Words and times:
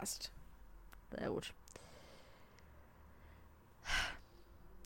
Passt. 0.00 0.32
Sehr 1.10 1.28
gut. 1.28 1.52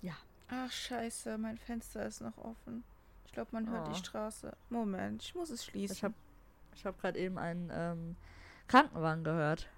Ja. 0.03 0.15
Ach, 0.49 0.71
scheiße, 0.73 1.39
mein 1.39 1.57
Fenster 1.57 2.05
ist 2.05 2.21
noch 2.21 2.37
offen. 2.39 2.83
Ich 3.27 3.33
glaube, 3.33 3.51
man 3.53 3.71
hört 3.71 3.87
Oh. 3.89 3.93
die 3.93 3.99
Straße. 3.99 4.57
Moment, 4.71 5.23
ich 5.23 5.35
muss 5.37 5.51
es 5.51 5.65
schließen. 5.65 5.95
Ich 5.97 6.03
habe 6.05 6.15
ich 6.75 6.85
hab 6.85 7.01
gerade 7.01 7.19
eben 7.21 7.39
einen 7.39 7.71
ähm, 7.73 8.17
Krankenwagen 8.67 9.23
gehört. 9.23 9.69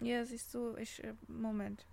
Ja, 0.00 0.24
siehst 0.26 0.52
du, 0.52 0.76
ich. 0.76 1.02
Äh, 1.02 1.14
Moment. 1.26 1.86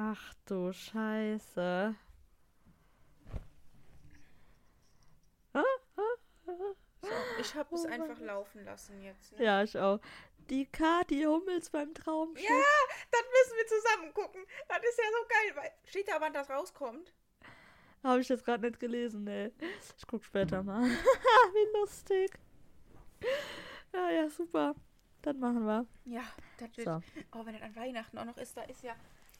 Ach 0.00 0.32
du 0.46 0.72
Scheiße. 0.72 1.96
So, 7.00 7.08
ich 7.40 7.54
habe 7.56 7.74
es 7.74 7.84
Oh 7.84 7.88
einfach 7.88 8.20
laufen 8.20 8.64
lassen 8.64 9.02
jetzt. 9.02 9.32
Ne? 9.32 9.44
Ja, 9.44 9.62
ich 9.64 9.76
auch. 9.76 9.98
Die 10.50 10.66
Kati 10.66 11.24
Hummels 11.24 11.70
beim 11.70 11.92
Traumschiff. 11.94 12.48
Ja, 12.48 12.64
dann 13.10 13.22
müssen 13.32 13.56
wir 13.56 13.66
zusammen 13.66 14.14
gucken. 14.14 14.46
Das 14.68 14.78
ist 14.78 14.98
ja 14.98 15.04
so 15.10 15.26
geil, 15.28 15.56
weil 15.56 15.72
steht 15.84 16.08
da, 16.08 16.20
wann 16.20 16.32
das 16.32 16.48
rauskommt. 16.48 17.12
Habe 18.04 18.20
ich 18.20 18.28
jetzt 18.28 18.44
gerade 18.44 18.66
nicht 18.66 18.78
gelesen, 18.78 19.24
ne. 19.24 19.52
Ich 19.96 20.06
guck 20.06 20.24
später 20.24 20.62
mal. 20.62 20.82
Wie 21.52 21.78
lustig. 21.78 22.30
Ja, 23.92 24.10
ja, 24.10 24.30
super. 24.30 24.76
Dann 25.22 25.40
machen 25.40 25.66
wir. 25.66 25.86
Ja, 26.04 26.22
das 26.58 26.76
wird. 26.76 26.86
So. 26.86 27.02
Oh, 27.32 27.44
wenn 27.44 27.54
das 27.54 27.62
an 27.62 27.74
Weihnachten 27.74 28.16
auch 28.16 28.24
noch 28.24 28.36
ist, 28.36 28.56
da 28.56 28.62
ist 28.62 28.84
ja. 28.84 28.94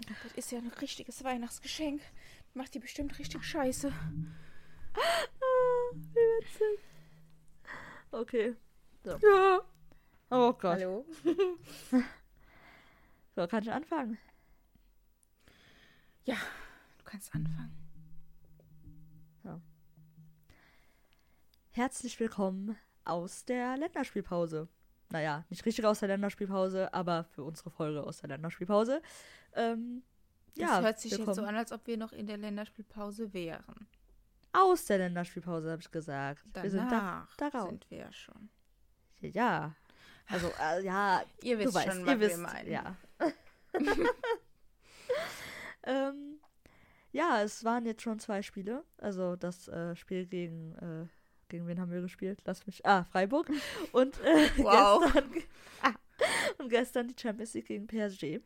Das 0.07 0.33
ist 0.37 0.53
ja 0.53 0.59
ein 0.59 0.73
richtiges 0.81 1.25
Weihnachtsgeschenk. 1.25 2.01
Macht 2.55 2.75
die 2.75 2.79
bestimmt 2.79 3.19
richtig 3.19 3.45
scheiße. 3.45 3.93
Ah, 4.95 5.95
wie 5.95 6.15
witzig. 6.15 6.81
Okay. 8.11 8.57
So. 9.05 9.11
Ja. 9.11 9.61
Oh 10.31 10.53
Gott. 10.53 10.81
Hallo? 10.81 11.05
So, 13.35 13.47
kann 13.47 13.63
ich 13.63 13.71
anfangen? 13.71 14.19
Ja, 16.25 16.35
du 16.99 17.05
kannst 17.05 17.33
anfangen. 17.33 17.79
Herzlich 21.79 22.19
willkommen 22.19 22.77
aus 23.05 23.45
der 23.45 23.77
Länderspielpause. 23.77 24.67
Naja, 25.11 25.45
nicht 25.49 25.65
richtig 25.65 25.85
aus 25.85 26.01
der 26.01 26.09
Länderspielpause, 26.09 26.93
aber 26.93 27.23
für 27.23 27.45
unsere 27.45 27.71
Folge 27.71 28.03
aus 28.03 28.19
der 28.19 28.31
Länderspielpause. 28.31 29.01
Ähm, 29.55 30.03
Das 30.55 30.63
ja, 30.63 30.81
hört 30.81 31.01
sich 31.01 31.13
jetzt 31.17 31.35
so 31.35 31.43
an, 31.45 31.57
als 31.57 31.73
ob 31.73 31.87
wir 31.87 31.97
noch 31.97 32.13
in 32.13 32.27
der 32.27 32.37
Länderspielpause 32.37 33.33
wären. 33.33 33.89
Aus 34.53 34.87
der 34.87 34.99
Länderspielpause, 34.99 35.71
habe 35.71 35.83
ich 35.83 35.91
gesagt. 35.91 36.43
wir 36.55 36.71
sind 36.71 36.91
da, 36.91 36.91
Danach 36.91 37.37
darauf. 37.37 37.69
sind 37.69 37.91
wir 37.91 37.99
ja 37.99 38.13
schon. 38.13 38.49
Ja. 39.21 39.75
Also, 40.29 40.51
äh, 40.61 40.85
ja, 40.85 41.23
Ihr 41.43 41.59
wisst 41.59 41.75
weißt, 41.75 41.89
schon, 41.89 42.01
ihr 42.01 42.07
was 42.07 42.21
wisst, 42.21 42.37
wir 42.39 42.43
meinen. 42.47 42.71
ja. 42.71 42.97
ähm, 45.85 46.39
ja, 47.13 47.43
es 47.43 47.65
waren 47.65 47.87
jetzt 47.87 48.03
schon 48.03 48.19
zwei 48.19 48.43
Spiele. 48.43 48.85
Also 48.99 49.37
das 49.37 49.69
äh, 49.69 49.97
Spiel 49.97 50.27
gegen, 50.27 50.75
äh, 50.77 51.07
gegen 51.49 51.67
wen 51.67 51.81
haben 51.81 51.91
wir 51.91 52.01
gespielt? 52.03 52.41
Lass 52.45 52.67
mich, 52.67 52.85
ah, 52.87 53.05
Freiburg. 53.05 53.51
Und 53.93 54.19
äh, 54.23 54.49
Wow. 54.59 55.03
gestern, 55.05 55.33
ah, 55.83 55.93
und 56.59 56.69
gestern 56.69 57.09
die 57.09 57.15
Champions 57.21 57.55
League 57.55 57.67
gegen 57.67 57.87
PSG. 57.87 58.41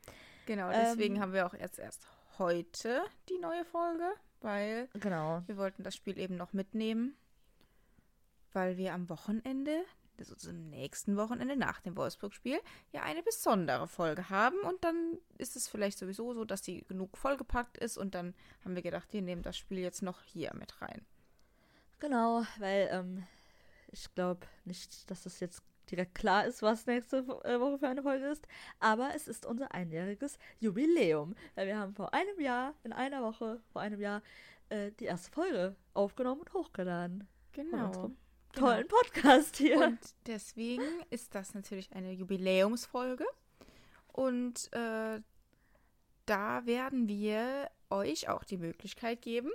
Genau, 0.46 0.70
deswegen 0.70 1.16
Ähm, 1.16 1.22
haben 1.22 1.32
wir 1.32 1.46
auch 1.46 1.54
jetzt 1.54 1.78
erst 1.78 2.06
heute 2.38 3.02
die 3.28 3.38
neue 3.38 3.64
Folge, 3.64 4.10
weil 4.40 4.88
Genau. 4.94 5.42
wir 5.46 5.56
wollten 5.56 5.82
das 5.82 5.94
Spiel 5.94 6.18
eben 6.18 6.36
noch 6.36 6.52
mitnehmen, 6.52 7.16
weil 8.52 8.76
wir 8.76 8.92
am 8.94 9.08
Wochenende, 9.08 9.84
also 10.18 10.34
zum 10.34 10.68
nächsten 10.70 11.16
Wochenende 11.16 11.56
nach 11.56 11.80
dem 11.80 11.96
Wolfsburg-Spiel, 11.96 12.60
ja 12.92 13.02
eine 13.02 13.22
besondere 13.22 13.86
Folge 13.88 14.30
haben 14.30 14.58
und 14.60 14.82
dann 14.84 15.18
ist 15.38 15.56
es 15.56 15.68
vielleicht 15.68 15.98
sowieso 15.98 16.34
so, 16.34 16.44
dass 16.44 16.64
sie 16.64 16.84
genug 16.88 17.16
vollgepackt 17.16 17.78
ist 17.78 17.96
und 17.96 18.14
dann 18.14 18.34
haben 18.64 18.74
wir 18.74 18.82
gedacht, 18.82 19.12
wir 19.12 19.22
nehmen 19.22 19.42
das 19.42 19.56
Spiel 19.56 19.78
jetzt 19.78 20.02
noch 20.02 20.22
hier 20.22 20.52
mit 20.54 20.80
rein. 20.82 21.04
Genau, 22.00 22.42
weil 22.58 22.88
ähm, 22.90 23.26
ich 23.92 24.12
glaube 24.14 24.46
nicht, 24.64 25.08
dass 25.10 25.22
das 25.22 25.38
jetzt 25.40 25.62
direkt 25.92 26.14
klar 26.14 26.46
ist, 26.46 26.62
was 26.62 26.86
nächste 26.86 27.18
äh, 27.44 27.60
Woche 27.60 27.78
für 27.78 27.88
eine 27.88 28.02
Folge 28.02 28.26
ist. 28.26 28.46
Aber 28.80 29.14
es 29.14 29.28
ist 29.28 29.46
unser 29.46 29.72
einjähriges 29.72 30.38
Jubiläum. 30.58 31.34
Weil 31.54 31.66
wir 31.66 31.78
haben 31.78 31.94
vor 31.94 32.12
einem 32.14 32.40
Jahr, 32.40 32.74
in 32.82 32.92
einer 32.92 33.22
Woche, 33.22 33.60
vor 33.72 33.82
einem 33.82 34.00
Jahr, 34.00 34.22
äh, 34.70 34.90
die 34.92 35.04
erste 35.04 35.30
Folge 35.30 35.76
aufgenommen 35.94 36.40
und 36.40 36.52
hochgeladen. 36.54 37.28
Genau. 37.52 37.90
Genau. 37.90 38.10
tollen 38.54 38.88
Podcast 38.88 39.56
hier. 39.56 39.78
Und 39.78 39.98
deswegen 40.26 40.82
ist 41.10 41.34
das 41.34 41.54
natürlich 41.54 41.92
eine 41.92 42.12
Jubiläumsfolge. 42.12 43.26
Und 44.08 44.72
äh, 44.72 45.20
da 46.26 46.66
werden 46.66 47.08
wir 47.08 47.70
euch 47.90 48.28
auch 48.28 48.44
die 48.44 48.58
Möglichkeit 48.58 49.22
geben, 49.22 49.50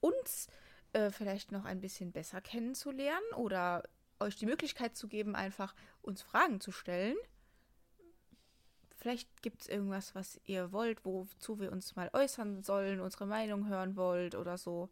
uns 0.00 0.48
äh, 0.92 1.10
vielleicht 1.10 1.52
noch 1.52 1.64
ein 1.64 1.80
bisschen 1.80 2.12
besser 2.12 2.40
kennenzulernen 2.40 3.26
oder 3.36 3.82
euch 4.22 4.36
die 4.36 4.46
Möglichkeit 4.46 4.96
zu 4.96 5.08
geben, 5.08 5.34
einfach 5.34 5.74
uns 6.00 6.22
Fragen 6.22 6.60
zu 6.60 6.72
stellen. 6.72 7.16
Vielleicht 8.96 9.42
gibt 9.42 9.62
es 9.62 9.68
irgendwas, 9.68 10.14
was 10.14 10.40
ihr 10.44 10.72
wollt, 10.72 11.04
wozu 11.04 11.58
wir 11.58 11.72
uns 11.72 11.96
mal 11.96 12.10
äußern 12.12 12.62
sollen, 12.62 13.00
unsere 13.00 13.26
Meinung 13.26 13.68
hören 13.68 13.96
wollt 13.96 14.34
oder 14.34 14.56
so. 14.56 14.90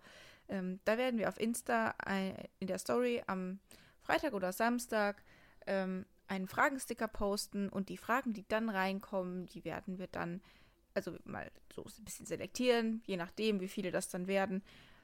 Ähm, 0.49 0.81
da 0.85 0.99
werden 0.99 1.19
wir 1.19 1.29
auf 1.29 1.39
Insta 1.39 1.95
ein, 1.99 2.35
in 2.59 2.67
der 2.67 2.79
Story 2.79 3.23
am 3.29 3.61
Freitag 4.03 4.33
oder 4.33 4.53
Samstag 4.53 5.23
ähm, 5.67 6.07
einen 6.27 6.49
Fragensticker 6.49 7.07
posten 7.09 7.69
und 7.69 7.89
die 7.89 7.97
Fragen, 7.97 8.33
die 8.33 8.47
dann 8.49 8.69
reinkommen, 8.69 9.47
die 9.47 9.65
werden 9.65 9.99
wir 9.99 10.09
dann, 10.09 10.41
also 10.95 11.17
mal 11.25 11.51
so 11.73 11.83
ein 11.83 12.05
bisschen 12.05 12.27
selektieren, 12.27 13.03
je 13.07 13.17
nachdem, 13.17 13.61
wie 13.61 13.69
viele 13.69 13.93
das 13.93 14.09
dann 14.09 14.27
werden, 14.27 14.63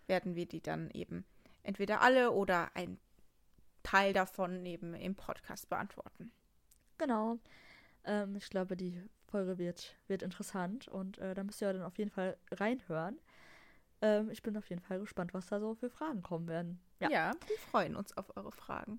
werden 0.08 0.34
wir 0.34 0.46
die 0.46 0.60
dann 0.60 0.90
eben 0.90 1.24
entweder 1.62 2.00
alle 2.00 2.30
oder 2.32 2.70
ein 2.74 2.98
Teil 3.86 4.12
davon 4.12 4.66
eben 4.66 4.94
im 4.94 5.14
Podcast 5.14 5.68
beantworten. 5.68 6.32
Genau. 6.98 7.38
Ähm, 8.04 8.34
ich 8.34 8.50
glaube, 8.50 8.76
die 8.76 9.00
Folge 9.28 9.58
wird, 9.58 9.96
wird 10.08 10.22
interessant 10.22 10.88
und 10.88 11.18
äh, 11.18 11.34
da 11.34 11.44
müsst 11.44 11.62
ihr 11.62 11.72
dann 11.72 11.84
auf 11.84 11.96
jeden 11.96 12.10
Fall 12.10 12.36
reinhören. 12.50 13.20
Ähm, 14.02 14.28
ich 14.30 14.42
bin 14.42 14.56
auf 14.56 14.68
jeden 14.68 14.82
Fall 14.82 14.98
gespannt, 14.98 15.34
was 15.34 15.46
da 15.46 15.60
so 15.60 15.76
für 15.76 15.88
Fragen 15.88 16.20
kommen 16.22 16.48
werden. 16.48 16.80
Ja. 16.98 17.10
Ja, 17.10 17.32
wir 17.46 17.58
freuen 17.58 17.94
uns 17.94 18.16
auf 18.16 18.36
eure 18.36 18.50
Fragen. 18.50 18.98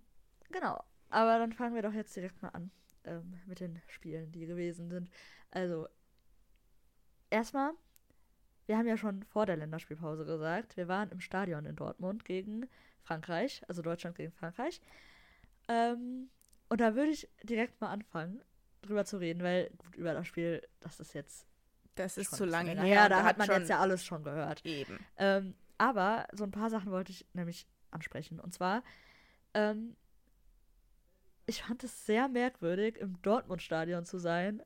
Genau. 0.51 0.81
Aber 1.09 1.37
dann 1.37 1.51
fangen 1.51 1.75
wir 1.75 1.81
doch 1.81 1.93
jetzt 1.93 2.15
direkt 2.15 2.41
mal 2.41 2.49
an 2.49 2.71
ähm, 3.03 3.41
mit 3.45 3.59
den 3.59 3.81
Spielen, 3.87 4.31
die 4.31 4.45
gewesen 4.45 4.89
sind. 4.89 5.09
Also, 5.51 5.89
erstmal, 7.29 7.73
wir 8.67 8.77
haben 8.77 8.87
ja 8.87 8.95
schon 8.95 9.23
vor 9.23 9.45
der 9.45 9.57
Länderspielpause 9.57 10.23
gesagt, 10.23 10.77
wir 10.77 10.87
waren 10.87 11.11
im 11.11 11.19
Stadion 11.19 11.65
in 11.65 11.75
Dortmund 11.75 12.23
gegen 12.23 12.69
Frankreich, 13.07 13.61
also 13.67 13.81
Deutschland 13.81 14.15
gegen 14.17 14.31
Frankreich. 14.31 14.81
Ähm, 15.67 16.29
und 16.69 16.81
da 16.81 16.95
würde 16.95 17.11
ich 17.11 17.29
direkt 17.43 17.79
mal 17.79 17.89
anfangen, 17.89 18.41
drüber 18.81 19.05
zu 19.05 19.17
reden, 19.17 19.41
weil 19.43 19.69
gut, 19.77 19.95
über 19.95 20.13
das 20.13 20.27
Spiel, 20.27 20.61
das 20.81 20.99
ist 20.99 21.13
jetzt 21.13 21.47
Das 21.95 22.17
ist 22.17 22.35
zu 22.35 22.45
lange 22.45 22.71
her. 22.71 22.83
her. 22.83 23.09
Da 23.09 23.23
hat 23.23 23.37
man 23.37 23.49
jetzt 23.49 23.69
ja 23.69 23.79
alles 23.79 24.05
schon 24.05 24.23
gehört. 24.23 24.65
eben. 24.65 24.99
Ähm, 25.17 25.55
aber 25.77 26.27
so 26.33 26.43
ein 26.43 26.51
paar 26.51 26.69
Sachen 26.69 26.91
wollte 26.91 27.11
ich 27.11 27.25
nämlich 27.33 27.67
ansprechen. 27.91 28.39
Und 28.39 28.53
zwar, 28.53 28.83
ähm, 29.53 29.95
ich 31.45 31.63
fand 31.63 31.83
es 31.83 32.05
sehr 32.05 32.27
merkwürdig, 32.27 32.97
im 32.97 33.21
Dortmund-Stadion 33.21 34.05
zu 34.05 34.17
sein. 34.17 34.61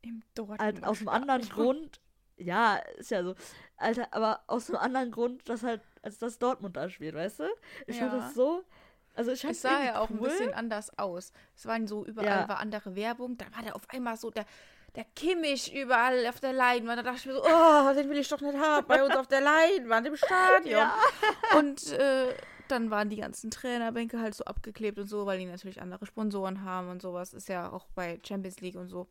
Im 0.00 0.22
Dortmund. 0.34 0.60
Halt 0.60 0.84
aus 0.84 1.00
einem 1.00 1.08
anderen 1.08 1.42
Grund. 1.48 2.00
Ja, 2.36 2.76
ist 2.96 3.10
ja 3.10 3.22
so. 3.24 3.34
Alter, 3.76 4.12
aber 4.14 4.44
aus 4.46 4.70
einem 4.70 4.78
anderen 4.78 5.10
Grund, 5.10 5.48
dass 5.48 5.62
halt, 5.64 5.82
als 6.02 6.18
das 6.18 6.38
Dortmund 6.38 6.76
da 6.76 6.88
spielt, 6.88 7.14
weißt 7.14 7.40
du? 7.40 7.44
Ich 7.86 7.98
fand 7.98 8.12
Ja. 8.12 8.18
das 8.18 8.34
so. 8.34 8.62
Also 9.14 9.32
ich 9.32 9.40
fand 9.40 9.52
Es 9.54 9.62
sah 9.62 9.82
ja 9.82 10.00
auch 10.00 10.10
ein 10.10 10.20
bisschen 10.20 10.54
anders 10.54 10.96
aus. 10.98 11.32
Es 11.56 11.66
waren 11.66 11.86
so 11.88 12.04
überall 12.06 12.26
Ja. 12.42 12.48
war 12.48 12.58
andere 12.58 12.94
Werbung. 12.94 13.36
Da 13.36 13.46
war 13.54 13.62
da 13.64 13.72
auf 13.72 13.82
einmal 13.90 14.16
so 14.16 14.30
der, 14.30 14.44
der 14.94 15.04
Kimmich 15.16 15.74
überall 15.74 16.24
auf 16.28 16.38
der 16.40 16.52
Leinwand. 16.52 16.98
Da 16.98 17.02
dachte 17.02 17.18
ich 17.18 17.26
mir 17.26 17.34
so, 17.34 17.42
oh, 17.42 17.94
den 17.94 18.08
will 18.10 18.18
ich 18.18 18.28
doch 18.28 18.40
nicht 18.40 18.56
haben 18.56 18.86
bei 18.86 19.02
uns 19.04 19.16
auf 19.16 19.26
der 19.26 19.40
Leinwand 19.40 20.06
im 20.06 20.16
Stadion. 20.16 20.62
Ja. 20.70 20.94
Und 21.56 21.92
äh, 21.92 22.32
dann 22.68 22.90
waren 22.90 23.08
die 23.10 23.16
ganzen 23.16 23.50
Trainerbänke 23.50 24.20
halt 24.20 24.34
so 24.34 24.44
abgeklebt 24.44 24.98
und 24.98 25.06
so, 25.06 25.26
weil 25.26 25.38
die 25.38 25.46
natürlich 25.46 25.80
andere 25.80 26.06
Sponsoren 26.06 26.62
haben 26.62 26.88
und 26.90 27.02
sowas. 27.02 27.32
Ist 27.34 27.48
ja 27.48 27.72
auch 27.72 27.88
bei 27.94 28.20
Champions 28.24 28.60
League 28.60 28.76
und 28.76 28.88
so. 28.88 29.08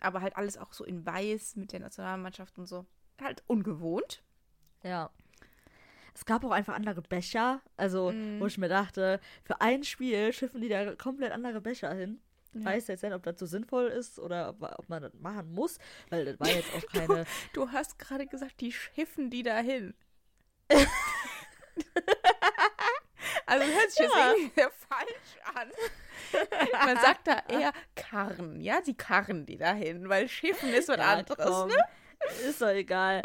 Aber 0.00 0.20
halt 0.20 0.36
alles 0.36 0.58
auch 0.58 0.72
so 0.72 0.84
in 0.84 1.06
weiß 1.06 1.54
mit 1.56 1.72
der 1.72 1.80
Nationalmannschaft 1.80 2.58
und 2.58 2.66
so. 2.66 2.86
Halt 3.22 3.44
ungewohnt. 3.46 4.22
Ja. 4.82 5.10
Es 6.14 6.24
gab 6.24 6.44
auch 6.44 6.52
einfach 6.52 6.74
andere 6.74 7.02
Becher, 7.02 7.60
also 7.76 8.12
Mhm. 8.12 8.40
wo 8.40 8.46
ich 8.46 8.56
mir 8.56 8.68
dachte, 8.68 9.20
für 9.42 9.60
ein 9.60 9.82
Spiel 9.82 10.32
schiffen 10.32 10.60
die 10.60 10.68
da 10.68 10.94
komplett 10.94 11.32
andere 11.32 11.60
Becher 11.60 11.92
hin. 11.92 12.20
ja. 12.52 12.64
weiß 12.66 12.86
jetzt 12.86 13.02
nicht, 13.02 13.12
ob 13.12 13.24
das 13.24 13.38
so 13.38 13.46
sinnvoll 13.46 13.86
ist 13.88 14.20
oder 14.20 14.50
ob, 14.50 14.62
ob, 14.62 14.88
man 14.88 15.02
das 15.02 15.12
machen 15.14 15.52
muss, 15.52 15.78
weil 16.10 16.24
das 16.24 16.38
war 16.38 16.48
jetzt 16.48 16.72
auch 16.72 16.86
keine. 16.92 17.24
Du, 17.52 17.66
du 17.66 17.72
hast 17.72 17.98
gerade 17.98 18.26
gesagt, 18.26 18.60
die 18.60 18.70
schiffen 18.70 19.28
die 19.28 19.42
dahin. 19.42 19.94
also 23.46 23.64
hört 23.66 23.90
sich 23.90 23.98
ja. 23.98 24.04
jetzt 24.04 24.14
irgendwie 24.36 24.62
falsch 24.88 25.38
an. 25.54 25.70
Man 26.86 26.96
sagt 26.98 27.26
da 27.26 27.42
eher 27.48 27.72
karren, 27.96 28.60
ja, 28.60 28.80
sie 28.84 28.94
karren 28.94 29.46
die 29.46 29.56
dahin, 29.56 30.08
weil 30.08 30.28
schiffen 30.28 30.72
ist 30.72 30.88
was 30.88 30.98
ja, 30.98 31.12
anderes, 31.12 31.44
komm. 31.44 31.68
ne? 31.68 31.76
Ist 32.48 32.62
doch 32.62 32.68
egal. 32.68 33.20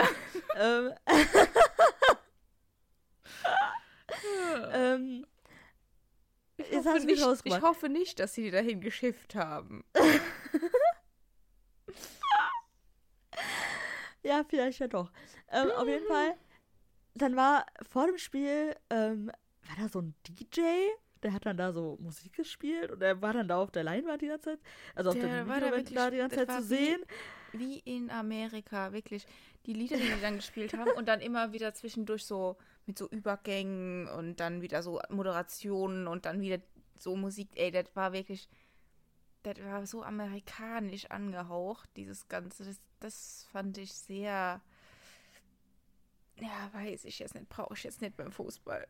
ähm, 0.57 0.91
ähm, 4.73 5.25
ich, 6.57 6.85
hoffe 6.85 7.05
nicht, 7.05 7.45
ich 7.45 7.61
hoffe 7.61 7.89
nicht, 7.89 8.19
dass 8.19 8.33
sie 8.33 8.43
die 8.43 8.51
dahin 8.51 8.81
geschifft 8.81 9.35
haben. 9.35 9.85
ja, 14.23 14.43
vielleicht 14.47 14.79
ja 14.79 14.87
doch. 14.87 15.11
Ähm, 15.51 15.71
auf 15.71 15.87
jeden 15.87 16.07
Fall, 16.11 16.35
dann 17.15 17.35
war 17.35 17.65
vor 17.89 18.07
dem 18.07 18.17
Spiel, 18.17 18.75
ähm, 18.89 19.31
war 19.67 19.75
da 19.79 19.87
so 19.87 20.01
ein 20.01 20.15
DJ, 20.27 20.61
der 21.23 21.33
hat 21.33 21.45
dann 21.45 21.57
da 21.57 21.71
so 21.71 21.97
Musik 22.01 22.33
gespielt 22.33 22.91
und 22.91 23.01
er 23.01 23.21
war 23.21 23.33
dann 23.33 23.47
da 23.47 23.57
auf 23.57 23.71
der 23.71 23.83
Leinwand 23.83 24.21
die 24.21 24.27
ganze 24.27 24.51
Zeit, 24.51 24.59
also 24.95 25.11
auf 25.11 25.15
der, 25.15 25.45
der 25.45 25.47
Videowand 25.47 25.95
da 25.95 26.09
die 26.09 26.17
ganze 26.17 26.45
Zeit 26.45 26.51
zu 26.51 26.63
sehen. 26.63 27.01
Wie, 27.51 27.59
wie 27.59 27.79
in 27.79 28.09
Amerika, 28.09 28.93
wirklich. 28.93 29.25
Die 29.65 29.73
Lieder, 29.73 29.97
die 29.97 30.03
die 30.03 30.21
dann 30.21 30.37
gespielt 30.37 30.73
haben 30.73 30.91
und 30.91 31.07
dann 31.07 31.19
immer 31.19 31.51
wieder 31.51 31.73
zwischendurch 31.73 32.25
so 32.25 32.57
mit 32.89 32.97
so 32.97 33.07
Übergängen 33.07 34.07
und 34.07 34.39
dann 34.39 34.61
wieder 34.61 34.81
so 34.81 34.99
Moderationen 35.09 36.07
und 36.07 36.25
dann 36.25 36.41
wieder 36.41 36.59
so 36.97 37.15
Musik. 37.15 37.49
Ey, 37.55 37.69
das 37.69 37.85
war 37.95 38.13
wirklich, 38.13 38.49
das 39.43 39.63
war 39.63 39.85
so 39.85 40.03
amerikanisch 40.03 41.05
angehaucht, 41.05 41.87
dieses 41.95 42.27
Ganze. 42.27 42.65
Das, 42.65 42.81
das 42.99 43.47
fand 43.51 43.77
ich 43.77 43.93
sehr, 43.93 44.59
ja, 46.37 46.69
weiß 46.73 47.05
ich 47.05 47.19
jetzt 47.19 47.35
nicht, 47.35 47.47
brauche 47.47 47.75
ich 47.75 47.83
jetzt 47.83 48.01
nicht 48.01 48.17
beim 48.17 48.31
Fußball. 48.31 48.87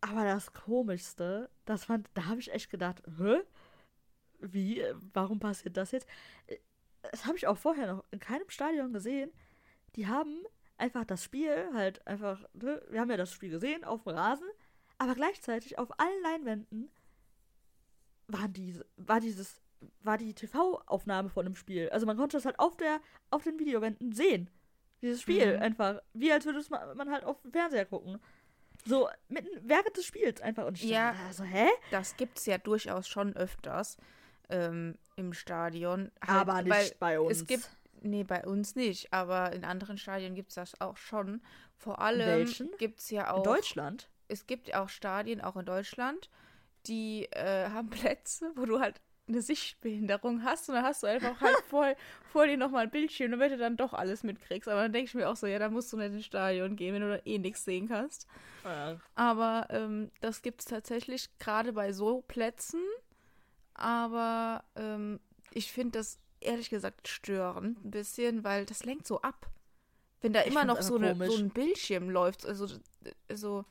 Aber 0.00 0.24
das 0.24 0.52
Komischste, 0.52 1.48
das 1.64 1.84
fand, 1.84 2.10
da 2.14 2.26
habe 2.26 2.40
ich 2.40 2.52
echt 2.52 2.68
gedacht, 2.68 3.02
hä? 3.16 3.42
Wie? 4.40 4.82
Warum 5.14 5.38
passiert 5.38 5.76
das 5.76 5.92
jetzt? 5.92 6.08
Das 7.02 7.24
habe 7.24 7.36
ich 7.36 7.46
auch 7.46 7.56
vorher 7.56 7.86
noch 7.86 8.04
in 8.10 8.18
keinem 8.18 8.50
Stadion 8.50 8.92
gesehen. 8.92 9.30
Die 9.94 10.08
haben 10.08 10.44
einfach 10.76 11.04
das 11.04 11.24
Spiel 11.24 11.70
halt 11.72 12.06
einfach, 12.06 12.44
ne, 12.52 12.82
wir 12.88 13.00
haben 13.00 13.10
ja 13.10 13.16
das 13.16 13.32
Spiel 13.32 13.50
gesehen 13.50 13.84
auf 13.84 14.04
dem 14.04 14.14
Rasen, 14.14 14.48
aber 14.98 15.14
gleichzeitig 15.14 15.78
auf 15.78 15.98
allen 15.98 16.22
Leinwänden 16.22 16.90
waren 18.26 18.52
diese, 18.52 18.86
war 18.96 19.20
dieses, 19.20 19.60
war 20.00 20.18
die 20.18 20.34
TV-Aufnahme 20.34 21.28
von 21.28 21.44
dem 21.44 21.56
Spiel. 21.56 21.90
Also 21.90 22.06
man 22.06 22.16
konnte 22.16 22.36
das 22.36 22.46
halt 22.46 22.58
auf 22.58 22.76
der, 22.76 23.00
auf 23.30 23.44
den 23.44 23.58
Videowänden 23.58 24.12
sehen. 24.12 24.50
Dieses 25.02 25.20
Spiel 25.20 25.56
mhm. 25.56 25.62
einfach. 25.62 26.00
Wie 26.14 26.32
als 26.32 26.46
würde 26.46 26.58
es 26.58 26.70
man 26.70 27.10
halt 27.10 27.24
auf 27.24 27.40
dem 27.42 27.52
Fernseher 27.52 27.84
gucken. 27.84 28.18
So, 28.86 29.08
mitten 29.28 29.50
während 29.62 29.94
des 29.96 30.06
Spiels 30.06 30.40
einfach. 30.40 30.66
Und 30.66 30.82
ja, 30.82 31.12
dachte, 31.12 31.34
so, 31.34 31.44
hä? 31.44 31.66
Das 31.90 32.16
gibt 32.16 32.38
es 32.38 32.46
ja 32.46 32.56
durchaus 32.56 33.06
schon 33.06 33.36
öfters 33.36 33.98
ähm, 34.48 34.96
im 35.16 35.34
Stadion. 35.34 36.10
Halt, 36.26 36.48
aber 36.48 36.62
nicht 36.62 36.98
bei 36.98 37.20
uns. 37.20 37.40
Es 37.40 37.46
gibt 37.46 37.68
Nee, 38.06 38.22
bei 38.22 38.44
uns 38.44 38.76
nicht, 38.76 39.14
aber 39.14 39.52
in 39.52 39.64
anderen 39.64 39.96
Stadien 39.96 40.34
gibt 40.34 40.50
es 40.50 40.56
das 40.56 40.78
auch 40.78 40.98
schon. 40.98 41.40
Vor 41.78 42.00
allem 42.00 42.46
gibt 42.76 43.00
es 43.00 43.08
ja 43.08 43.32
auch. 43.32 43.38
In 43.38 43.44
Deutschland? 43.44 44.10
Es 44.28 44.46
gibt 44.46 44.74
auch 44.74 44.90
Stadien, 44.90 45.40
auch 45.40 45.56
in 45.56 45.64
Deutschland, 45.64 46.28
die 46.86 47.24
äh, 47.32 47.70
haben 47.70 47.88
Plätze, 47.88 48.52
wo 48.56 48.66
du 48.66 48.78
halt 48.78 49.00
eine 49.26 49.40
Sichtbehinderung 49.40 50.44
hast 50.44 50.68
und 50.68 50.74
dann 50.74 50.84
hast 50.84 51.02
du 51.02 51.06
einfach 51.06 51.40
halt 51.40 51.56
vor, 51.68 51.94
vor 52.30 52.46
dir 52.46 52.58
nochmal 52.58 52.84
ein 52.84 52.90
Bildschirm, 52.90 53.30
damit 53.30 53.52
du 53.52 53.56
dann 53.56 53.78
doch 53.78 53.94
alles 53.94 54.22
mitkriegst. 54.22 54.68
Aber 54.68 54.82
dann 54.82 54.92
denke 54.92 55.08
ich 55.08 55.14
mir 55.14 55.30
auch 55.30 55.36
so, 55.36 55.46
ja, 55.46 55.58
da 55.58 55.70
musst 55.70 55.90
du 55.90 55.96
nicht 55.96 56.12
ins 56.12 56.26
Stadion 56.26 56.76
gehen, 56.76 56.92
wenn 56.92 57.08
du 57.08 57.22
eh 57.24 57.38
nichts 57.38 57.64
sehen 57.64 57.88
kannst. 57.88 58.26
Ja. 58.64 59.00
Aber 59.14 59.66
ähm, 59.70 60.10
das 60.20 60.42
gibt 60.42 60.60
es 60.60 60.66
tatsächlich 60.66 61.30
gerade 61.38 61.72
bei 61.72 61.94
so 61.94 62.20
Plätzen. 62.20 62.82
Aber 63.72 64.62
ähm, 64.76 65.20
ich 65.54 65.72
finde 65.72 66.00
das 66.00 66.20
ehrlich 66.44 66.70
gesagt 66.70 67.08
störend 67.08 67.84
ein 67.84 67.90
bisschen, 67.90 68.44
weil 68.44 68.66
das 68.66 68.84
lenkt 68.84 69.06
so 69.06 69.20
ab. 69.22 69.48
Wenn 70.20 70.32
da 70.32 70.40
immer 70.40 70.64
noch 70.64 70.80
so, 70.80 70.96
eine, 70.96 71.14
so, 71.30 71.36
ein 71.36 71.50
Bildschirm 71.50 72.08
läuft, 72.08 72.46
also, 72.46 72.66
also 73.28 73.64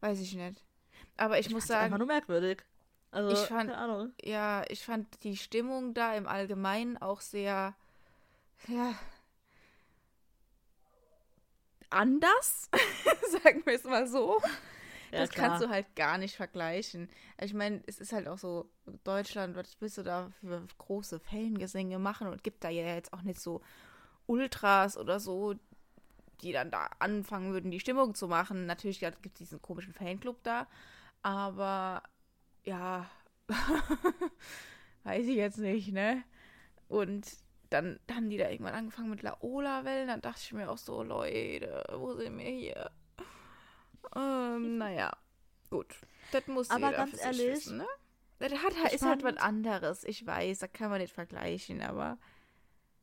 weiß 0.00 0.20
ich 0.20 0.34
nicht. 0.34 0.64
Aber 1.16 1.38
ich, 1.38 1.46
ich 1.46 1.52
muss 1.52 1.66
sagen. 1.66 1.84
Einfach 1.84 1.98
nur 1.98 2.06
merkwürdig. 2.06 2.64
Also, 3.12 3.32
ich 3.32 3.48
fand, 3.48 3.72
ja, 4.22 4.64
ich 4.68 4.84
fand 4.84 5.22
die 5.24 5.36
Stimmung 5.36 5.94
da 5.94 6.14
im 6.14 6.28
Allgemeinen 6.28 6.96
auch 6.96 7.20
sehr, 7.20 7.74
ja, 8.68 8.94
anders, 11.90 12.70
sagen 13.42 13.62
wir 13.64 13.74
es 13.74 13.84
mal 13.84 14.06
so. 14.06 14.40
Ja, 15.12 15.18
das 15.20 15.30
klar. 15.30 15.48
kannst 15.48 15.64
du 15.64 15.68
halt 15.68 15.94
gar 15.96 16.18
nicht 16.18 16.36
vergleichen. 16.36 17.08
Ich 17.40 17.54
meine, 17.54 17.82
es 17.86 17.98
ist 17.98 18.12
halt 18.12 18.28
auch 18.28 18.38
so, 18.38 18.70
Deutschland, 19.04 19.56
was 19.56 19.76
willst 19.80 19.98
du 19.98 20.02
da 20.02 20.30
für 20.40 20.66
große 20.78 21.20
Fangesänge 21.20 21.98
machen 21.98 22.28
und 22.28 22.42
gibt 22.42 22.64
da 22.64 22.68
ja 22.68 22.94
jetzt 22.94 23.12
auch 23.12 23.22
nicht 23.22 23.40
so 23.40 23.60
Ultras 24.26 24.96
oder 24.96 25.18
so, 25.20 25.54
die 26.42 26.52
dann 26.52 26.70
da 26.70 26.88
anfangen 26.98 27.52
würden, 27.52 27.70
die 27.70 27.80
Stimmung 27.80 28.14
zu 28.14 28.28
machen. 28.28 28.66
Natürlich 28.66 29.00
gibt 29.00 29.26
es 29.26 29.32
diesen 29.34 29.60
komischen 29.60 29.92
Fanclub 29.92 30.42
da, 30.42 30.66
aber 31.22 32.02
ja, 32.64 33.10
weiß 35.04 35.26
ich 35.26 35.36
jetzt 35.36 35.58
nicht, 35.58 35.92
ne? 35.92 36.22
Und 36.88 37.26
dann, 37.70 38.00
dann 38.06 38.16
haben 38.16 38.30
die 38.30 38.36
da 38.36 38.48
irgendwann 38.50 38.74
angefangen 38.74 39.10
mit 39.10 39.22
Laola-Wellen, 39.22 40.08
dann 40.08 40.20
dachte 40.20 40.40
ich 40.42 40.52
mir 40.52 40.70
auch 40.70 40.78
so, 40.78 41.02
Leute, 41.02 41.84
wo 41.96 42.14
sind 42.14 42.36
wir 42.38 42.50
hier? 42.50 42.90
Ähm, 44.16 44.78
naja, 44.78 45.12
gut. 45.70 45.94
Das 46.32 46.46
muss 46.46 46.70
aber 46.70 46.92
ganz 46.92 47.20
ehrlich, 47.20 47.48
wissen, 47.48 47.78
ne? 47.78 47.86
Das 48.38 48.52
hat, 48.52 48.92
ist 48.92 49.00
fand, 49.00 49.22
halt 49.22 49.36
was 49.36 49.42
anderes. 49.42 50.04
Ich 50.04 50.26
weiß, 50.26 50.60
da 50.60 50.66
kann 50.66 50.90
man 50.90 51.00
nicht 51.00 51.12
vergleichen, 51.12 51.82
aber. 51.82 52.18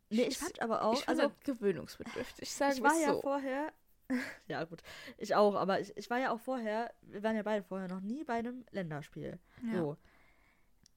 Nee, 0.09 0.23
ich, 0.23 0.37
fand 0.37 0.61
aber 0.61 0.83
auch. 0.83 0.99
Ich 0.99 1.07
also 1.07 1.31
gewöhnungsbedürftig, 1.43 2.51
sagen 2.51 2.73
Ich 2.73 2.81
war 2.81 2.93
so. 2.93 3.01
ja 3.01 3.13
vorher. 3.21 3.73
ja, 4.47 4.63
gut. 4.63 4.81
Ich 5.17 5.35
auch, 5.35 5.55
aber 5.55 5.79
ich, 5.79 5.95
ich 5.95 6.09
war 6.09 6.17
ja 6.17 6.31
auch 6.31 6.39
vorher. 6.39 6.93
Wir 7.01 7.21
waren 7.23 7.35
ja 7.35 7.43
beide 7.43 7.63
vorher 7.63 7.87
noch 7.87 8.01
nie 8.01 8.23
bei 8.23 8.35
einem 8.35 8.65
Länderspiel. 8.71 9.39
Ja. 9.63 9.79
So. 9.79 9.97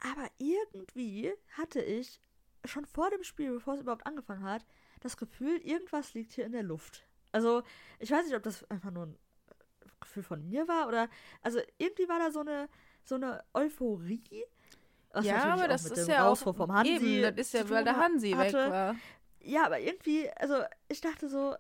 Aber 0.00 0.28
irgendwie 0.38 1.32
hatte 1.58 1.82
ich 1.82 2.20
schon 2.64 2.86
vor 2.86 3.10
dem 3.10 3.22
Spiel, 3.22 3.52
bevor 3.52 3.74
es 3.74 3.80
überhaupt 3.80 4.06
angefangen 4.06 4.44
hat, 4.44 4.64
das 5.00 5.16
Gefühl, 5.16 5.58
irgendwas 5.58 6.14
liegt 6.14 6.32
hier 6.32 6.46
in 6.46 6.52
der 6.52 6.62
Luft. 6.62 7.06
Also, 7.32 7.62
ich 7.98 8.10
weiß 8.10 8.26
nicht, 8.26 8.36
ob 8.36 8.42
das 8.42 8.68
einfach 8.70 8.90
nur 8.90 9.06
ein 9.06 9.18
Gefühl 10.00 10.22
von 10.22 10.46
mir 10.48 10.66
war 10.68 10.88
oder 10.88 11.08
also 11.42 11.60
irgendwie 11.78 12.08
war 12.08 12.18
da 12.18 12.30
so 12.30 12.40
eine 12.40 12.68
so 13.04 13.16
eine 13.16 13.42
Euphorie. 13.54 14.44
Was 15.12 15.24
ja, 15.24 15.44
aber 15.44 15.66
das 15.66 15.86
ist 15.86 16.08
ja 16.08 16.28
auch 16.28 16.36
vom 16.36 16.72
Hansi 16.72 16.92
eben, 16.92 17.22
das 17.22 17.46
ist 17.46 17.54
ja, 17.54 17.68
weil 17.68 17.84
der 17.84 17.96
Hansi 17.96 18.30
hatte. 18.30 18.52
weg 18.52 18.70
war. 18.70 18.96
Ja, 19.42 19.66
aber 19.66 19.80
irgendwie, 19.80 20.30
also 20.36 20.62
ich 20.88 21.00
dachte 21.00 21.28
so, 21.28 21.56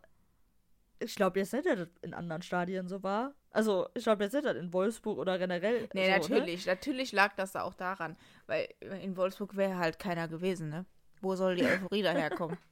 ich 1.00 1.14
glaube 1.14 1.40
jetzt 1.40 1.52
nicht, 1.52 1.66
dass 1.66 1.78
das 1.78 1.88
in 2.02 2.14
anderen 2.14 2.42
Stadien 2.42 2.86
so 2.86 3.02
war. 3.02 3.34
Also, 3.50 3.88
ich 3.94 4.04
glaube 4.04 4.22
jetzt 4.24 4.34
nicht, 4.34 4.44
dass 4.44 4.56
in 4.56 4.72
Wolfsburg 4.72 5.18
oder 5.18 5.38
generell. 5.38 5.88
Nee, 5.92 6.04
so, 6.04 6.28
ne? 6.28 6.38
natürlich. 6.38 6.66
Ne? 6.66 6.72
Natürlich 6.72 7.12
lag 7.12 7.34
das 7.34 7.52
da 7.52 7.62
auch 7.62 7.74
daran. 7.74 8.16
Weil 8.46 8.68
in 9.02 9.16
Wolfsburg 9.16 9.56
wäre 9.56 9.78
halt 9.78 9.98
keiner 9.98 10.28
gewesen, 10.28 10.68
ne? 10.68 10.84
Wo 11.20 11.34
soll 11.34 11.56
die 11.56 11.64
Euphorie 11.64 12.02
daherkommen? 12.02 12.56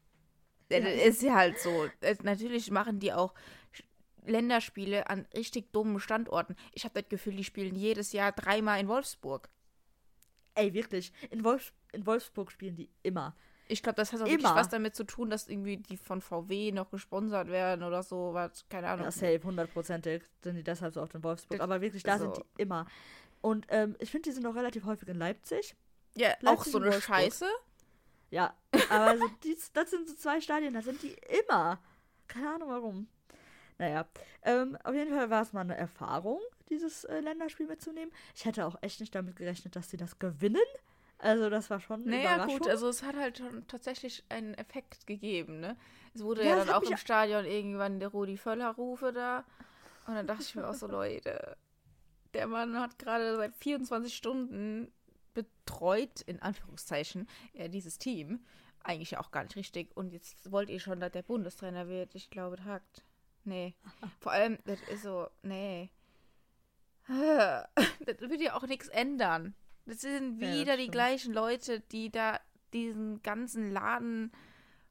Das 0.71 0.85
ist 0.85 1.23
ja 1.23 1.35
halt 1.35 1.59
so. 1.59 1.89
Natürlich 2.25 2.71
machen 2.71 2.99
die 2.99 3.15
auch 3.15 3.33
Länderspiele 4.27 5.09
an 5.09 5.27
richtig 5.35 5.73
dummen 5.73 6.01
Standorten. 6.01 6.57
Ich 6.73 6.85
habe 6.85 7.01
das 7.01 7.09
Gefühl, 7.09 7.37
die 7.37 7.45
spielen 7.45 7.75
jedes 7.75 8.13
Jahr 8.13 8.33
dreimal 8.33 8.81
in 8.81 8.89
Wolfsburg. 8.89 9.49
Ey, 10.55 10.75
wirklich. 10.75 11.13
In, 11.31 11.45
Wolfs 11.45 11.73
in 11.93 12.05
Wolfsburg 12.07 12.51
spielen 12.51 12.77
die 12.77 12.91
immer. 13.03 13.37
Ich 13.69 13.83
glaube, 13.83 13.97
das 13.97 14.13
hat 14.13 14.21
auch 14.21 14.27
immer. 14.27 14.39
wirklich 14.39 14.55
was 14.55 14.69
damit 14.69 14.97
zu 14.97 15.05
tun, 15.05 15.31
dass 15.31 15.47
irgendwie 15.47 15.77
die 15.77 15.97
von 15.97 16.21
VW 16.21 16.73
noch 16.73 16.91
gesponsert 16.91 17.49
werden 17.49 17.83
oder 17.85 18.03
so. 18.03 18.31
Was, 18.33 18.67
keine 18.69 18.89
Ahnung. 18.89 19.05
Ja, 19.05 19.11
safe, 19.13 19.41
hundertprozentig 19.45 20.23
sind 20.43 20.57
die 20.57 20.65
deshalb 20.65 20.95
so 20.95 21.03
oft 21.03 21.15
in 21.15 21.23
Wolfsburg. 21.23 21.61
Aber 21.61 21.81
wirklich, 21.81 22.03
da 22.03 22.15
also. 22.15 22.33
sind 22.33 22.39
die 22.39 22.63
immer. 22.63 22.87
Und 23.41 23.67
ähm, 23.69 23.95
ich 24.01 24.11
finde, 24.11 24.31
die 24.31 24.35
sind 24.35 24.47
auch 24.47 24.55
relativ 24.55 24.85
häufig 24.85 25.09
in 25.09 25.19
Leipzig. 25.19 25.77
Ja, 26.17 26.31
Leipzig 26.41 26.49
auch 26.49 26.65
so 26.65 26.79
eine 26.79 27.01
Scheiße. 27.01 27.47
Ja, 28.31 28.55
aber 28.91 29.17
so, 29.17 29.29
die, 29.45 29.57
das 29.73 29.91
sind 29.91 30.09
so 30.09 30.15
zwei 30.15 30.41
Stadien, 30.41 30.75
da 30.75 30.83
sind 30.83 31.03
die 31.03 31.17
immer. 31.41 31.81
Keine 32.27 32.55
Ahnung 32.55 32.69
warum. 32.69 33.09
Naja, 33.79 34.07
ähm, 34.43 34.77
auf 34.85 34.95
jeden 34.95 35.15
Fall 35.15 35.31
war 35.31 35.43
es 35.43 35.53
mal 35.53 35.61
eine 35.61 35.77
Erfahrung, 35.77 36.41
dieses 36.69 37.05
äh, 37.05 37.21
Länderspiel 37.21 37.67
mitzunehmen. 37.67 38.13
Ich 38.35 38.45
hätte 38.45 38.67
auch 38.67 38.77
echt 38.83 39.01
nicht 39.01 39.15
damit 39.15 39.37
gerechnet, 39.37 39.77
dass 39.77 39.91
sie 39.91 39.97
das 39.97 40.19
gewinnen. 40.19 40.61
Also 41.19 41.51
das 41.51 41.71
war 41.71 41.81
schon 41.81 42.05
naja, 42.05 42.35
Überraschung. 42.35 42.59
gut, 42.59 42.69
also 42.69 42.89
es 42.89 43.03
hat 43.03 43.17
halt 43.17 43.39
schon 43.39 43.67
tatsächlich 43.67 44.25
einen 44.29 44.55
Effekt 44.55 45.07
gegeben, 45.07 45.61
ne? 45.61 45.77
Es 46.15 46.23
wurde 46.23 46.45
ja, 46.45 46.51
ja 46.51 46.65
dann 46.65 46.71
auch 46.71 46.83
im 46.83 46.97
Stadion 46.97 47.45
irgendwann 47.45 47.99
der 47.99 48.09
Rudi 48.09 48.37
Völler-Rufe 48.37 49.13
da. 49.13 49.45
Und 50.07 50.15
dann 50.15 50.27
dachte 50.27 50.43
ich 50.43 50.55
mir 50.55 50.67
auch 50.67 50.75
so, 50.75 50.87
Leute, 50.91 51.57
der 52.35 52.47
Mann 52.47 52.79
hat 52.81 52.99
gerade 52.99 53.37
seit 53.37 53.55
24 53.57 54.15
Stunden 54.15 54.93
betreut, 55.35 56.21
in 56.23 56.41
Anführungszeichen, 56.41 57.29
äh, 57.53 57.69
dieses 57.69 57.99
Team. 57.99 58.45
Eigentlich 58.83 59.13
ja 59.13 59.21
auch 59.21 59.31
gar 59.31 59.43
nicht 59.43 59.57
richtig. 59.57 59.97
Und 59.97 60.13
jetzt 60.13 60.51
wollt 60.51 60.71
ihr 60.71 60.81
schon, 60.81 61.01
dass 61.01 61.13
der 61.13 61.23
Bundestrainer 61.23 61.89
wird. 61.89 62.15
Ich 62.15 62.31
glaube, 62.31 62.57
das 62.57 62.65
hakt. 62.65 63.05
Nee. 63.45 63.75
Vor 64.21 64.33
allem, 64.33 64.59
das 64.65 64.81
ist 64.83 65.03
so, 65.03 65.29
nee. 65.43 65.91
Das 67.09 68.21
wird 68.21 68.41
ja 68.41 68.55
auch 68.55 68.67
nichts 68.67 68.89
ändern. 68.89 69.55
Das 69.87 70.01
sind 70.03 70.41
Ja, 70.41 70.53
wieder 70.53 70.77
die 70.77 70.83
stimmt. 70.83 70.93
gleichen 70.93 71.33
Leute, 71.35 71.81
die 71.81 72.11
da 72.11 72.39
diesen 72.75 73.23
ganzen 73.23 73.71
Laden 73.71 74.33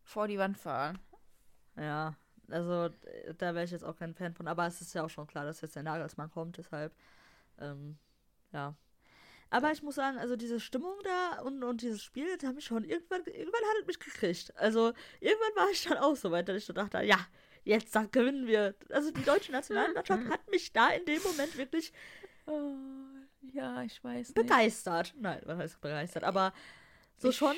vor 0.03 0.27
die 0.27 0.39
Wand 0.39 0.57
fahren. 0.57 0.97
Ja, 1.75 2.15
also 2.49 2.89
da 3.37 3.53
wäre 3.53 3.65
ich 3.65 3.71
jetzt 3.71 3.83
auch 3.83 3.95
kein 3.97 4.15
Fan 4.15 4.33
von. 4.33 4.47
Aber 4.47 4.65
es 4.65 4.81
ist 4.81 4.93
ja 4.95 5.03
auch 5.03 5.09
schon 5.09 5.27
klar, 5.27 5.45
dass 5.45 5.61
jetzt 5.61 5.75
der 5.75 5.83
Nagelsmann 5.83 6.31
kommt, 6.31 6.57
deshalb, 6.57 6.95
ähm, 7.59 7.97
ja. 8.51 8.75
Aber 9.49 9.71
ich 9.71 9.81
muss 9.83 9.95
sagen, 9.95 10.17
also 10.17 10.35
diese 10.35 10.59
Stimmung 10.59 10.95
da 11.03 11.41
und, 11.41 11.63
und 11.63 11.81
dieses 11.81 12.03
Spiel, 12.03 12.35
das 12.35 12.47
hat 12.49 12.55
mich 12.55 12.65
schon 12.65 12.83
irgendwann, 12.83 13.23
irgendwann 13.25 13.61
hat 13.61 13.81
es 13.81 13.87
mich 13.87 13.99
gekriegt. 13.99 14.53
Also 14.57 14.91
irgendwann 15.19 15.55
war 15.55 15.69
ich 15.71 15.83
dann 15.83 15.97
auch 15.99 16.15
so 16.15 16.31
weit, 16.31 16.49
dass 16.49 16.57
ich 16.57 16.65
so 16.65 16.73
dachte, 16.73 17.01
ja, 17.03 17.17
jetzt 17.67 17.95
dann 17.95 18.09
gewinnen 18.11 18.47
wir. 18.47 18.75
Also 18.89 19.11
die 19.11 19.23
deutsche 19.23 19.51
Nationalmannschaft 19.51 20.29
hat 20.29 20.49
mich 20.49 20.73
da 20.73 20.89
in 20.89 21.05
dem 21.05 21.21
Moment 21.23 21.57
wirklich 21.57 21.93
Oh, 22.45 22.73
ja, 23.53 23.83
ich 23.83 24.01
weiß 24.03 24.29
nicht. 24.29 24.35
begeistert. 24.35 25.13
Nein, 25.19 25.41
was 25.45 25.57
heißt 25.59 25.81
begeistert? 25.81 26.23
Aber 26.23 26.53
so 27.17 27.29
Ich- 27.29 27.35
schon, 27.37 27.55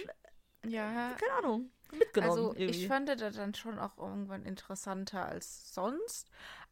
Ja, 0.65 1.15
keine 1.19 1.33
Ahnung, 1.37 1.71
mitgenommen 1.91 2.31
also 2.31 2.53
irgendwie. 2.55 2.81
ich 2.81 2.87
fand 2.87 3.07
das 3.07 3.35
dann 3.35 3.53
schon 3.53 3.77
auch 3.79 3.97
irgendwann 3.97 4.43
interessanter 4.45 5.25
als 5.27 5.73
sonst. 5.73 6.27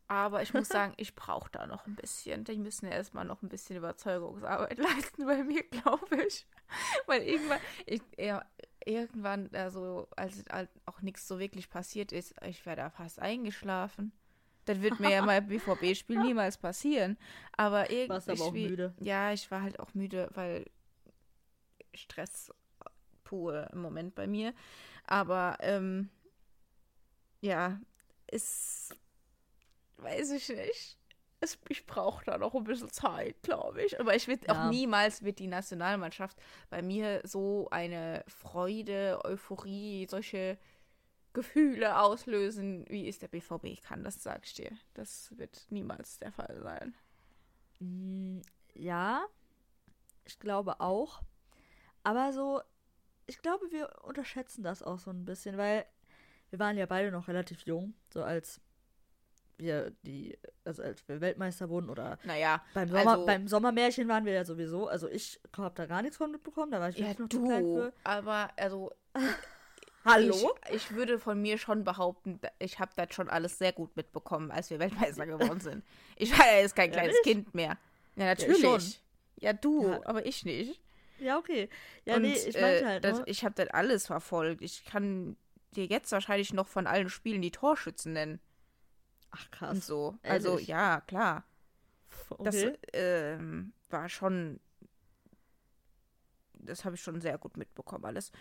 Aber 0.10 0.42
ich 0.42 0.54
muss 0.54 0.70
sagen, 0.70 0.94
ich 0.98 1.16
brauche 1.16 1.52
da 1.52 1.68
noch 1.68 1.86
ein 1.86 1.96
bisschen. 1.96 2.44
Die 2.46 2.58
müssen 2.58 2.86
ja 2.88 2.94
erstmal 2.94 3.26
noch 3.26 3.42
ein 3.44 3.50
bisschen 3.50 3.76
Überzeugungsarbeit 3.78 4.78
leisten 4.80 5.26
bei 5.26 5.44
mir, 5.44 5.64
glaube 5.64 6.24
ich. 6.26 6.48
Weil 7.06 7.22
irgendwann, 7.24 7.60
ich, 7.86 8.02
ja, 8.18 8.44
irgendwann, 8.88 9.50
also, 9.54 10.08
als 10.16 10.44
halt 10.50 10.70
auch 10.86 11.02
nichts 11.02 11.28
so 11.28 11.40
wirklich 11.40 11.70
passiert 11.70 12.12
ist, 12.12 12.36
ich 12.46 12.66
wäre 12.66 12.78
da 12.78 12.90
fast 12.90 13.20
eingeschlafen. 13.20 14.12
Das 14.66 14.82
wird 14.82 15.00
mir 15.00 15.12
ja 15.12 15.22
mal 15.22 15.42
BVB-Spiel 15.44 16.20
niemals 16.20 16.58
passieren. 16.58 17.18
Aber 17.56 17.90
irgendwie. 17.90 18.10
Warst 18.10 18.30
aber 18.30 18.44
auch 18.44 18.52
müde. 18.52 18.94
Ja, 19.00 19.32
ich 19.32 19.50
war 19.50 19.62
halt 19.62 19.80
auch 19.80 19.94
müde, 19.94 20.30
weil 20.34 20.66
Stress 21.94 22.52
pur 23.24 23.70
im 23.72 23.82
Moment 23.82 24.16
bei 24.16 24.28
mir. 24.28 24.54
Aber 25.06 25.58
ähm, 25.62 26.10
ja, 27.42 27.80
ist 28.30 28.96
weiß 29.98 30.32
ich 30.32 30.50
nicht. 30.50 30.97
Es, 31.40 31.60
ich 31.70 31.86
brauche 31.86 32.26
da 32.26 32.38
noch 32.38 32.56
ein 32.56 32.64
bisschen 32.64 32.90
Zeit, 32.92 33.42
glaube 33.44 33.84
ich. 33.84 34.00
Aber 34.00 34.16
ich 34.16 34.28
wird 34.28 34.48
Ja. 34.48 34.68
auch 34.68 34.72
niemals 34.72 35.24
wird 35.24 35.40
die 35.40 35.48
Nationalmannschaft 35.48 36.38
bei 36.70 36.82
mir 36.82 37.22
so 37.24 37.68
eine 37.70 38.24
Freude, 38.28 39.22
Euphorie, 39.24 40.08
solche 40.10 40.58
Gefühle 41.34 42.00
auslösen, 42.00 42.86
wie 42.90 43.08
es 43.08 43.20
der 43.20 43.28
BVB 43.28 43.80
kann. 43.84 44.04
Das 44.04 44.24
sag 44.24 44.46
ich 44.46 44.56
dir. 44.56 44.72
Das 44.96 45.38
wird 45.38 45.68
niemals 45.70 46.18
der 46.18 46.32
Fall 46.32 46.60
sein. 46.62 46.96
Mm, 47.80 48.42
Ja, 48.74 49.24
ich 50.26 50.40
glaube 50.40 50.80
auch. 50.80 51.22
Aber 52.04 52.34
so, 52.34 52.62
ich 53.28 53.40
glaube, 53.42 53.72
wir 53.72 54.04
unterschätzen 54.04 54.64
das 54.64 54.82
auch 54.82 54.98
so 54.98 55.12
ein 55.12 55.26
bisschen, 55.26 55.58
weil 55.58 55.86
wir 56.50 56.58
waren 56.60 56.78
ja 56.78 56.86
beide 56.88 57.12
noch 57.12 57.28
relativ 57.28 57.62
jung, 57.66 57.94
so 58.12 58.24
als 58.24 58.62
wir 59.58 59.92
die, 60.04 60.38
also 60.66 60.84
als 60.84 61.08
wir 61.08 61.20
Weltmeister 61.22 61.70
wurden 61.70 61.90
oder 61.90 62.20
Naja, 62.24 62.64
beim, 62.74 62.90
Sommer, 62.90 63.12
also- 63.12 63.26
beim 63.26 63.48
Sommermärchen 63.48 64.08
waren 64.08 64.26
wir 64.26 64.34
ja 64.34 64.46
sowieso. 64.46 64.88
Also 64.88 65.08
ich 65.10 65.40
habe 65.58 65.74
da 65.76 65.86
gar 65.86 66.02
nichts 66.02 66.18
von 66.18 66.32
mitbekommen, 66.32 66.72
da 66.72 66.80
war 66.80 66.90
ich 66.90 66.98
ja, 66.98 67.10
noch 67.18 67.30
zu 67.30 67.44
klein 67.44 67.64
du. 67.64 67.76
für. 67.76 67.94
Aber 68.04 68.50
also 68.58 68.92
Hallo? 70.06 70.56
Ich, 70.70 70.76
ich 70.76 70.92
würde 70.96 71.20
von 71.20 71.42
mir 71.42 71.58
schon 71.58 71.84
behaupten, 71.84 72.40
ich 72.60 72.80
habe 72.80 72.92
das 72.96 73.14
schon 73.14 73.30
alles 73.30 73.58
sehr 73.58 73.74
gut 73.74 73.96
mitbekommen, 73.98 74.52
als 74.52 74.70
wir 74.70 74.80
Weltmeister 74.80 75.26
geworden 75.28 75.60
sind. 75.60 75.84
Ich 76.16 76.38
war 76.38 76.46
ja 76.46 76.62
jetzt 76.62 76.76
kein 76.76 76.92
kleines 76.92 77.16
Ehrlich? 77.18 77.24
Kind 77.24 77.54
mehr. 77.54 77.78
Ja, 78.16 78.32
ich 78.32 78.40
natürlich. 78.48 78.62
schon. 78.62 78.82
Ja, 79.40 79.54
du, 79.54 79.90
Ja. 79.90 80.02
aber 80.06 80.26
ich 80.26 80.46
nicht. 80.46 80.80
Ja, 81.20 81.38
okay. 81.38 81.68
Ja, 82.06 82.16
Und, 82.16 82.22
nee, 82.22 82.34
ich 82.34 82.56
äh, 82.56 82.62
meinte 82.62 82.86
halt 82.88 83.04
das, 83.04 83.18
nur, 83.18 83.28
ich 83.28 83.44
habe 83.44 83.56
das 83.56 83.70
alles 83.70 84.08
verfolgt. 84.08 84.62
Ich 84.62 84.86
kann 84.86 85.36
dir 85.76 85.86
jetzt 85.86 86.12
wahrscheinlich 86.12 86.54
noch 86.54 86.68
von 86.68 86.88
allen 86.88 87.10
Spielen 87.10 87.42
die 87.42 87.52
Torschützen 87.52 88.14
nennen 88.14 88.40
ach 89.32 89.46
und 89.46 89.52
krass. 89.52 89.86
so. 89.88 90.16
Also 90.24 90.52
Ehrlich? 90.54 90.68
ja, 90.68 91.02
klar. 91.02 91.44
Das 92.40 92.56
Okay. 92.56 92.78
ähm, 92.94 93.74
war 93.90 94.10
schon. 94.10 94.60
Das 96.60 96.84
habe 96.84 96.96
ich 96.96 97.02
schon 97.02 97.22
sehr 97.22 97.38
gut 97.38 97.56
mitbekommen, 97.56 98.04
alles. 98.06 98.32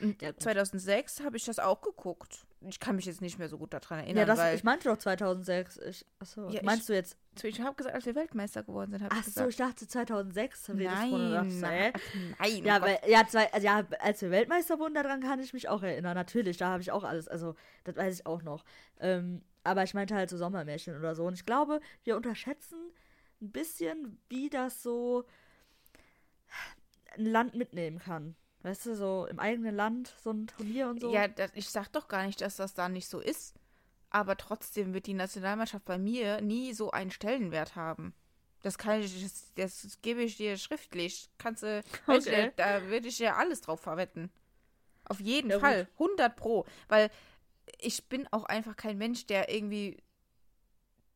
Und 0.00 0.22
Ja, 0.22 0.30
gut. 0.30 0.42
2006 0.42 1.20
habe 1.20 1.36
ich 1.36 1.44
das 1.44 1.58
auch 1.58 1.82
geguckt. 1.82 2.46
Ich 2.66 2.80
kann 2.80 2.96
mich 2.96 3.04
jetzt 3.04 3.20
nicht 3.20 3.38
mehr 3.38 3.48
so 3.48 3.58
gut 3.58 3.74
daran 3.74 3.98
erinnern, 3.98 4.16
Ja, 4.20 4.24
das, 4.24 4.38
weil 4.38 4.56
ich 4.56 4.64
meinte 4.64 4.88
doch 4.88 4.96
2006. 4.96 5.76
Ich, 5.78 6.06
achso, 6.18 6.48
Ja, 6.48 6.60
ich- 6.60 6.62
meinst 6.62 6.88
du 6.88 6.94
jetzt 6.94 7.16
ich 7.42 7.60
habe 7.60 7.74
gesagt, 7.74 7.94
als 7.94 8.06
wir 8.06 8.14
Weltmeister 8.14 8.62
geworden 8.62 8.92
sind, 8.92 9.02
habe 9.02 9.12
ich 9.14 9.20
Ach 9.20 9.24
so, 9.24 9.30
gesagt. 9.46 9.50
ich 9.50 9.56
dachte 9.56 9.88
2006 9.88 10.68
redest 10.70 10.84
nein, 10.84 11.10
von 11.10 11.20
und 11.20 11.32
dachte, 11.32 11.50
so, 11.50 11.66
hä? 11.66 11.92
ach, 11.94 12.00
nein, 12.38 12.64
Ja, 12.64 12.76
oh 12.76 12.80
Gott. 12.80 12.88
weil, 13.02 13.10
ja, 13.10 13.26
zwei, 13.26 13.52
also 13.52 13.66
ja, 13.66 13.84
als 13.98 14.22
wir 14.22 14.30
Weltmeister 14.30 14.78
wurden, 14.78 14.94
daran 14.94 15.20
kann 15.20 15.40
ich 15.40 15.52
mich 15.52 15.68
auch 15.68 15.82
erinnern. 15.82 16.14
Natürlich, 16.14 16.56
da 16.58 16.68
habe 16.68 16.80
ich 16.82 16.90
auch 16.92 17.02
alles, 17.04 17.26
also 17.28 17.54
das 17.82 17.96
weiß 17.96 18.14
ich 18.20 18.26
auch 18.26 18.42
noch. 18.42 18.64
Ähm, 19.00 19.42
aber 19.64 19.82
ich 19.82 19.94
meinte 19.94 20.14
halt 20.14 20.30
so 20.30 20.36
Sommermärchen 20.36 20.96
oder 20.96 21.14
so. 21.14 21.24
Und 21.24 21.34
ich 21.34 21.46
glaube, 21.46 21.80
wir 22.04 22.16
unterschätzen 22.16 22.78
ein 23.40 23.50
bisschen, 23.50 24.18
wie 24.28 24.48
das 24.50 24.82
so 24.82 25.24
ein 27.16 27.26
Land 27.26 27.54
mitnehmen 27.54 27.98
kann. 27.98 28.34
Weißt 28.62 28.86
du, 28.86 28.96
so 28.96 29.26
im 29.26 29.38
eigenen 29.38 29.74
Land 29.74 30.14
so 30.22 30.30
ein 30.30 30.46
Turnier 30.46 30.88
und 30.88 31.00
so. 31.00 31.12
Ja, 31.12 31.28
das, 31.28 31.50
ich 31.54 31.68
sag 31.68 31.88
doch 31.92 32.08
gar 32.08 32.24
nicht, 32.26 32.40
dass 32.40 32.56
das 32.56 32.74
da 32.74 32.88
nicht 32.88 33.08
so 33.08 33.20
ist. 33.20 33.54
Aber 34.10 34.36
trotzdem 34.36 34.94
wird 34.94 35.06
die 35.06 35.14
Nationalmannschaft 35.14 35.84
bei 35.84 35.98
mir 35.98 36.40
nie 36.40 36.72
so 36.72 36.90
einen 36.90 37.10
Stellenwert 37.10 37.76
haben. 37.76 38.14
Das 38.62 38.78
kann 38.78 39.00
ich, 39.00 39.22
das, 39.22 39.52
das 39.56 39.98
gebe 40.00 40.22
ich 40.22 40.36
dir 40.36 40.56
schriftlich. 40.56 41.28
Kannst 41.36 41.62
du, 41.62 41.82
Okay. 42.06 42.52
da 42.56 42.86
würde 42.88 43.08
ich 43.08 43.18
ja 43.18 43.36
alles 43.36 43.60
drauf 43.60 43.80
verwetten. 43.80 44.30
Auf 45.06 45.20
jeden 45.20 45.50
Ja, 45.50 45.58
Fall. 45.58 45.88
100 45.94 46.34
Pro. 46.36 46.64
Weil 46.88 47.10
ich 47.84 48.08
bin 48.08 48.26
auch 48.32 48.44
einfach 48.44 48.76
kein 48.76 48.98
Mensch, 48.98 49.26
der 49.26 49.52
irgendwie 49.52 50.02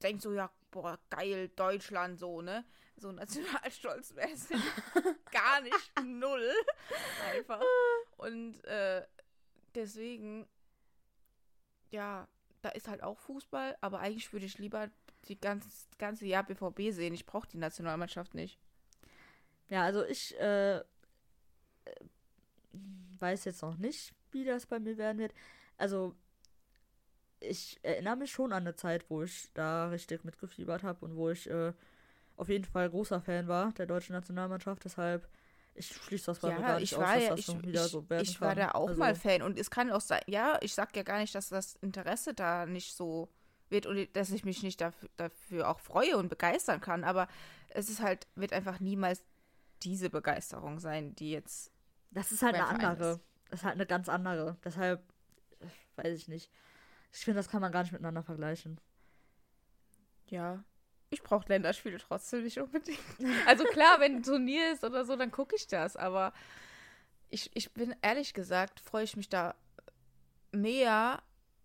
denkt 0.03 0.23
so, 0.23 0.33
ja, 0.33 0.51
boah, 0.71 0.99
geil, 1.11 1.49
Deutschland, 1.57 2.19
so, 2.19 2.43
ne? 2.43 2.65
So 2.97 3.13
nationalstolzmäßig. 3.13 4.61
Gar 5.31 5.61
nicht. 5.63 5.93
Null. 6.05 6.53
Einfach. 7.33 7.63
Und 8.17 8.63
äh, 8.65 9.07
deswegen, 9.75 10.47
ja, 11.91 12.27
da 12.63 12.71
ist 12.71 12.89
halt 12.89 13.03
auch 13.03 13.19
Fußball, 13.19 13.77
aber 13.81 14.01
eigentlich 14.01 14.33
würde 14.33 14.47
ich 14.47 14.59
lieber 14.59 14.91
die 15.25 15.41
ganz, 15.41 15.89
ganze 15.99 16.27
Jahr 16.27 16.45
BVB 16.45 16.93
sehen. 16.93 17.15
Ich 17.15 17.27
brauche 17.27 17.49
die 17.49 17.59
Nationalmannschaft 17.59 18.35
nicht. 18.35 18.59
Ja, 19.69 19.83
also 19.83 20.05
ich 20.05 20.39
äh, 20.41 20.79
äh, 20.79 20.85
weiß 23.19 23.45
jetzt 23.45 23.63
noch 23.63 23.77
nicht, 23.77 24.15
wie 24.31 24.45
das 24.45 24.67
bei 24.67 24.79
mir 24.79 24.97
werden 24.97 25.19
wird. 25.19 25.35
Also 25.77 26.17
ich 27.41 27.79
erinnere 27.83 28.17
mich 28.17 28.31
schon 28.31 28.53
an 28.53 28.63
eine 28.63 28.75
Zeit, 28.75 29.09
wo 29.09 29.23
ich 29.23 29.49
da 29.55 29.89
richtig 29.89 30.25
mitgefiebert 30.25 30.83
habe 30.83 31.05
und 31.05 31.17
wo 31.17 31.31
ich 31.31 31.49
äh, 31.49 31.73
auf 32.37 32.49
jeden 32.49 32.65
Fall 32.65 32.89
großer 32.91 33.21
Fan 33.21 33.49
war 33.49 33.73
der 33.73 33.87
deutschen 33.87 34.15
Nationalmannschaft. 34.15 34.85
Deshalb, 34.85 35.29
ich 35.75 35.89
schließe 35.89 36.27
das 36.27 36.41
bei 36.41 36.55
mir 36.55 36.61
gar 36.61 36.81
nicht 36.81 36.93
ich 36.93 36.99
aus, 36.99 37.05
war 37.05 37.19
ja, 37.19 37.31
das 37.31 37.41
ich, 37.41 37.63
wieder 37.63 37.85
ich, 37.85 37.91
so 37.91 38.09
werden 38.09 38.23
ich 38.23 38.41
war 38.41 38.55
kann. 38.55 38.59
da 38.59 38.71
auch 38.73 38.89
also, 38.89 38.99
mal 38.99 39.15
Fan 39.15 39.43
und 39.43 39.59
es 39.59 39.71
kann 39.71 39.91
auch 39.91 40.01
sein, 40.01 40.23
ja, 40.27 40.59
ich 40.61 40.75
sag 40.75 40.97
ja 40.97 41.03
gar 41.03 41.19
nicht, 41.19 41.35
dass 41.35 41.49
das 41.49 41.77
Interesse 41.77 42.35
da 42.35 42.67
nicht 42.67 42.95
so 42.95 43.29
wird 43.71 43.87
und 43.87 44.09
dass 44.17 44.31
ich 44.31 44.45
mich 44.45 44.63
nicht 44.63 44.81
dafür, 44.81 45.09
dafür 45.17 45.69
auch 45.69 45.81
freue 45.81 46.17
und 46.17 46.29
begeistern 46.29 46.81
kann, 46.81 47.05
aber 47.05 47.29
es 47.69 47.89
ist 47.89 48.03
halt, 48.03 48.27
wird 48.35 48.53
einfach 48.53 48.81
niemals 48.81 49.23
diese 49.83 50.11
Begeisterung 50.11 50.81
sein, 50.81 51.15
die 51.15 51.31
jetzt 51.31 51.71
Das 52.11 52.33
ist 52.33 52.43
halt 52.43 52.55
eine 52.55 52.65
Verein 52.65 52.85
andere. 52.85 53.11
ist. 53.13 53.21
Das 53.51 53.61
ist 53.61 53.65
halt 53.65 53.75
eine 53.75 53.87
ganz 53.87 54.09
andere. 54.09 54.57
Deshalb, 54.65 55.03
äh, 55.61 55.67
weiß 56.03 56.17
ich 56.17 56.29
nicht. 56.29 56.51
Ich 57.13 57.21
finde, 57.21 57.39
das 57.39 57.49
kann 57.49 57.61
man 57.61 57.73
gar 57.73 57.83
nicht 57.83 57.93
miteinander 57.93 58.23
vergleichen. 58.23 58.81
Ja. 60.27 60.63
Ich 61.11 61.23
brauche 61.23 61.49
Länderspiele 61.49 61.99
trotzdem 61.99 62.45
nicht 62.45 62.59
unbedingt. 62.59 62.99
Also 63.47 63.65
klar, 63.65 63.99
wenn 64.01 64.17
ein 64.17 64.23
Turnier 64.23 64.73
ist 64.73 64.85
oder 64.85 65.05
so, 65.05 65.17
dann 65.17 65.31
gucke 65.31 65.57
ich 65.57 65.67
das. 65.67 65.97
Aber 65.97 66.33
ich, 67.31 67.51
ich 67.55 67.73
bin 67.73 67.95
ehrlich 68.03 68.35
gesagt, 68.35 68.81
freue 68.81 69.05
ich 69.05 69.17
mich 69.17 69.29
da 69.29 69.55
mehr 70.53 71.23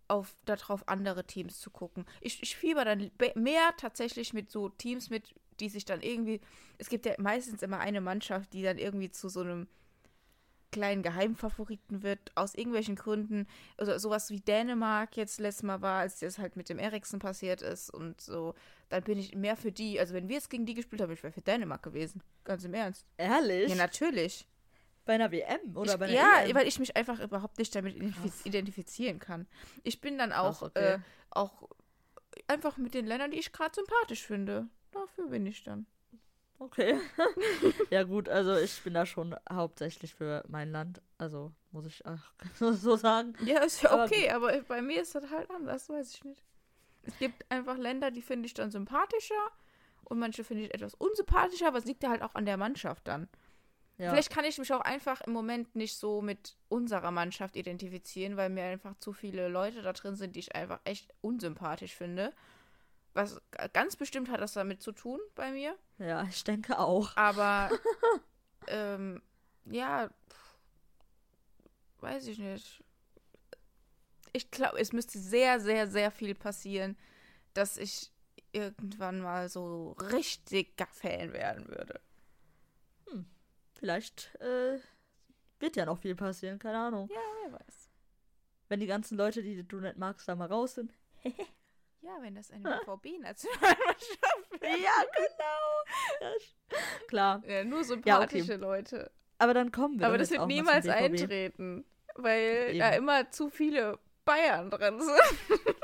auf 0.08 0.36
darauf, 0.46 0.88
andere 0.88 1.26
Teams 1.26 1.60
zu 1.60 1.72
gucken. 1.72 2.06
Ich, 2.22 2.42
ich 2.42 2.56
fieber 2.56 2.86
dann 2.86 3.12
mehr 3.36 3.74
tatsächlich 3.78 4.34
mit 4.34 4.50
so 4.50 4.70
Teams 4.70 5.10
mit, 5.10 5.34
die 5.60 5.70
sich 5.70 5.86
dann 5.86 6.02
irgendwie. 6.02 6.42
Es 6.78 6.90
gibt 6.90 7.06
ja 7.06 7.14
meistens 7.18 7.62
immer 7.62 7.80
eine 7.80 8.02
Mannschaft, 8.02 8.54
die 8.54 8.64
dann 8.64 8.78
irgendwie 8.78 9.12
zu 9.12 9.30
so 9.30 9.42
einem 9.42 9.68
kleinen 10.74 11.04
Geheimfavoriten 11.04 12.04
wird, 12.04 12.32
aus 12.36 12.56
irgendwelchen 12.56 12.96
Gründen. 12.96 13.48
Also 13.78 13.98
sowas 13.98 14.30
wie 14.30 14.40
Dänemark 14.40 15.16
jetzt 15.16 15.40
letztes 15.40 15.64
Mal 15.64 15.82
war, 15.82 16.00
als 16.00 16.20
das 16.20 16.38
halt 16.38 16.56
mit 16.56 16.70
dem 16.70 16.80
Eriksen 16.80 17.20
passiert 17.20 17.62
ist 17.62 17.90
und 17.90 18.20
so. 18.20 18.56
Dann 18.90 19.04
bin 19.04 19.18
ich 19.18 19.36
mehr 19.36 19.56
für 19.56 19.72
die. 19.72 20.00
Also 20.00 20.14
wenn 20.14 20.28
wir 20.28 20.36
jetzt 20.36 20.50
gegen 20.50 20.66
die 20.66 20.74
gespielt 20.74 21.02
haben, 21.02 21.12
ich 21.12 21.24
wäre 21.24 21.34
für 21.34 21.42
Dänemark 21.42 21.84
gewesen. 21.84 22.22
Ganz 22.44 22.64
im 22.64 22.74
Ernst. 22.74 23.06
Ehrlich? 23.18 23.70
Ja, 23.70 23.76
natürlich. 23.76 24.48
Bei 25.06 25.14
einer 25.14 25.32
WM 25.32 25.76
oder 25.76 25.94
ich, 25.94 26.00
bei 26.00 26.06
einer 26.06 26.14
ja, 26.14 26.44
EM? 26.44 26.56
weil 26.56 26.68
ich 26.68 26.80
mich 26.80 26.96
einfach 26.96 27.20
überhaupt 27.20 27.60
nicht 27.60 27.76
damit 27.76 27.96
identifiz 27.96 28.46
identifizieren 28.46 29.20
kann. 29.20 29.48
Ich 29.84 30.00
bin 30.00 30.18
dann 30.18 30.32
auch, 30.32 30.62
Ach, 30.62 30.68
okay. 30.68 30.94
äh, 30.94 31.00
auch 31.30 31.70
einfach 32.48 32.78
mit 32.78 32.94
den 32.94 33.06
Ländern, 33.06 33.32
die 33.32 33.40
ich 33.40 33.52
gerade 33.52 33.76
sympathisch 33.76 34.26
finde. 34.26 34.68
Dafür 34.92 35.28
bin 35.28 35.46
ich 35.46 35.64
dann. 35.64 35.86
Okay. 36.60 36.98
ja, 37.90 38.04
gut, 38.04 38.30
also 38.30 38.56
ich 38.56 38.82
bin 38.84 38.94
da 38.94 39.06
schon 39.06 39.36
hauptsächlich 39.52 40.14
für 40.16 40.44
mein 40.48 40.72
Land. 40.72 41.02
Also 41.18 41.52
muss 41.72 41.86
ich 41.86 42.06
auch 42.06 42.20
so 42.74 42.96
sagen. 42.96 43.34
Ja, 43.46 43.60
ist 43.60 43.82
ja 43.82 43.92
Aber 43.92 44.06
okay, 44.06 44.30
aber 44.30 44.62
bei 44.62 44.82
mir 44.82 45.02
ist 45.02 45.16
das 45.16 45.30
halt 45.30 45.50
anders, 45.50 45.90
weiß 45.90 46.14
ich 46.14 46.24
nicht. 46.24 46.44
Es 47.04 47.18
gibt 47.18 47.50
einfach 47.52 47.78
Länder, 47.78 48.12
die 48.12 48.22
finde 48.22 48.46
ich 48.46 48.54
dann 48.54 48.72
sympathischer 48.72 49.50
und 50.06 50.20
manche 50.20 50.44
finde 50.44 50.64
ich 50.64 50.74
etwas 50.74 50.94
unsympathischer, 50.94 51.68
aber 51.68 51.80
es 51.80 51.86
liegt 51.86 52.04
ja 52.04 52.10
halt 52.10 52.22
auch 52.22 52.36
an 52.36 52.46
der 52.46 52.58
Mannschaft 52.58 53.08
dann. 53.08 53.28
Ja. 53.98 54.10
Vielleicht 54.10 54.32
kann 54.32 54.46
ich 54.46 54.58
mich 54.58 54.74
auch 54.74 54.82
einfach 54.82 55.22
im 55.22 55.34
Moment 55.34 55.76
nicht 55.76 55.98
so 55.98 56.22
mit 56.22 56.56
unserer 56.68 57.12
Mannschaft 57.12 57.56
identifizieren, 57.56 58.38
weil 58.38 58.50
mir 58.50 58.64
einfach 58.64 58.98
zu 59.00 59.14
viele 59.14 59.50
Leute 59.50 59.82
da 59.82 59.94
drin 59.94 60.16
sind, 60.16 60.36
die 60.36 60.40
ich 60.40 60.56
einfach 60.56 60.80
echt 60.84 61.14
unsympathisch 61.22 61.94
finde. 61.94 62.34
Was 63.14 63.40
ganz 63.74 63.96
bestimmt 63.96 64.30
hat 64.30 64.42
das 64.42 64.54
damit 64.54 64.82
zu 64.82 64.92
tun 64.92 65.20
bei 65.36 65.52
mir. 65.52 65.78
ja, 66.00 66.24
ich 66.24 66.44
denke 66.44 66.80
auch. 66.80 67.16
Aber 67.16 67.70
ähm, 68.68 69.22
ja, 69.66 70.10
weiß 72.00 72.28
ich 72.28 72.40
nicht. 72.40 72.84
Ich 74.32 74.50
glaube, 74.50 74.80
es 74.80 74.94
müsste 74.94 75.20
sehr, 75.20 75.60
sehr, 75.60 75.88
sehr 75.88 76.10
viel 76.10 76.34
passieren, 76.34 76.98
dass 77.54 77.78
ich 77.78 78.12
irgendwann 78.52 79.22
mal 79.22 79.48
so 79.48 79.92
richtiger 79.92 80.88
Fan 80.88 81.34
werden 81.34 81.68
würde. 81.68 82.02
Vielleicht 83.84 84.34
äh, 84.36 84.80
wird 85.60 85.76
ja 85.76 85.86
noch 85.86 85.98
viel 85.98 86.16
passieren, 86.16 86.58
keine 86.58 86.78
Ahnung. 86.78 87.10
Ja, 87.12 87.20
wer 87.44 87.60
weiß. 87.60 87.90
Wenn 88.70 88.80
die 88.80 88.88
ganzen 88.88 89.18
Leute, 89.18 89.44
die 89.44 89.62
du 89.62 89.82
nicht 89.82 89.98
magst, 89.98 90.26
da 90.26 90.36
mal 90.36 90.48
raus 90.48 90.76
sind. 90.76 90.94
Ja, 92.04 92.18
wenn 92.20 92.36
das 92.36 92.52
eine 92.52 92.64
BVB-Nationalmannschaft 92.64 94.52
wäre. 94.62 94.78
Ja, 94.78 95.04
genau. 95.16 96.22
Ja, 96.22 96.78
Klar. 97.08 97.44
Ja, 97.48 97.64
nur 97.64 97.84
sympathische 97.86 98.56
okay. 98.56 98.62
Leute. 98.62 99.12
Aber 99.38 99.54
dann 99.54 99.72
kommen 99.72 100.00
wir 100.00 100.08
Aber 100.08 100.18
das 100.18 100.30
wird 100.30 100.46
niemals 100.48 100.88
eintreten, 100.88 101.86
weil 102.16 102.68
Eben. 102.70 102.80
da 102.80 102.90
immer 102.90 103.32
zu 103.32 103.50
viele 103.50 104.00
Bayern 104.26 104.70
drin 104.70 105.00
sind. 105.00 105.62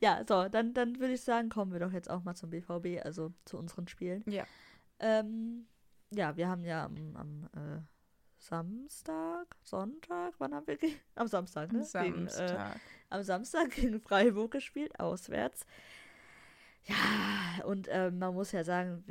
Ja, 0.00 0.22
so, 0.26 0.48
dann, 0.48 0.74
dann 0.74 0.98
würde 0.98 1.14
ich 1.14 1.22
sagen, 1.22 1.48
kommen 1.48 1.72
wir 1.72 1.80
doch 1.80 1.92
jetzt 1.92 2.10
auch 2.10 2.22
mal 2.22 2.34
zum 2.34 2.50
BVB, 2.50 3.04
also 3.04 3.32
zu 3.44 3.58
unseren 3.58 3.88
Spielen. 3.88 4.22
Ja. 4.26 4.44
Ähm, 4.98 5.66
ja, 6.10 6.36
wir 6.36 6.48
haben 6.48 6.64
ja 6.64 6.84
am, 6.84 7.16
am 7.16 7.44
äh, 7.54 7.80
Samstag, 8.44 9.56
Sonntag, 9.62 10.34
wann 10.38 10.54
haben 10.54 10.66
wir 10.66 10.76
ge 10.76 10.92
Am 11.14 11.26
Samstag, 11.26 11.72
ne? 11.72 11.86
Gegen, 11.92 12.26
äh, 12.26 12.30
Samstag. 12.30 12.80
am 13.08 13.22
Samstag 13.22 13.70
gegen 13.70 14.00
Freiburg 14.00 14.50
gespielt, 14.50 15.00
auswärts. 15.00 15.64
Ja, 16.84 17.64
und 17.64 17.88
äh, 17.88 18.10
man 18.10 18.34
muss 18.34 18.52
ja 18.52 18.62
sagen, 18.62 19.02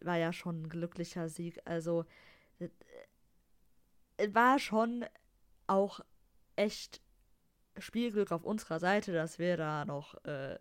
war 0.00 0.16
ja 0.16 0.32
schon 0.32 0.62
ein 0.62 0.68
glücklicher 0.68 1.28
Sieg. 1.28 1.60
Also, 1.64 2.04
war 4.32 4.58
schon 4.58 5.04
auch 5.68 6.00
echt 6.56 7.00
Spielglück 7.78 8.32
auf 8.32 8.42
unserer 8.42 8.80
Seite, 8.80 9.12
dass 9.12 9.38
wir 9.38 9.56
da 9.56 9.84
noch 9.84 10.22
äh, 10.24 10.58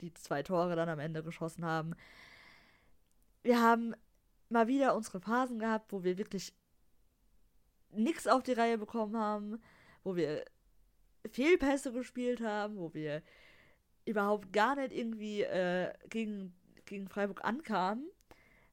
die 0.00 0.14
zwei 0.14 0.44
Tore 0.44 0.76
dann 0.76 0.88
am 0.88 1.00
Ende 1.00 1.24
geschossen 1.24 1.64
haben. 1.64 1.96
Wir 3.42 3.60
haben 3.60 3.96
mal 4.48 4.68
wieder 4.68 4.94
unsere 4.94 5.20
Phasen 5.20 5.58
gehabt, 5.58 5.92
wo 5.92 6.04
wir 6.04 6.16
wirklich 6.16 6.54
nichts 7.92 8.26
auf 8.26 8.42
die 8.42 8.52
Reihe 8.52 8.78
bekommen 8.78 9.16
haben, 9.16 9.60
wo 10.02 10.16
wir 10.16 10.44
Fehlpässe 11.30 11.92
gespielt 11.92 12.40
haben, 12.40 12.76
wo 12.76 12.94
wir 12.94 13.22
überhaupt 14.04 14.52
gar 14.52 14.76
nicht 14.76 14.92
irgendwie 14.92 15.42
äh, 15.42 15.92
gegen, 16.08 16.54
gegen 16.86 17.08
Freiburg 17.08 17.44
ankamen. 17.44 18.08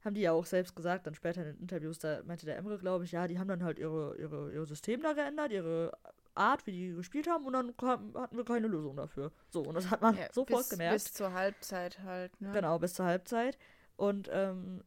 Haben 0.04 0.16
die 0.16 0.22
ja 0.22 0.32
auch 0.32 0.46
selbst 0.46 0.76
gesagt, 0.76 1.08
dann 1.08 1.16
später 1.16 1.42
in 1.42 1.54
den 1.54 1.62
Interviews, 1.62 2.00
da 2.00 2.24
meinte 2.24 2.46
der 2.46 2.58
Emre, 2.58 2.78
glaube 2.78 3.04
ich, 3.04 3.12
ja, 3.12 3.28
die 3.28 3.40
haben 3.40 3.48
dann 3.48 3.64
halt 3.64 3.80
ihre, 3.80 4.16
ihre, 4.18 4.54
ihr 4.54 4.66
System 4.66 5.02
da 5.02 5.14
geändert, 5.14 5.52
ihre 5.52 5.92
Art, 6.34 6.66
wie 6.66 6.72
die 6.72 6.94
gespielt 6.94 7.28
haben, 7.28 7.46
und 7.46 7.54
dann 7.54 7.76
kam, 7.76 8.14
hatten 8.14 8.38
wir 8.38 8.46
keine 8.46 8.68
Lösung 8.68 8.96
dafür. 8.96 9.32
So, 9.50 9.64
und 9.64 9.76
das 9.76 9.90
hat 9.90 10.02
man 10.02 10.16
Ja, 10.16 10.28
sofort 10.32 10.62
bis, 10.62 10.70
gemerkt. 10.70 10.94
Bis 10.94 11.14
zur 11.14 11.34
Halbzeit 11.34 12.00
halt, 12.04 12.40
ne? 12.40 12.52
Genau, 12.54 12.80
bis 12.80 12.94
zur 12.94 13.06
Halbzeit. 13.06 13.58
Und 13.98 14.30
ähm, 14.32 14.84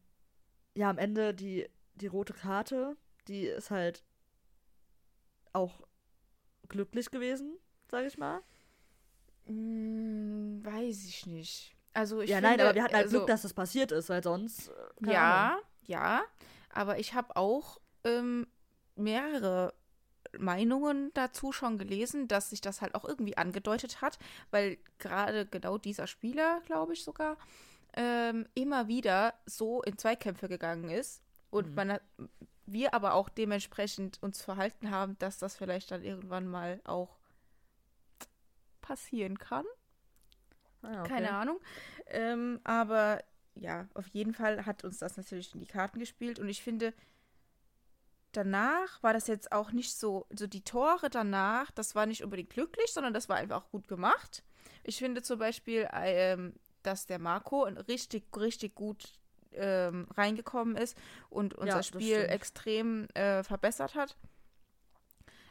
ja, 0.76 0.88
am 0.88 0.98
Ende 0.98 1.34
die, 1.34 1.68
die 1.96 2.06
rote 2.06 2.32
Karte, 2.32 2.96
die 3.28 3.46
ist 3.46 3.70
halt 3.70 4.04
auch 5.52 5.82
glücklich 6.68 7.10
gewesen, 7.10 7.58
sage 7.90 8.06
ich 8.06 8.18
mal. 8.18 8.42
Hm, 9.46 10.60
weiß 10.64 11.04
ich 11.06 11.26
nicht. 11.26 11.74
Also 11.92 12.20
ich 12.20 12.30
ja, 12.30 12.36
finde, 12.36 12.48
nein, 12.48 12.60
aber 12.60 12.74
wir 12.74 12.82
hatten 12.84 12.94
halt 12.94 13.06
also, 13.06 13.16
Glück, 13.18 13.26
dass 13.26 13.42
das 13.42 13.54
passiert 13.54 13.92
ist, 13.92 14.08
weil 14.08 14.22
sonst. 14.22 14.68
äh, 14.68 14.72
keine 15.02 15.20
Ahnung. 15.20 15.50
Ja, 15.50 15.58
ja. 15.86 16.22
Aber 16.70 16.98
ich 16.98 17.14
habe 17.14 17.34
auch 17.36 17.80
ähm, 18.04 18.46
mehrere 18.94 19.74
Meinungen 20.38 21.10
dazu 21.14 21.50
schon 21.52 21.78
gelesen, 21.78 22.28
dass 22.28 22.50
sich 22.50 22.60
das 22.60 22.80
halt 22.80 22.94
auch 22.94 23.04
irgendwie 23.04 23.36
angedeutet 23.36 24.00
hat, 24.00 24.18
weil 24.52 24.78
gerade 24.98 25.46
genau 25.46 25.78
dieser 25.78 26.06
Spieler, 26.06 26.60
glaube 26.66 26.92
ich 26.92 27.02
sogar, 27.02 27.36
ähm, 27.94 28.46
immer 28.54 28.86
wieder 28.86 29.34
so 29.46 29.82
in 29.82 29.98
Zweikämpfe 29.98 30.48
gegangen 30.48 30.90
ist 30.90 31.22
und 31.50 31.66
Mhm. 31.68 31.74
man 31.74 31.92
hat, 31.92 32.02
wir 32.72 32.94
aber 32.94 33.14
auch 33.14 33.28
dementsprechend 33.28 34.22
uns 34.22 34.42
verhalten 34.42 34.90
haben, 34.90 35.18
dass 35.18 35.38
das 35.38 35.56
vielleicht 35.56 35.90
dann 35.90 36.02
irgendwann 36.02 36.46
mal 36.46 36.80
auch 36.84 37.18
passieren 38.80 39.38
kann. 39.38 39.64
Ah, 40.82 41.00
okay. 41.00 41.08
Keine 41.08 41.32
Ahnung. 41.32 41.60
Ähm, 42.06 42.60
aber 42.64 43.22
ja, 43.54 43.88
auf 43.94 44.06
jeden 44.08 44.32
Fall 44.34 44.66
hat 44.66 44.84
uns 44.84 44.98
das 44.98 45.16
natürlich 45.16 45.54
in 45.54 45.60
die 45.60 45.66
Karten 45.66 45.98
gespielt. 45.98 46.38
Und 46.38 46.48
ich 46.48 46.62
finde, 46.62 46.94
danach 48.32 49.02
war 49.02 49.12
das 49.12 49.26
jetzt 49.26 49.52
auch 49.52 49.72
nicht 49.72 49.94
so, 49.96 50.26
so 50.30 50.46
die 50.46 50.64
Tore 50.64 51.10
danach, 51.10 51.70
das 51.70 51.94
war 51.94 52.06
nicht 52.06 52.24
unbedingt 52.24 52.50
glücklich, 52.50 52.92
sondern 52.92 53.12
das 53.12 53.28
war 53.28 53.36
einfach 53.36 53.64
auch 53.64 53.70
gut 53.70 53.88
gemacht. 53.88 54.42
Ich 54.82 54.98
finde 54.98 55.22
zum 55.22 55.38
Beispiel, 55.38 55.88
ähm, 55.92 56.54
dass 56.82 57.06
der 57.06 57.18
Marco 57.18 57.64
richtig, 57.64 58.24
richtig 58.36 58.74
gut 58.74 59.19
ähm, 59.54 60.06
reingekommen 60.16 60.76
ist 60.76 60.96
und 61.28 61.54
unser 61.54 61.78
das 61.78 61.86
Spiel 61.86 62.16
stimmt. 62.16 62.30
extrem 62.30 63.08
äh, 63.14 63.42
verbessert 63.42 63.94
hat. 63.94 64.16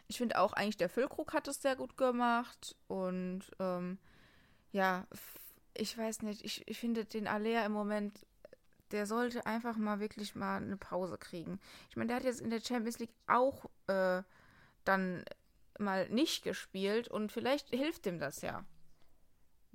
Ich 0.07 0.17
finde 0.17 0.39
auch 0.39 0.53
eigentlich 0.53 0.77
der 0.77 0.89
Füllkrug 0.89 1.33
hat 1.33 1.47
es 1.47 1.61
sehr 1.61 1.75
gut 1.75 1.97
gemacht 1.97 2.75
und 2.87 3.41
ähm, 3.59 3.99
ja, 4.71 5.05
ich 5.73 5.97
weiß 5.97 6.23
nicht, 6.23 6.43
ich, 6.43 6.67
ich 6.67 6.79
finde 6.79 7.05
den 7.05 7.27
Alea 7.27 7.65
im 7.65 7.71
Moment, 7.71 8.25
der 8.91 9.05
sollte 9.05 9.45
einfach 9.45 9.77
mal 9.77 9.99
wirklich 9.99 10.35
mal 10.35 10.57
eine 10.57 10.77
Pause 10.77 11.17
kriegen. 11.17 11.59
Ich 11.89 11.95
meine, 11.95 12.07
der 12.07 12.17
hat 12.17 12.23
jetzt 12.23 12.41
in 12.41 12.49
der 12.49 12.61
Champions 12.61 12.99
League 12.99 13.13
auch 13.27 13.65
äh, 13.87 14.23
dann 14.83 15.23
mal 15.77 16.09
nicht 16.09 16.43
gespielt 16.43 17.07
und 17.07 17.31
vielleicht 17.31 17.69
hilft 17.69 18.05
ihm 18.05 18.19
das 18.19 18.41
ja. 18.41 18.65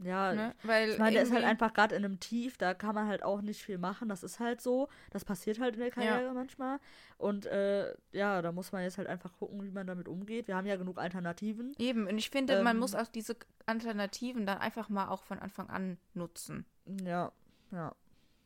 Ja, 0.02 0.33
Ne? 0.35 0.54
Weil 0.64 0.90
ich 0.90 0.98
meine, 0.98 1.12
der 1.12 1.22
ist 1.22 1.33
halt 1.33 1.44
einfach 1.44 1.72
gerade 1.72 1.94
in 1.94 2.04
einem 2.04 2.18
Tief, 2.18 2.59
da 2.59 2.74
kann 2.74 2.94
man 2.94 3.07
halt 3.07 3.22
auch 3.22 3.42
nicht 3.42 3.62
viel 3.62 3.78
machen. 3.78 4.09
Das 4.09 4.24
ist 4.24 4.40
halt 4.40 4.61
so. 4.61 4.88
Das 5.11 5.24
passiert 5.24 5.61
halt 5.61 5.74
in 5.74 5.80
der 5.80 5.90
Karriere 5.90 6.33
manchmal. 6.35 6.80
Und 7.16 7.46
äh, 7.46 7.94
ja, 8.12 8.42
da 8.42 8.50
muss 8.50 8.72
man 8.72 8.83
jetzt 8.83 8.98
halt 8.98 9.07
einfach 9.09 9.33
gucken, 9.38 9.62
wie 9.62 9.70
man 9.70 9.87
damit 9.87 10.09
umgeht. 10.09 10.48
Wir 10.48 10.57
haben 10.57 10.66
ja 10.66 10.76
genug 10.76 10.98
Alternativen. 10.98 11.74
Eben, 11.78 12.09
und 12.09 12.18
ich 12.18 12.30
finde, 12.30 12.62
man 12.62 12.76
Ähm, 12.76 12.80
muss 12.80 12.94
auch 12.94 13.07
diese 13.07 13.37
Alternativen 13.66 14.46
dann 14.46 14.59
einfach 14.59 14.88
mal 14.88 15.09
auch 15.09 15.22
von 15.22 15.38
Anfang 15.38 15.70
an 15.70 15.96
nutzen. 16.12 16.66
Ja, 17.04 17.30
ja. 17.70 17.94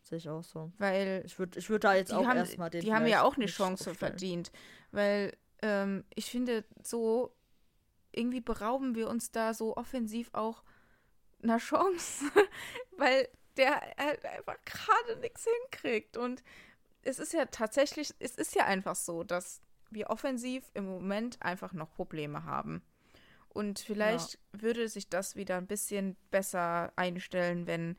Sehe 0.02 0.18
ich 0.18 0.28
auch 0.28 0.44
so. 0.44 0.70
Weil 0.78 1.22
Ich 1.26 1.38
würde 1.38 1.58
ich 1.58 1.68
würd 1.68 1.84
da 1.84 1.94
jetzt 1.94 2.12
auch 2.12 2.26
erstmal 2.26 2.70
den 2.70 2.82
die 2.82 2.94
haben 2.94 3.06
ja 3.06 3.22
auch 3.22 3.37
eine 3.37 3.46
Chance 3.46 3.90
aufstellen. 3.90 4.12
verdient. 4.12 4.52
Weil 4.90 5.37
ähm, 5.62 6.04
ich 6.14 6.30
finde, 6.30 6.64
so 6.82 7.34
irgendwie 8.12 8.40
berauben 8.40 8.94
wir 8.94 9.08
uns 9.08 9.30
da 9.32 9.52
so 9.54 9.76
offensiv 9.76 10.30
auch 10.32 10.62
einer 11.42 11.59
Chance, 11.59 12.24
weil 12.96 13.29
der 13.57 13.81
halt 13.98 14.24
einfach 14.24 14.57
gerade 14.64 15.20
nichts 15.20 15.46
hinkriegt. 15.46 16.16
Und 16.16 16.42
es 17.03 17.18
ist 17.18 17.33
ja 17.33 17.46
tatsächlich, 17.46 18.14
es 18.18 18.37
ist 18.37 18.55
ja 18.55 18.64
einfach 18.64 18.96
so, 18.96 19.24
dass 19.24 19.61
wir 19.90 20.11
offensiv 20.11 20.70
im 20.74 20.85
Moment 20.85 21.40
einfach 21.42 21.72
noch 21.72 21.92
Probleme 21.94 22.44
haben. 22.44 22.83
Und 23.48 23.79
vielleicht 23.79 24.38
würde 24.53 24.88
sich 24.88 25.09
das 25.09 25.35
wieder 25.35 25.57
ein 25.57 25.66
bisschen 25.66 26.16
besser 26.31 26.92
einstellen, 26.96 27.66
wenn 27.66 27.96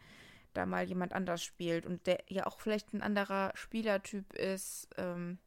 da 0.53 0.65
mal 0.65 0.83
jemand 0.83 1.13
anders 1.13 1.43
spielt 1.43 1.85
und 1.85 2.05
der 2.07 2.23
ja 2.27 2.45
auch 2.45 2.59
vielleicht 2.59 2.93
ein 2.93 3.01
anderer 3.01 3.51
Spielertyp 3.55 4.33
ist. 4.33 4.87
Ähm, 4.97 5.39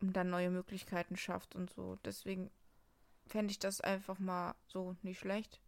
dann 0.00 0.30
neue 0.30 0.50
Möglichkeiten 0.50 1.16
schafft 1.16 1.54
und 1.54 1.70
so. 1.70 1.96
Deswegen 2.04 2.50
fände 3.26 3.52
ich 3.52 3.58
das 3.58 3.80
einfach 3.80 4.18
mal 4.18 4.54
so 4.66 4.96
nicht 5.02 5.20
schlecht. 5.20 5.60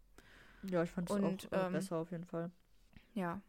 Ja, 0.65 0.83
ich 0.83 0.91
fand 0.91 1.11
es 1.11 1.17
auch 1.17 1.23
äh, 1.53 1.67
ähm, 1.67 1.73
besser 1.73 1.97
auf 1.97 2.11
jeden 2.11 2.25
Fall. 2.25 2.51
Ja. 3.15 3.41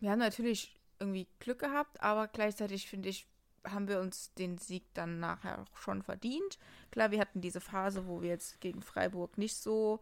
Wir 0.00 0.10
haben 0.10 0.18
natürlich 0.18 0.78
irgendwie 0.98 1.26
Glück 1.38 1.60
gehabt, 1.60 2.00
aber 2.02 2.28
gleichzeitig 2.28 2.88
finde 2.88 3.08
ich, 3.08 3.26
haben 3.64 3.88
wir 3.88 4.00
uns 4.00 4.32
den 4.34 4.58
Sieg 4.58 4.84
dann 4.94 5.20
nachher 5.20 5.60
auch 5.60 5.76
schon 5.76 6.02
verdient. 6.02 6.58
Klar, 6.90 7.10
wir 7.10 7.20
hatten 7.20 7.40
diese 7.40 7.60
Phase, 7.60 8.06
wo 8.06 8.22
wir 8.22 8.30
jetzt 8.30 8.60
gegen 8.60 8.82
Freiburg 8.82 9.38
nicht 9.38 9.56
so 9.56 10.00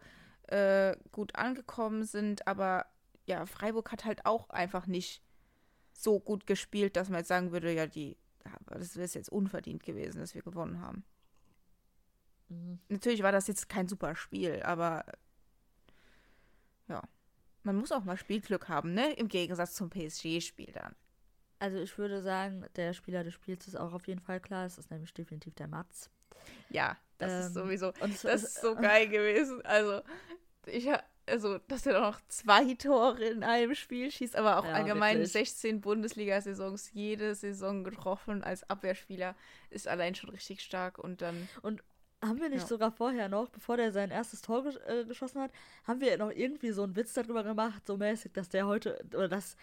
äh, 0.48 0.96
gut 1.12 1.34
angekommen 1.36 2.04
sind, 2.04 2.46
aber 2.46 2.86
ja, 3.26 3.46
Freiburg 3.46 3.90
hat 3.92 4.04
halt 4.04 4.26
auch 4.26 4.50
einfach 4.50 4.86
nicht 4.86 5.22
so 5.92 6.20
gut 6.20 6.46
gespielt, 6.46 6.96
dass 6.96 7.08
man 7.08 7.20
jetzt 7.20 7.28
sagen 7.28 7.52
würde, 7.52 7.72
ja, 7.72 7.86
die, 7.86 8.16
das 8.66 8.96
ist 8.96 9.14
jetzt 9.14 9.30
unverdient 9.30 9.82
gewesen, 9.84 10.18
dass 10.18 10.34
wir 10.34 10.42
gewonnen 10.42 10.80
haben. 10.80 11.04
Mhm. 12.48 12.78
Natürlich 12.88 13.22
war 13.22 13.32
das 13.32 13.46
jetzt 13.46 13.68
kein 13.68 13.88
super 13.88 14.14
Spiel, 14.14 14.62
aber 14.62 15.04
ja, 16.88 17.02
man 17.62 17.76
muss 17.76 17.92
auch 17.92 18.04
mal 18.04 18.16
Spielglück 18.16 18.68
haben, 18.68 18.92
ne? 18.92 19.12
Im 19.14 19.28
Gegensatz 19.28 19.74
zum 19.74 19.90
PSG-Spiel 19.90 20.72
dann. 20.72 20.94
Also 21.58 21.78
ich 21.78 21.96
würde 21.96 22.20
sagen, 22.20 22.66
der 22.76 22.92
Spieler 22.92 23.24
des 23.24 23.34
Spiels 23.34 23.66
ist 23.66 23.76
auch 23.76 23.92
auf 23.94 24.06
jeden 24.06 24.20
Fall 24.20 24.40
klar. 24.40 24.66
Es 24.66 24.76
ist 24.76 24.90
nämlich 24.90 25.14
definitiv 25.14 25.54
der 25.54 25.68
Mats. 25.68 26.10
Ja, 26.68 26.98
das 27.18 27.32
ähm, 27.32 27.38
ist 27.40 27.54
sowieso. 27.54 27.92
das 28.00 28.24
ist 28.24 28.60
so 28.60 28.74
geil 28.74 29.08
gewesen. 29.08 29.64
Also 29.64 30.02
ich 30.66 30.88
also 31.26 31.58
dass 31.68 31.86
er 31.86 32.00
noch 32.00 32.20
zwei 32.28 32.74
Tore 32.74 33.24
in 33.24 33.44
einem 33.44 33.74
Spiel 33.74 34.10
schießt, 34.10 34.36
aber 34.36 34.58
auch 34.58 34.64
ja, 34.64 34.72
allgemein 34.72 35.16
wirklich. 35.16 35.32
16 35.32 35.80
Bundesliga-Saisons 35.80 36.92
jede 36.92 37.34
Saison 37.34 37.82
getroffen 37.82 38.44
als 38.44 38.68
Abwehrspieler 38.68 39.34
ist 39.70 39.88
allein 39.88 40.14
schon 40.14 40.30
richtig 40.30 40.60
stark 40.60 40.98
und 40.98 41.22
dann 41.22 41.48
und 41.62 41.82
haben 42.26 42.40
wir 42.40 42.48
nicht 42.48 42.62
ja. 42.62 42.66
sogar 42.66 42.92
vorher 42.92 43.28
noch, 43.28 43.48
bevor 43.48 43.76
der 43.76 43.92
sein 43.92 44.10
erstes 44.10 44.42
Tor 44.42 44.64
ges 44.64 44.76
äh, 44.76 45.04
geschossen 45.06 45.40
hat, 45.40 45.52
haben 45.86 46.00
wir 46.00 46.16
noch 46.18 46.30
irgendwie 46.30 46.70
so 46.70 46.82
einen 46.82 46.96
Witz 46.96 47.14
darüber 47.14 47.42
gemacht, 47.42 47.86
so 47.86 47.96
mäßig, 47.96 48.32
dass 48.32 48.48
der 48.48 48.66
heute 48.66 49.04
oder 49.14 49.28
dass 49.28 49.56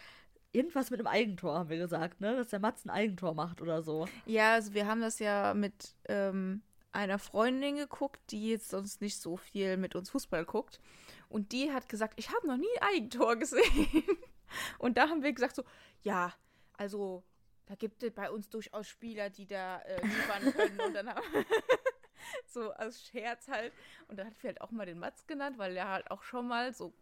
irgendwas 0.54 0.92
mit 0.92 1.00
einem 1.00 1.08
Eigentor, 1.08 1.60
haben 1.60 1.70
wir 1.70 1.78
gesagt, 1.78 2.22
ne? 2.22 2.36
Dass 2.36 2.50
der 2.50 2.60
Mats 2.60 2.86
ein 2.86 2.90
Eigentor 2.90 3.34
macht 3.34 3.62
oder 3.62 3.82
so. 3.82 4.08
Ja, 4.26 4.54
also 4.54 4.74
wir 4.74 4.86
haben 4.86 5.02
das 5.02 5.20
ja 5.20 5.54
mit 5.54 5.96
ähm, 6.10 6.62
einer 6.92 7.20
Freundin 7.20 7.78
geguckt, 7.78 8.20
die 8.32 8.50
jetzt 8.50 8.70
sonst 8.70 9.02
nicht 9.02 9.20
so 9.20 9.38
viel 9.38 9.78
mit 9.78 9.96
uns 9.96 10.10
Fußball 10.10 10.46
guckt. 10.46 10.80
Und 11.30 11.54
die 11.54 11.72
hat 11.72 11.88
gesagt, 11.88 12.16
ich 12.18 12.34
habe 12.34 12.48
noch 12.48 12.58
nie 12.58 12.68
ein 12.82 12.96
Eigentor 12.96 13.36
gesehen. 13.38 14.04
Und 14.78 14.98
da 14.98 15.08
haben 15.08 15.24
wir 15.24 15.32
gesagt 15.32 15.56
so, 15.56 15.64
ja, 16.02 16.34
also 16.74 17.24
da 17.68 17.76
gibt 17.76 18.04
es 18.04 18.12
bei 18.12 18.30
uns 18.30 18.50
durchaus 18.50 18.88
Spieler, 18.88 19.30
die 19.30 19.48
da 19.48 19.80
äh, 19.80 20.06
liefern 20.06 20.54
können. 20.54 20.80
Und 20.82 20.94
dann 20.94 21.08
haben 21.08 21.22
so 22.48 22.72
als 22.72 23.06
Scherz 23.06 23.48
halt. 23.48 23.74
Und 24.08 24.18
dann 24.18 24.28
hat 24.28 24.42
wir 24.42 24.50
halt 24.50 24.62
auch 24.62 24.72
mal 24.72 24.86
den 24.86 25.00
Mats 25.00 25.26
genannt, 25.28 25.58
weil 25.58 25.76
er 25.76 25.90
halt 25.90 26.12
auch 26.12 26.24
schon 26.24 26.48
mal 26.48 26.74
so 26.74 26.94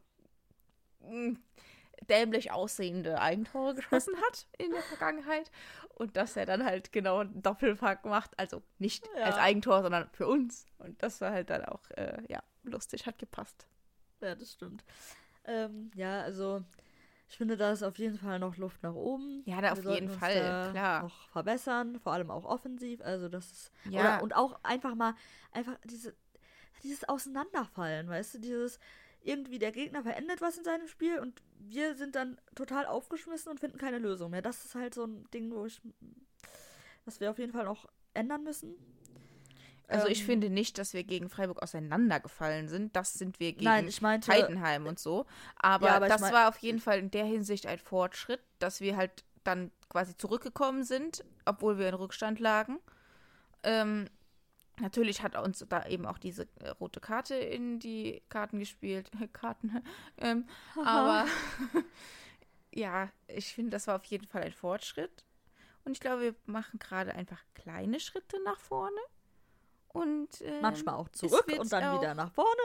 mh, 1.01 1.31
mm, 1.31 1.43
dämlich 2.09 2.51
aussehende 2.51 3.19
Eigentore 3.19 3.75
geschossen 3.75 4.15
hat 4.27 4.47
in 4.57 4.71
der 4.71 4.81
Vergangenheit. 4.81 5.51
Und 5.95 6.15
dass 6.15 6.37
er 6.37 6.45
dann 6.45 6.63
halt 6.63 6.91
genau 6.91 7.19
einen 7.19 7.41
Doppelpack 7.41 8.05
macht. 8.05 8.37
Also 8.39 8.61
nicht 8.77 9.07
ja. 9.15 9.25
als 9.25 9.35
Eigentor, 9.35 9.81
sondern 9.81 10.09
für 10.11 10.27
uns. 10.27 10.65
Und 10.77 11.01
das 11.03 11.19
war 11.21 11.31
halt 11.31 11.49
dann 11.49 11.65
auch, 11.65 11.89
äh, 11.91 12.21
ja, 12.27 12.41
lustig, 12.63 13.05
hat 13.05 13.17
gepasst. 13.17 13.67
Ja, 14.21 14.35
das 14.35 14.53
stimmt. 14.53 14.83
Ähm, 15.45 15.91
ja, 15.95 16.21
also 16.21 16.63
ich 17.29 17.37
finde, 17.37 17.57
da 17.57 17.71
ist 17.71 17.83
auf 17.83 17.99
jeden 17.99 18.17
Fall 18.17 18.39
noch 18.39 18.57
Luft 18.57 18.81
nach 18.81 18.95
oben. 18.95 19.43
Ja, 19.45 19.61
da 19.61 19.73
auf 19.73 19.83
jeden 19.85 20.09
Fall, 20.09 20.71
klar. 20.71 21.03
Noch 21.03 21.29
verbessern, 21.29 21.99
vor 21.99 22.11
allem 22.11 22.31
auch 22.31 22.43
offensiv. 22.43 23.01
Also 23.01 23.29
das 23.29 23.51
ist. 23.51 23.71
Ja. 23.89 23.99
Oder, 23.99 24.23
und 24.23 24.35
auch 24.35 24.59
einfach 24.63 24.95
mal, 24.95 25.13
einfach 25.51 25.77
diese, 25.83 26.15
dieses 26.81 27.07
Auseinanderfallen, 27.07 28.09
weißt 28.09 28.33
du, 28.33 28.39
dieses 28.39 28.79
irgendwie 29.21 29.59
der 29.59 29.71
Gegner 29.71 30.01
verändert 30.01 30.41
was 30.41 30.57
in 30.57 30.63
seinem 30.63 30.87
Spiel 30.87 31.19
und 31.19 31.43
wir 31.59 31.93
sind 31.93 32.15
dann 32.15 32.39
total 32.55 32.85
aufgeschmissen 32.85 33.51
und 33.51 33.59
finden 33.59 33.77
keine 33.77 33.99
Lösung 33.99 34.31
mehr. 34.31 34.41
Das 34.41 34.65
ist 34.65 34.73
halt 34.75 34.95
so 34.95 35.05
ein 35.05 35.29
Ding, 35.31 35.51
wo 35.51 35.65
ich, 35.65 35.81
was 37.05 37.19
wir 37.19 37.29
auf 37.29 37.37
jeden 37.37 37.51
Fall 37.51 37.65
noch 37.65 37.87
ändern 38.13 38.43
müssen. 38.43 38.73
Also 39.89 40.07
ich 40.07 40.21
ähm, 40.21 40.25
finde 40.25 40.49
nicht, 40.49 40.77
dass 40.77 40.93
wir 40.93 41.03
gegen 41.03 41.29
Freiburg 41.29 41.61
auseinandergefallen 41.61 42.67
sind. 42.67 42.95
Das 42.95 43.13
sind 43.13 43.39
wir 43.39 43.53
gegen 43.53 43.65
nein, 43.65 43.89
meinte, 44.01 44.31
Heidenheim 44.31 44.85
und 44.85 44.99
so. 44.99 45.25
Aber, 45.55 45.87
ja, 45.87 45.95
aber 45.95 46.07
das 46.07 46.21
war 46.21 46.47
auf 46.47 46.57
jeden 46.59 46.79
Fall 46.79 46.99
in 46.99 47.11
der 47.11 47.25
Hinsicht 47.25 47.65
ein 47.65 47.79
Fortschritt, 47.79 48.41
dass 48.59 48.81
wir 48.81 48.95
halt 48.95 49.23
dann 49.43 49.71
quasi 49.89 50.15
zurückgekommen 50.15 50.83
sind, 50.83 51.23
obwohl 51.45 51.79
wir 51.79 51.89
in 51.89 51.95
Rückstand 51.95 52.39
lagen. 52.39 52.79
Ähm, 53.63 54.07
Natürlich 54.79 55.21
hat 55.21 55.35
uns 55.35 55.65
da 55.67 55.85
eben 55.87 56.05
auch 56.05 56.17
diese 56.17 56.47
äh, 56.59 56.69
rote 56.69 56.99
Karte 56.99 57.35
in 57.35 57.79
die 57.79 58.21
Karten 58.29 58.59
gespielt. 58.59 59.11
Karten. 59.33 59.83
ähm, 60.17 60.47
aber 60.83 61.25
ja, 62.73 63.09
ich 63.27 63.53
finde, 63.53 63.71
das 63.71 63.87
war 63.87 63.97
auf 63.97 64.05
jeden 64.05 64.27
Fall 64.27 64.43
ein 64.43 64.53
Fortschritt. 64.53 65.25
Und 65.83 65.93
ich 65.93 65.99
glaube, 65.99 66.21
wir 66.21 66.35
machen 66.45 66.79
gerade 66.79 67.13
einfach 67.13 67.41
kleine 67.55 67.99
Schritte 67.99 68.41
nach 68.43 68.59
vorne. 68.59 68.99
Und 69.89 70.41
ähm, 70.41 70.61
manchmal 70.61 70.95
auch 70.95 71.09
zurück 71.09 71.45
und 71.57 71.71
dann 71.71 71.83
auch, 71.83 71.99
wieder 71.99 72.13
nach 72.13 72.31
vorne. 72.31 72.61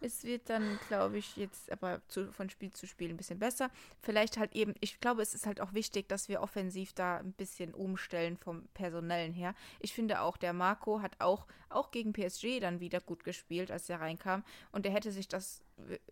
Es 0.00 0.24
wird 0.24 0.50
dann, 0.50 0.78
glaube 0.88 1.16
ich, 1.16 1.36
jetzt 1.36 1.72
aber 1.72 2.02
zu, 2.08 2.30
von 2.30 2.50
Spiel 2.50 2.70
zu 2.70 2.86
Spiel 2.86 3.08
ein 3.08 3.16
bisschen 3.16 3.38
besser. 3.38 3.70
Vielleicht 4.02 4.36
halt 4.36 4.54
eben, 4.54 4.74
ich 4.80 5.00
glaube, 5.00 5.22
es 5.22 5.34
ist 5.34 5.46
halt 5.46 5.60
auch 5.60 5.72
wichtig, 5.72 6.06
dass 6.08 6.28
wir 6.28 6.42
offensiv 6.42 6.92
da 6.92 7.16
ein 7.18 7.32
bisschen 7.32 7.72
umstellen 7.72 8.36
vom 8.36 8.68
Personellen 8.74 9.32
her. 9.32 9.54
Ich 9.80 9.94
finde 9.94 10.20
auch, 10.20 10.36
der 10.36 10.52
Marco 10.52 11.00
hat 11.00 11.16
auch, 11.18 11.46
auch 11.70 11.90
gegen 11.90 12.12
PSG 12.12 12.60
dann 12.60 12.80
wieder 12.80 13.00
gut 13.00 13.24
gespielt, 13.24 13.70
als 13.70 13.88
er 13.88 14.00
reinkam. 14.00 14.44
Und 14.70 14.84
er 14.84 14.92
hätte 14.92 15.12
sich 15.12 15.28
das, 15.28 15.62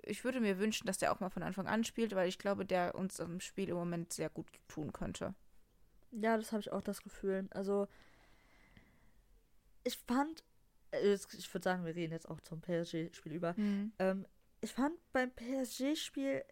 ich 0.02 0.24
würde 0.24 0.40
mir 0.40 0.58
wünschen, 0.58 0.86
dass 0.86 0.96
der 0.96 1.12
auch 1.12 1.20
mal 1.20 1.30
von 1.30 1.42
Anfang 1.42 1.66
an 1.66 1.84
spielt, 1.84 2.14
weil 2.14 2.28
ich 2.28 2.38
glaube, 2.38 2.64
der 2.64 2.94
uns 2.94 3.18
im 3.18 3.38
Spiel 3.40 3.68
im 3.68 3.76
Moment 3.76 4.14
sehr 4.14 4.30
gut 4.30 4.46
tun 4.66 4.94
könnte. 4.94 5.34
Ja, 6.10 6.38
das 6.38 6.52
habe 6.52 6.60
ich 6.60 6.72
auch 6.72 6.82
das 6.82 7.02
Gefühl. 7.02 7.48
Also, 7.50 7.86
ich 9.82 9.98
fand 9.98 10.40
äh, 10.40 10.53
ich 11.02 11.52
würde 11.52 11.64
sagen, 11.64 11.84
wir 11.84 11.94
reden 11.94 12.12
jetzt 12.12 12.28
auch 12.28 12.40
zum 12.40 12.60
PSG-Spiel 12.60 13.32
über. 13.32 13.54
Mhm. 13.56 13.92
Ähm, 13.98 14.26
ich 14.60 14.72
fand 14.72 14.94
beim 15.12 15.30
PSG-Spiel, 15.30 16.42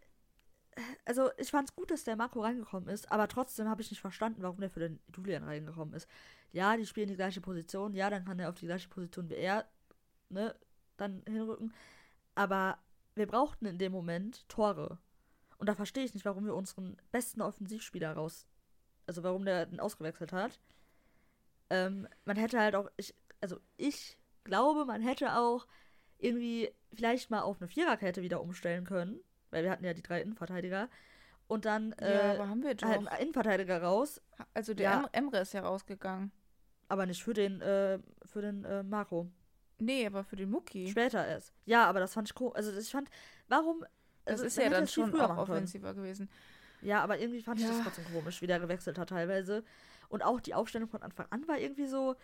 äh, 0.72 0.82
also 1.04 1.30
ich 1.38 1.50
fand 1.50 1.70
es 1.70 1.74
gut, 1.74 1.90
dass 1.90 2.04
der 2.04 2.16
Marco 2.16 2.40
reingekommen 2.40 2.88
ist, 2.88 3.10
aber 3.10 3.28
trotzdem 3.28 3.68
habe 3.68 3.82
ich 3.82 3.90
nicht 3.90 4.00
verstanden, 4.00 4.42
warum 4.42 4.60
der 4.60 4.70
für 4.70 4.80
den 4.80 5.00
Julian 5.14 5.44
reingekommen 5.44 5.94
ist. 5.94 6.08
Ja, 6.52 6.76
die 6.76 6.86
spielen 6.86 7.08
die 7.08 7.16
gleiche 7.16 7.40
Position, 7.40 7.94
ja, 7.94 8.10
dann 8.10 8.24
kann 8.24 8.38
er 8.38 8.50
auf 8.50 8.56
die 8.56 8.66
gleiche 8.66 8.88
Position 8.88 9.30
wie 9.30 9.36
er, 9.36 9.66
ne, 10.28 10.54
dann 10.96 11.22
hinrücken. 11.26 11.72
Aber 12.34 12.78
wir 13.14 13.26
brauchten 13.26 13.66
in 13.66 13.78
dem 13.78 13.92
Moment 13.92 14.48
Tore. 14.48 14.98
Und 15.58 15.68
da 15.68 15.74
verstehe 15.74 16.04
ich 16.04 16.14
nicht, 16.14 16.26
warum 16.26 16.44
wir 16.44 16.54
unseren 16.54 16.96
besten 17.12 17.40
Offensivspieler 17.40 18.12
raus, 18.12 18.46
also 19.06 19.22
warum 19.22 19.44
der 19.44 19.66
den 19.66 19.80
ausgewechselt 19.80 20.32
hat. 20.32 20.58
Ähm, 21.70 22.08
man 22.24 22.36
hätte 22.36 22.60
halt 22.60 22.74
auch, 22.74 22.90
ich, 22.96 23.14
also 23.40 23.58
ich 23.76 24.18
glaube, 24.44 24.84
man 24.84 25.00
hätte 25.00 25.36
auch 25.36 25.66
irgendwie 26.18 26.70
vielleicht 26.94 27.30
mal 27.30 27.40
auf 27.40 27.60
eine 27.60 27.68
Viererkette 27.68 28.22
wieder 28.22 28.40
umstellen 28.40 28.84
können, 28.84 29.20
weil 29.50 29.64
wir 29.64 29.70
hatten 29.70 29.84
ja 29.84 29.94
die 29.94 30.02
drei 30.02 30.20
Innenverteidiger. 30.22 30.88
Und 31.48 31.64
dann 31.64 31.94
ja, 32.00 32.34
äh, 32.34 32.38
haben 32.38 32.62
wir 32.62 32.68
halt 32.68 32.82
einen 32.84 33.08
Innenverteidiger 33.20 33.82
raus. 33.82 34.20
Also 34.54 34.74
der 34.74 34.90
ja. 34.90 35.08
Emre 35.12 35.40
ist 35.40 35.52
ja 35.52 35.62
rausgegangen. 35.62 36.32
Aber 36.88 37.06
nicht 37.06 37.22
für 37.22 37.34
den, 37.34 37.60
äh, 37.60 37.98
für 38.24 38.42
den 38.42 38.64
äh, 38.64 38.82
Marco. 38.82 39.30
Nee, 39.78 40.06
aber 40.06 40.24
für 40.24 40.36
den 40.36 40.50
Mucki. 40.50 40.88
Später 40.88 41.26
erst. 41.26 41.52
Ja, 41.64 41.86
aber 41.86 42.00
das 42.00 42.14
fand 42.14 42.28
ich 42.28 42.34
komisch. 42.34 42.56
Also 42.56 42.78
ich 42.78 42.90
fand, 42.90 43.10
warum. 43.48 43.84
Also, 44.24 44.44
das 44.44 44.52
ist 44.52 44.62
ja 44.62 44.70
dann 44.70 44.86
schon 44.86 45.18
auch 45.20 45.36
offensiver 45.36 45.94
gewesen. 45.94 46.30
Ja, 46.80 47.02
aber 47.02 47.18
irgendwie 47.18 47.42
fand 47.42 47.60
ja. 47.60 47.66
ich 47.66 47.72
das 47.72 47.82
trotzdem 47.82 48.04
komisch, 48.12 48.40
wie 48.42 48.46
der 48.46 48.60
gewechselt 48.60 48.98
hat 48.98 49.08
teilweise. 49.08 49.64
Und 50.08 50.22
auch 50.22 50.40
die 50.40 50.54
Aufstellung 50.54 50.88
von 50.88 51.02
Anfang 51.02 51.26
an 51.30 51.46
war 51.48 51.58
irgendwie 51.58 51.86
so, 51.86 52.14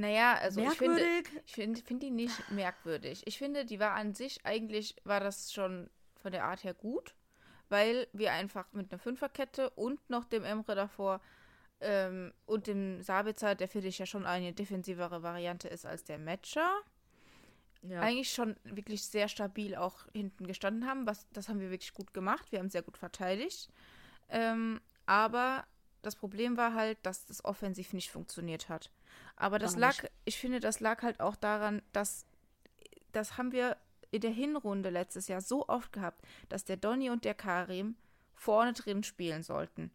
naja, 0.00 0.34
also 0.34 0.60
merkwürdig. 0.60 1.04
ich 1.04 1.28
finde, 1.28 1.42
ich 1.46 1.52
finde 1.52 1.82
find 1.82 2.02
die 2.02 2.10
nicht 2.10 2.50
merkwürdig. 2.50 3.22
Ich 3.26 3.38
finde, 3.38 3.64
die 3.64 3.78
war 3.78 3.92
an 3.92 4.14
sich, 4.14 4.44
eigentlich 4.44 4.96
war 5.04 5.20
das 5.20 5.52
schon 5.52 5.90
von 6.22 6.32
der 6.32 6.44
Art 6.44 6.64
her 6.64 6.74
gut, 6.74 7.14
weil 7.68 8.08
wir 8.12 8.32
einfach 8.32 8.66
mit 8.72 8.90
einer 8.90 8.98
Fünferkette 8.98 9.70
und 9.70 10.08
noch 10.08 10.24
dem 10.24 10.44
Emre 10.44 10.74
davor 10.74 11.20
ähm, 11.80 12.32
und 12.46 12.66
dem 12.66 13.02
Sabitzer, 13.02 13.54
der 13.54 13.68
finde 13.68 13.88
ich 13.88 13.98
ja 13.98 14.06
schon 14.06 14.26
eine 14.26 14.52
defensivere 14.52 15.22
Variante 15.22 15.68
ist 15.68 15.84
als 15.84 16.04
der 16.04 16.18
Matcher. 16.18 16.70
Ja. 17.82 18.00
Eigentlich 18.00 18.32
schon 18.32 18.56
wirklich 18.64 19.02
sehr 19.04 19.28
stabil 19.28 19.74
auch 19.74 20.06
hinten 20.12 20.46
gestanden 20.46 20.86
haben. 20.86 21.06
Was, 21.06 21.26
das 21.32 21.48
haben 21.48 21.60
wir 21.60 21.70
wirklich 21.70 21.94
gut 21.94 22.12
gemacht. 22.12 22.52
Wir 22.52 22.58
haben 22.58 22.68
sehr 22.68 22.82
gut 22.82 22.98
verteidigt. 22.98 23.70
Ähm, 24.28 24.80
aber 25.06 25.64
das 26.02 26.16
Problem 26.16 26.56
war 26.56 26.74
halt, 26.74 26.98
dass 27.02 27.26
das 27.26 27.44
offensiv 27.44 27.92
nicht 27.92 28.10
funktioniert 28.10 28.68
hat. 28.68 28.90
Aber 29.40 29.58
das 29.58 29.74
lag, 29.74 29.96
ich 30.26 30.38
finde, 30.38 30.60
das 30.60 30.80
lag 30.80 31.02
halt 31.02 31.18
auch 31.20 31.34
daran, 31.34 31.80
dass 31.92 32.26
das 33.12 33.38
haben 33.38 33.52
wir 33.52 33.78
in 34.10 34.20
der 34.20 34.30
Hinrunde 34.30 34.90
letztes 34.90 35.28
Jahr 35.28 35.40
so 35.40 35.66
oft 35.66 35.94
gehabt, 35.94 36.22
dass 36.50 36.64
der 36.64 36.76
Donny 36.76 37.08
und 37.08 37.24
der 37.24 37.32
Karim 37.32 37.96
vorne 38.34 38.74
drin 38.74 39.02
spielen 39.02 39.42
sollten. 39.42 39.90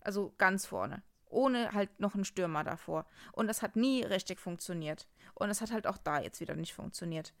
Also 0.00 0.32
ganz 0.38 0.64
vorne. 0.64 1.02
Ohne 1.28 1.72
halt 1.72 1.98
noch 1.98 2.14
einen 2.14 2.24
Stürmer 2.24 2.62
davor. 2.62 3.04
Und 3.32 3.48
das 3.48 3.62
hat 3.62 3.74
nie 3.74 4.04
richtig 4.04 4.38
funktioniert. 4.38 5.08
Und 5.34 5.50
es 5.50 5.60
hat 5.60 5.72
halt 5.72 5.88
auch 5.88 5.98
da 5.98 6.20
jetzt 6.20 6.38
wieder 6.38 6.54
nicht 6.54 6.72
funktioniert. 6.72 7.34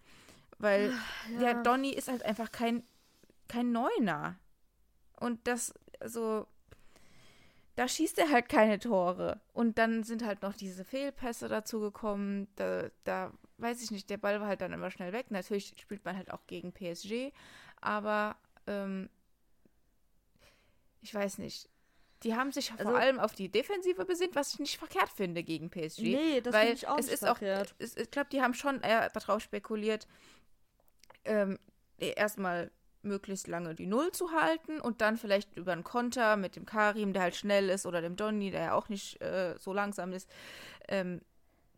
Weil 0.58 0.92
ja. 1.34 1.38
der 1.38 1.62
Donny 1.62 1.90
ist 1.90 2.08
halt 2.08 2.24
einfach 2.24 2.50
kein, 2.50 2.82
kein 3.46 3.70
Neuner. 3.70 4.40
Und 5.20 5.46
das, 5.46 5.72
also, 6.00 6.48
da 7.76 7.88
schießt 7.88 8.18
er 8.18 8.30
halt 8.30 8.48
keine 8.48 8.78
Tore. 8.78 9.40
Und 9.52 9.78
dann 9.78 10.04
sind 10.04 10.24
halt 10.24 10.42
noch 10.42 10.54
diese 10.54 10.84
Fehlpässe 10.84 11.48
dazu 11.48 11.80
gekommen. 11.80 12.48
Da, 12.56 12.90
da 13.04 13.32
weiß 13.58 13.82
ich 13.82 13.90
nicht, 13.90 14.10
der 14.10 14.18
Ball 14.18 14.40
war 14.40 14.48
halt 14.48 14.60
dann 14.60 14.72
immer 14.72 14.90
schnell 14.90 15.12
weg. 15.12 15.30
Natürlich 15.30 15.74
spielt 15.78 16.04
man 16.04 16.16
halt 16.16 16.30
auch 16.30 16.46
gegen 16.46 16.72
PSG, 16.72 17.32
aber 17.80 18.36
ähm, 18.66 19.10
ich 21.00 21.14
weiß 21.14 21.38
nicht. 21.38 21.68
Die 22.22 22.34
haben 22.34 22.52
sich 22.52 22.72
also, 22.72 22.84
vor 22.84 22.98
allem 22.98 23.20
auf 23.20 23.34
die 23.34 23.50
Defensive 23.50 24.06
besinnt, 24.06 24.34
was 24.34 24.54
ich 24.54 24.58
nicht 24.58 24.78
verkehrt 24.78 25.10
finde 25.10 25.42
gegen 25.42 25.68
PSG. 25.68 26.00
Nee, 26.00 26.40
das 26.40 26.56
finde 26.56 26.72
ich 26.72 26.88
auch 26.88 26.98
es 26.98 27.06
nicht 27.06 27.14
ist 27.14 27.24
verkehrt. 27.24 27.72
Auch, 27.72 27.74
es, 27.80 27.96
ich 27.96 28.10
glaube, 28.10 28.30
die 28.30 28.40
haben 28.40 28.54
schon 28.54 28.80
eher 28.80 29.10
darauf 29.10 29.42
spekuliert, 29.42 30.06
ähm, 31.26 31.58
erstmal 31.98 32.70
möglichst 33.04 33.46
lange 33.46 33.74
die 33.74 33.86
Null 33.86 34.12
zu 34.12 34.32
halten 34.32 34.80
und 34.80 35.00
dann 35.00 35.16
vielleicht 35.16 35.56
über 35.56 35.72
einen 35.72 35.84
Konter 35.84 36.36
mit 36.36 36.56
dem 36.56 36.66
Karim, 36.66 37.12
der 37.12 37.22
halt 37.22 37.36
schnell 37.36 37.68
ist, 37.68 37.86
oder 37.86 38.00
dem 38.00 38.16
Donny, 38.16 38.50
der 38.50 38.62
ja 38.62 38.72
auch 38.74 38.88
nicht 38.88 39.20
äh, 39.20 39.56
so 39.58 39.72
langsam 39.72 40.12
ist, 40.12 40.28
ähm, 40.88 41.20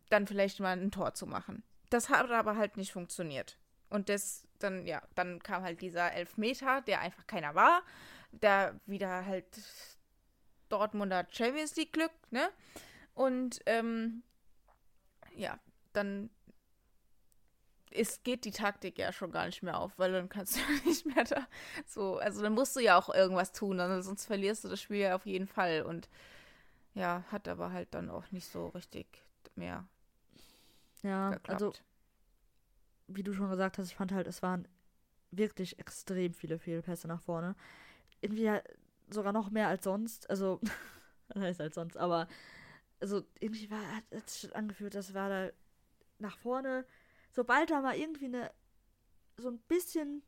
dann 0.09 0.27
vielleicht 0.27 0.59
mal 0.59 0.77
ein 0.77 0.91
Tor 0.91 1.13
zu 1.13 1.27
machen. 1.27 1.63
Das 1.89 2.09
hat 2.09 2.29
aber 2.31 2.57
halt 2.57 2.77
nicht 2.77 2.91
funktioniert. 2.91 3.57
Und 3.89 4.09
das 4.09 4.47
dann, 4.59 4.85
ja, 4.85 5.01
dann 5.15 5.41
kam 5.41 5.63
halt 5.63 5.81
dieser 5.81 6.11
Elfmeter, 6.13 6.81
der 6.81 7.01
einfach 7.01 7.27
keiner 7.27 7.55
war, 7.55 7.83
der 8.31 8.79
wieder 8.85 9.25
halt 9.25 9.45
Dortmunder 10.69 11.25
Champions 11.31 11.75
League 11.75 11.93
Glück, 11.93 12.11
ne? 12.31 12.49
Und 13.13 13.61
ähm, 13.65 14.23
ja, 15.35 15.59
dann 15.93 16.29
es 17.91 18.23
geht 18.23 18.45
die 18.45 18.51
Taktik 18.51 18.97
ja 18.97 19.11
schon 19.11 19.31
gar 19.31 19.45
nicht 19.45 19.63
mehr 19.63 19.79
auf, 19.79 19.97
weil 19.97 20.11
dann 20.11 20.29
kannst 20.29 20.55
du 20.55 20.59
ja 20.61 20.85
nicht 20.85 21.05
mehr 21.05 21.23
da 21.23 21.47
so, 21.85 22.17
also 22.17 22.41
dann 22.41 22.53
musst 22.53 22.75
du 22.75 22.79
ja 22.79 22.97
auch 22.97 23.13
irgendwas 23.13 23.51
tun, 23.51 23.77
sonst 24.01 24.25
verlierst 24.25 24.63
du 24.63 24.69
das 24.69 24.81
Spiel 24.81 24.97
ja 24.97 25.15
auf 25.15 25.25
jeden 25.25 25.47
Fall 25.47 25.83
und 25.83 26.09
ja, 26.93 27.23
hat 27.31 27.47
aber 27.47 27.71
halt 27.71 27.93
dann 27.93 28.09
auch 28.09 28.31
nicht 28.31 28.47
so 28.47 28.67
richtig 28.69 29.05
mehr. 29.55 29.87
Ja, 31.03 31.29
geklappt. 31.29 31.61
also 31.61 31.73
wie 33.07 33.23
du 33.23 33.33
schon 33.33 33.49
gesagt 33.49 33.77
hast, 33.77 33.87
ich 33.87 33.95
fand 33.95 34.11
halt, 34.11 34.27
es 34.27 34.41
waren 34.41 34.67
wirklich 35.31 35.79
extrem 35.79 36.33
viele 36.33 36.59
Fehlpässe 36.59 37.07
nach 37.07 37.21
vorne. 37.21 37.55
Irgendwie 38.21 38.51
sogar 39.09 39.31
noch 39.31 39.49
mehr 39.49 39.67
als 39.67 39.83
sonst, 39.83 40.29
also 40.29 40.59
heißt 41.37 41.61
als 41.61 41.75
sonst, 41.75 41.97
aber 41.97 42.27
also 42.99 43.23
irgendwie 43.39 43.69
war 43.69 43.95
hat 43.95 44.03
es 44.09 44.51
angefühlt, 44.53 44.95
das 44.95 45.13
war 45.13 45.29
da 45.29 45.49
nach 46.19 46.37
vorne 46.37 46.85
sobald 47.37 47.69
da 47.69 47.81
mal 47.81 47.95
irgendwie 47.95 48.25
eine 48.25 48.51
so 49.37 49.49
ein 49.49 49.59
bisschen 49.67 50.23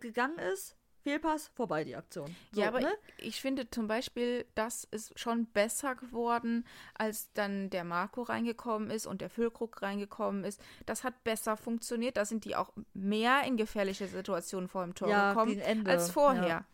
gegangen 0.00 0.38
ist, 0.40 0.76
Fehlpass, 1.04 1.46
vorbei 1.54 1.84
die 1.84 1.94
Aktion. 1.94 2.34
So, 2.52 2.60
ja, 2.60 2.66
aber 2.66 2.80
ne? 2.80 2.92
ich, 3.18 3.28
ich, 3.28 3.40
finde 3.40 3.70
zum 3.70 3.86
Beispiel, 3.86 4.44
das 4.56 4.82
ist 4.82 5.16
schon 5.16 5.46
besser 5.46 5.94
geworden, 5.94 6.66
als 6.94 7.32
dann 7.32 7.70
der 7.70 7.84
Marco 7.84 8.22
reingekommen 8.22 8.90
ist 8.90 9.06
und 9.06 9.20
der 9.20 9.30
Füllkrug 9.30 9.80
reingekommen 9.80 10.42
ist. 10.42 10.60
Das 10.84 11.04
hat 11.04 11.22
besser 11.22 11.56
funktioniert. 11.56 12.16
Da 12.16 12.24
sind 12.24 12.44
die 12.44 12.56
auch 12.56 12.72
mehr 12.92 13.44
in 13.44 13.56
gefährliche 13.56 14.08
Situationen 14.08 14.68
vor 14.68 14.82
dem 14.82 14.96
Tor 14.96 15.08
ja, 15.08 15.32
gekommen 15.32 15.86
als 15.86 16.10
vorher. 16.10 16.48
Ja. 16.48 16.64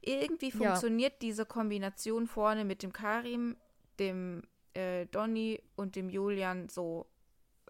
Irgendwie 0.00 0.50
funktioniert 0.50 1.12
ja. 1.12 1.18
diese 1.20 1.44
Kombination 1.44 2.26
vorne 2.26 2.64
mit 2.64 2.82
dem 2.82 2.94
Karim, 2.94 3.58
dem 3.98 4.42
äh, 4.72 5.04
Donny 5.06 5.62
und 5.76 5.96
dem 5.96 6.08
Julian 6.08 6.70
so 6.70 7.06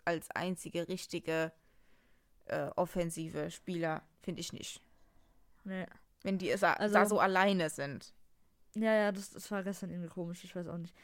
als 0.05 0.31
einzige 0.31 0.89
richtige 0.89 1.53
äh, 2.47 2.69
offensive 2.77 3.51
Spieler, 3.51 4.03
finde 4.21 4.41
ich 4.41 4.53
nicht. 4.53 4.81
Nee. 5.65 5.87
Wenn 6.23 6.39
die 6.39 6.51
also, 6.53 6.67
da 6.67 7.07
so 7.07 7.19
alleine 7.19 7.71
sind. 7.71 8.13
Ja, 8.75 8.93
ja, 8.95 9.13
das, 9.13 9.31
das 9.31 9.51
war 9.51 9.63
gestern 9.63 9.91
irgendwie 9.91 10.09
komisch, 10.09 10.43
ich 10.45 10.55
weiß 10.55 10.69
auch 10.69 10.79
nicht. 10.79 10.95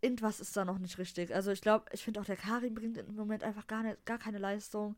Irgendwas 0.00 0.40
ist 0.40 0.56
da 0.56 0.64
noch 0.64 0.78
nicht 0.78 0.98
richtig. 0.98 1.34
Also 1.34 1.52
ich 1.52 1.60
glaube, 1.60 1.84
ich 1.92 2.02
finde 2.02 2.20
auch 2.20 2.24
der 2.24 2.36
Karim 2.36 2.74
bringt 2.74 2.96
im 2.98 3.14
Moment 3.14 3.44
einfach 3.44 3.66
gar, 3.66 3.82
nicht, 3.82 4.04
gar 4.04 4.18
keine 4.18 4.38
Leistung. 4.38 4.96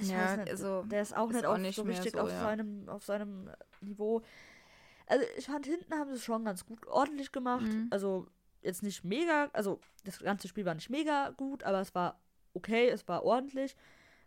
Ich 0.00 0.10
ja, 0.10 0.36
nicht, 0.36 0.50
also 0.50 0.82
der 0.84 1.02
ist 1.02 1.16
auch 1.16 1.28
ist 1.28 1.36
nicht, 1.36 1.46
auch 1.46 1.58
nicht 1.58 1.76
so 1.76 1.82
richtig 1.82 2.12
so, 2.12 2.20
auf, 2.20 2.30
ja. 2.30 2.40
seinem, 2.40 2.88
auf 2.88 3.04
seinem 3.04 3.50
Niveau. 3.80 4.22
Also 5.06 5.24
ich 5.36 5.46
fand, 5.46 5.66
hinten 5.66 5.92
haben 5.92 6.10
sie 6.10 6.16
es 6.16 6.24
schon 6.24 6.44
ganz 6.44 6.64
gut 6.64 6.86
ordentlich 6.86 7.32
gemacht. 7.32 7.66
Mhm. 7.66 7.88
Also 7.90 8.28
jetzt 8.62 8.82
nicht 8.82 9.04
mega, 9.04 9.48
also 9.52 9.80
das 10.04 10.18
ganze 10.18 10.48
Spiel 10.48 10.64
war 10.64 10.74
nicht 10.74 10.90
mega 10.90 11.30
gut, 11.30 11.64
aber 11.64 11.80
es 11.80 11.94
war 11.94 12.20
okay, 12.54 12.88
es 12.88 13.06
war 13.08 13.24
ordentlich. 13.24 13.76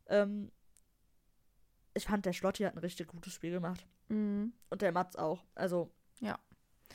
Ähm, 0.08 0.52
ich 1.94 2.06
fand, 2.06 2.26
der 2.26 2.34
Schlotti 2.34 2.64
hat 2.64 2.76
ein 2.76 2.80
richtig 2.80 3.08
gutes 3.08 3.34
Spiel 3.34 3.52
gemacht. 3.52 3.86
Mhm. 4.10 4.54
Und 4.70 4.82
der 4.82 4.92
Mats 4.92 5.16
auch. 5.16 5.44
Also, 5.56 5.92
ja. 6.20 6.40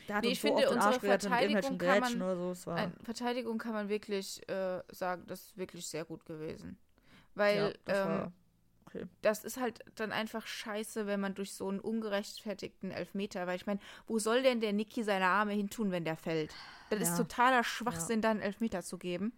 Der 0.08 0.16
hat 0.16 0.24
nee, 0.24 0.30
ich 0.30 0.40
so 0.40 0.48
finde, 0.48 0.70
unsere 0.70 1.00
Verteidigung 1.00 1.78
kann, 1.78 2.18
man, 2.18 2.54
so. 2.54 2.70
äh, 2.70 2.90
Verteidigung 3.02 3.58
kann 3.58 3.72
man 3.72 3.88
wirklich 3.88 4.46
äh, 4.48 4.82
sagen, 4.92 5.24
das 5.26 5.40
ist 5.40 5.56
wirklich 5.56 5.86
sehr 5.86 6.04
gut 6.04 6.24
gewesen. 6.24 6.78
Weil 7.34 7.74
ja, 7.88 8.24
ähm, 8.24 8.32
Okay. 8.86 9.06
Das 9.22 9.44
ist 9.44 9.58
halt 9.58 9.80
dann 9.96 10.12
einfach 10.12 10.46
scheiße, 10.46 11.06
wenn 11.06 11.20
man 11.20 11.34
durch 11.34 11.52
so 11.52 11.68
einen 11.68 11.80
ungerechtfertigten 11.80 12.92
Elfmeter, 12.92 13.46
weil 13.46 13.56
ich 13.56 13.66
meine, 13.66 13.80
wo 14.06 14.18
soll 14.18 14.42
denn 14.42 14.60
der 14.60 14.72
Niki 14.72 15.02
seine 15.02 15.26
Arme 15.26 15.52
hin 15.52 15.70
tun, 15.70 15.90
wenn 15.90 16.04
der 16.04 16.16
fällt? 16.16 16.54
Das 16.90 17.00
ja. 17.00 17.10
ist 17.10 17.16
totaler 17.16 17.64
Schwachsinn, 17.64 18.18
ja. 18.18 18.22
da 18.22 18.30
einen 18.30 18.42
Elfmeter 18.42 18.82
zu 18.82 18.96
geben. 18.96 19.32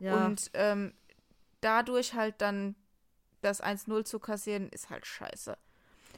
Ja. 0.00 0.26
Und 0.26 0.50
ähm, 0.54 0.94
dadurch 1.60 2.14
halt 2.14 2.36
dann 2.38 2.76
das 3.42 3.62
1-0 3.62 4.04
zu 4.04 4.18
kassieren, 4.18 4.68
ist 4.70 4.90
halt 4.90 5.06
scheiße. 5.06 5.56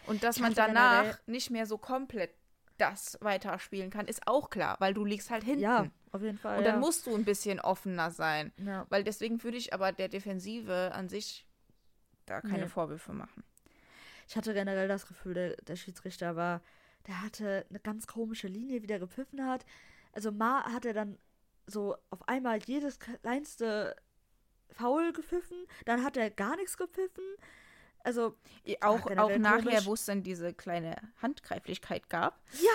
Und 0.07 0.23
dass 0.23 0.37
ich 0.37 0.43
man 0.43 0.55
danach 0.55 1.19
nicht 1.27 1.51
mehr 1.51 1.67
so 1.67 1.77
komplett 1.77 2.31
das 2.79 3.19
weiterspielen 3.21 3.91
kann, 3.91 4.07
ist 4.07 4.27
auch 4.27 4.49
klar, 4.49 4.77
weil 4.79 4.95
du 4.95 5.05
liegst 5.05 5.31
halt 5.31 5.45
hinten. 5.45 5.61
Ja, 5.61 5.87
auf 6.13 6.23
jeden 6.23 6.39
Fall. 6.39 6.59
Und 6.59 6.65
dann 6.65 6.81
musst 6.81 7.07
du 7.07 7.15
ein 7.15 7.25
bisschen 7.25 7.61
offener 7.61 8.11
sein. 8.11 8.53
Ja. 8.57 8.87
Weil 8.89 9.05
deswegen 9.05 9.43
würde 9.43 9.59
ich 9.59 9.75
aber 9.75 9.93
der 9.93 10.09
Defensive 10.09 10.93
an 10.95 11.09
sich 11.09 11.47
da 12.31 12.41
keine 12.41 12.65
nee. 12.65 12.69
Vorwürfe 12.69 13.13
machen. 13.13 13.45
Ich 14.29 14.37
hatte 14.37 14.55
generell 14.55 14.89
das 14.89 15.07
Gefühl, 15.07 15.35
der, 15.35 15.57
der 15.57 15.77
Schiedsrichter 15.77 16.37
war, 16.37 16.63
der 17.07 17.23
hatte 17.23 17.67
eine 17.69 17.81
ganz 17.81 18.07
komische 18.07 18.47
Linie, 18.47 18.83
wie 18.83 18.87
der 18.87 18.99
gepfiffen 18.99 19.45
hat. 19.45 19.67
Also 20.13 20.31
mal 20.31 20.63
hat 20.65 20.85
er 20.85 20.95
dann 20.95 21.19
so 21.67 21.97
auf 22.11 22.29
einmal 22.29 22.59
jedes 22.63 22.99
kleinste 22.99 23.97
Foul 24.71 25.13
gepfiffen, 25.13 25.67
dann 25.85 26.05
hat 26.05 26.17
er 26.17 26.31
gar 26.31 26.57
nichts 26.57 26.77
gepfiffen. 26.77 27.25
Also 28.03 28.37
auch, 28.81 29.05
auch 29.07 29.37
nachher, 29.37 29.85
wo 29.85 29.95
es 29.95 30.05
dann 30.07 30.23
diese 30.23 30.55
kleine 30.55 30.97
Handgreiflichkeit 31.21 32.09
gab. 32.09 32.41
Ja. 32.53 32.71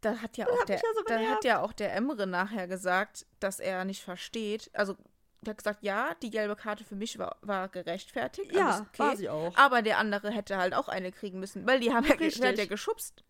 Da 0.00 0.20
hat 0.20 0.36
ja 0.36 0.48
auch 0.48 0.64
der, 0.64 0.76
ja 0.76 0.82
so 0.96 1.02
dann 1.06 1.28
hat 1.28 1.44
ja 1.44 1.60
auch 1.60 1.72
der 1.72 1.94
Emre 1.94 2.26
nachher 2.26 2.66
gesagt, 2.66 3.24
dass 3.38 3.60
er 3.60 3.84
nicht 3.84 4.02
versteht. 4.02 4.70
Also 4.72 4.96
hat 5.50 5.58
gesagt, 5.58 5.82
ja, 5.82 6.14
die 6.22 6.30
gelbe 6.30 6.56
Karte 6.56 6.84
für 6.84 6.94
mich 6.94 7.18
war, 7.18 7.36
war 7.42 7.68
gerechtfertigt. 7.68 8.52
Ja, 8.52 8.80
okay. 8.80 8.98
war 8.98 9.16
sie 9.16 9.28
auch. 9.28 9.56
Aber 9.56 9.82
der 9.82 9.98
andere 9.98 10.30
hätte 10.30 10.56
halt 10.56 10.74
auch 10.74 10.88
eine 10.88 11.12
kriegen 11.12 11.40
müssen, 11.40 11.66
weil 11.66 11.80
die 11.80 11.92
haben 11.92 12.06
ja, 12.06 12.16
der 12.16 12.48
hat 12.48 12.58
ja 12.58 12.66
geschubst. 12.66 13.24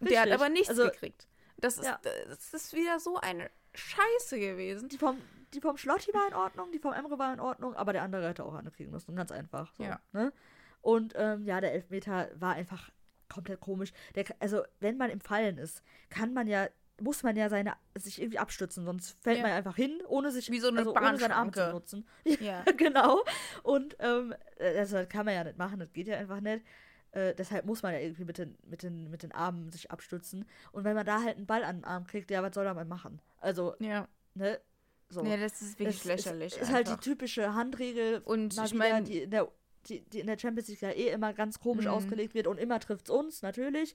Richtig. 0.00 0.08
Der 0.10 0.22
hat 0.22 0.30
aber 0.30 0.48
nichts 0.48 0.70
also, 0.70 0.84
gekriegt. 0.84 1.26
Das 1.56 1.78
ist, 1.78 1.86
ja. 1.86 1.98
das 2.28 2.54
ist 2.54 2.72
wieder 2.72 3.00
so 3.00 3.16
eine 3.16 3.50
Scheiße 3.74 4.38
gewesen. 4.38 4.88
Die 4.88 4.98
vom, 4.98 5.20
die 5.54 5.60
vom 5.60 5.76
Schlotti 5.76 6.12
war 6.14 6.28
in 6.28 6.34
Ordnung, 6.34 6.70
die 6.72 6.78
vom 6.78 6.92
Emre 6.92 7.18
war 7.18 7.32
in 7.32 7.40
Ordnung, 7.40 7.74
aber 7.74 7.92
der 7.92 8.02
andere 8.02 8.28
hätte 8.28 8.44
auch 8.44 8.54
eine 8.54 8.70
kriegen 8.70 8.92
müssen. 8.92 9.16
Ganz 9.16 9.32
einfach. 9.32 9.74
So, 9.74 9.82
ja. 9.82 10.00
Ne? 10.12 10.32
Und 10.80 11.14
ähm, 11.16 11.44
ja, 11.44 11.60
der 11.60 11.72
Elfmeter 11.72 12.30
war 12.36 12.54
einfach 12.54 12.90
komplett 13.28 13.60
komisch. 13.60 13.92
Der, 14.14 14.24
also, 14.38 14.62
wenn 14.80 14.96
man 14.96 15.10
im 15.10 15.20
Fallen 15.20 15.58
ist, 15.58 15.82
kann 16.08 16.32
man 16.32 16.46
ja 16.46 16.68
muss 17.00 17.22
man 17.22 17.36
ja 17.36 17.48
seine 17.48 17.74
sich 17.96 18.20
irgendwie 18.20 18.38
abstützen, 18.38 18.84
sonst 18.84 19.16
fällt 19.22 19.38
ja. 19.38 19.42
man 19.42 19.52
einfach 19.52 19.76
hin, 19.76 20.00
ohne 20.08 20.30
sich 20.30 20.50
wie 20.50 20.60
so 20.60 20.68
eine 20.68 20.80
also 20.80 20.94
ohne 20.94 21.18
seine 21.18 21.36
Arme 21.36 21.52
zu 21.52 21.70
nutzen. 21.70 22.06
Ja, 22.40 22.62
genau. 22.76 23.24
Und 23.62 23.96
ähm, 24.00 24.34
also 24.58 24.96
das 24.96 25.08
kann 25.08 25.24
man 25.24 25.34
ja 25.34 25.44
nicht 25.44 25.58
machen, 25.58 25.78
das 25.78 25.92
geht 25.92 26.08
ja 26.08 26.16
einfach 26.16 26.40
nicht. 26.40 26.64
Äh, 27.12 27.34
deshalb 27.34 27.64
muss 27.64 27.82
man 27.82 27.94
ja 27.94 28.00
irgendwie 28.00 28.24
mit 28.24 28.38
den, 28.38 28.58
mit, 28.64 28.82
den, 28.82 29.10
mit 29.10 29.22
den 29.22 29.32
Armen 29.32 29.70
sich 29.70 29.90
abstützen. 29.90 30.44
Und 30.72 30.84
wenn 30.84 30.94
man 30.94 31.06
da 31.06 31.22
halt 31.22 31.36
einen 31.36 31.46
Ball 31.46 31.64
an 31.64 31.78
den 31.78 31.84
Arm 31.84 32.06
kriegt, 32.06 32.30
ja, 32.30 32.42
was 32.42 32.54
soll 32.54 32.72
man 32.74 32.88
machen? 32.88 33.20
Also, 33.38 33.74
ja. 33.78 34.06
ne? 34.34 34.60
So. 35.08 35.24
Ja, 35.24 35.38
das 35.38 35.62
ist 35.62 35.78
wirklich 35.78 35.96
das 35.96 36.04
lächerlich. 36.04 36.54
Ist, 36.54 36.62
ist 36.62 36.72
halt 36.72 36.88
die 36.88 36.96
typische 36.96 37.54
Handregel, 37.54 38.20
und 38.24 38.58
ich 38.62 38.74
meine, 38.74 39.04
die 39.04 39.20
in 39.20 39.30
der 39.30 39.50
die, 39.88 40.00
die 40.00 40.20
in 40.20 40.26
der 40.26 40.38
Champions 40.38 40.68
League 40.68 40.82
ja 40.82 40.90
eh 40.90 41.08
immer 41.08 41.32
ganz 41.32 41.60
komisch 41.60 41.86
mhm. 41.86 41.92
ausgelegt 41.92 42.34
wird 42.34 42.46
und 42.46 42.58
immer 42.58 42.80
trifft 42.80 43.08
es 43.08 43.14
uns, 43.14 43.42
natürlich. 43.42 43.94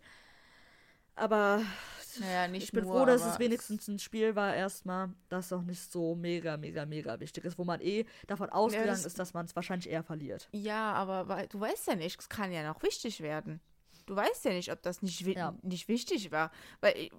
Aber 1.15 1.61
naja, 2.19 2.47
nicht 2.47 2.63
ich 2.63 2.71
bin 2.71 2.83
nur, 2.83 2.93
froh, 2.93 3.05
dass 3.05 3.25
es 3.25 3.39
wenigstens 3.39 3.87
ein 3.87 3.99
Spiel 3.99 4.35
war, 4.35 4.55
erstmal, 4.55 5.13
das 5.29 5.51
noch 5.51 5.61
nicht 5.63 5.91
so 5.91 6.15
mega, 6.15 6.57
mega, 6.57 6.85
mega 6.85 7.19
wichtig 7.19 7.45
ist, 7.45 7.57
wo 7.57 7.63
man 7.63 7.81
eh 7.81 8.05
davon 8.27 8.49
ausgegangen 8.49 8.87
ja, 8.87 8.93
das 8.93 9.05
ist, 9.05 9.19
dass 9.19 9.33
man 9.33 9.45
es 9.45 9.55
wahrscheinlich 9.55 9.89
eher 9.89 10.03
verliert. 10.03 10.49
Ja, 10.51 10.93
aber 10.93 11.47
du 11.47 11.59
weißt 11.59 11.87
ja 11.87 11.95
nicht, 11.95 12.19
es 12.19 12.29
kann 12.29 12.51
ja 12.51 12.67
noch 12.67 12.81
wichtig 12.83 13.21
werden. 13.21 13.59
Du 14.05 14.15
weißt 14.15 14.45
ja 14.45 14.51
nicht, 14.51 14.71
ob 14.71 14.81
das 14.81 15.01
nicht, 15.01 15.21
Ja. 15.21 15.55
nicht 15.61 15.87
wichtig 15.87 16.31
war. 16.31 16.51
Weil, 16.81 16.93
äh, 16.95 17.09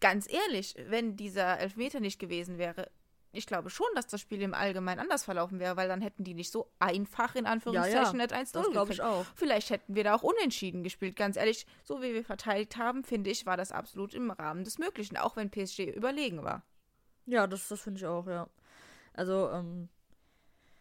ganz 0.00 0.30
ehrlich, 0.32 0.74
wenn 0.86 1.16
dieser 1.16 1.58
Elfmeter 1.58 2.00
nicht 2.00 2.18
gewesen 2.18 2.58
wäre, 2.58 2.90
ich 3.32 3.46
glaube 3.46 3.70
schon, 3.70 3.86
dass 3.94 4.06
das 4.08 4.20
Spiel 4.20 4.42
im 4.42 4.54
Allgemeinen 4.54 5.00
anders 5.00 5.24
verlaufen 5.24 5.60
wäre, 5.60 5.76
weil 5.76 5.88
dann 5.88 6.00
hätten 6.00 6.24
die 6.24 6.34
nicht 6.34 6.50
so 6.50 6.68
einfach 6.80 7.34
in 7.36 7.46
Anführungszeichen 7.46 8.16
nicht 8.16 8.32
1-0 8.32 8.52
Das 8.52 8.70
glaube 8.70 8.92
ich 8.92 9.02
auch. 9.02 9.24
Vielleicht 9.36 9.70
hätten 9.70 9.94
wir 9.94 10.02
da 10.02 10.16
auch 10.16 10.22
unentschieden 10.22 10.82
gespielt. 10.82 11.14
Ganz 11.14 11.36
ehrlich, 11.36 11.66
so 11.84 12.02
wie 12.02 12.12
wir 12.12 12.24
verteidigt 12.24 12.76
haben, 12.76 13.04
finde 13.04 13.30
ich, 13.30 13.46
war 13.46 13.56
das 13.56 13.70
absolut 13.70 14.14
im 14.14 14.30
Rahmen 14.32 14.64
des 14.64 14.78
Möglichen, 14.78 15.16
auch 15.16 15.36
wenn 15.36 15.50
PSG 15.50 15.94
überlegen 15.94 16.42
war. 16.42 16.62
Ja, 17.26 17.46
das, 17.46 17.68
das 17.68 17.80
finde 17.80 17.98
ich 17.98 18.06
auch, 18.06 18.26
ja. 18.26 18.48
Also, 19.12 19.50
ähm, 19.50 19.88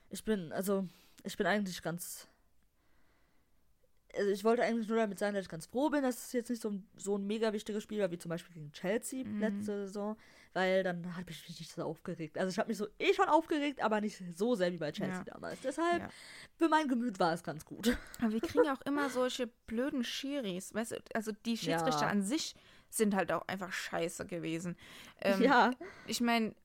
ich 0.10 0.24
bin, 0.24 0.52
also, 0.52 0.88
ich 1.24 1.38
bin 1.38 1.46
eigentlich 1.46 1.82
ganz. 1.82 2.28
Also 4.18 4.32
ich 4.32 4.44
wollte 4.44 4.64
eigentlich 4.64 4.88
nur 4.88 4.98
damit 4.98 5.20
sagen, 5.20 5.36
dass 5.36 5.44
ich 5.46 5.50
ganz 5.50 5.68
froh 5.68 5.90
bin, 5.90 6.02
dass 6.02 6.18
es 6.26 6.34
jetzt 6.34 6.50
nicht 6.50 6.62
so 6.62 6.70
ein, 6.70 6.88
so 6.98 7.16
ein 7.18 7.28
mega 7.28 7.54
wichtiges 7.54 7.84
Spiel 7.84 8.00
war 8.02 8.10
wie 8.10 8.18
zum 8.18 8.30
Beispiel 8.30 8.54
gegen 8.54 8.72
Chelsea 8.72 9.24
Mhm. 9.24 9.40
letzte 9.40 9.86
Saison, 9.86 10.18
weil 10.54 10.82
dann 10.84 11.16
habe 11.16 11.30
ich 11.30 11.48
mich 11.48 11.60
nicht 11.60 11.72
so 11.72 11.84
aufgeregt. 11.84 12.38
Also 12.38 12.50
ich 12.52 12.58
habe 12.58 12.70
mich 12.70 12.78
so 12.78 12.88
eh 12.98 13.14
schon 13.14 13.28
aufgeregt, 13.28 13.84
aber 13.84 14.02
nicht 14.02 14.22
so 14.36 14.56
sehr 14.56 14.72
wie 14.72 14.78
bei 14.78 14.92
Chelsea 14.92 15.24
Ja. 15.26 15.34
damals. 15.34 15.60
Deshalb, 15.62 16.02
Ja. 16.02 16.10
für 16.58 16.70
mein 16.70 16.88
Gemüt 16.88 17.20
war 17.20 17.34
es 17.34 17.44
ganz 17.44 17.66
gut. 17.66 17.96
Aber 18.20 18.32
wir 18.32 18.42
kriegen 18.42 18.68
auch 18.70 18.82
immer 18.82 19.10
solche 19.10 19.48
blöden 19.68 20.04
Schiris. 20.04 20.74
Weißt 20.74 20.92
du, 20.94 20.98
also 21.14 21.32
die 21.46 21.58
Schiedsrichter 21.58 22.02
Ja. 22.08 22.08
an 22.08 22.24
sich 22.24 22.56
sind 22.90 23.16
halt 23.16 23.32
auch 23.32 23.48
einfach 23.48 23.72
scheiße 23.72 24.26
gewesen. 24.26 24.76
Ähm, 25.22 25.42
ja, 25.44 25.72
Ich 26.08 26.20
meine, 26.22 26.56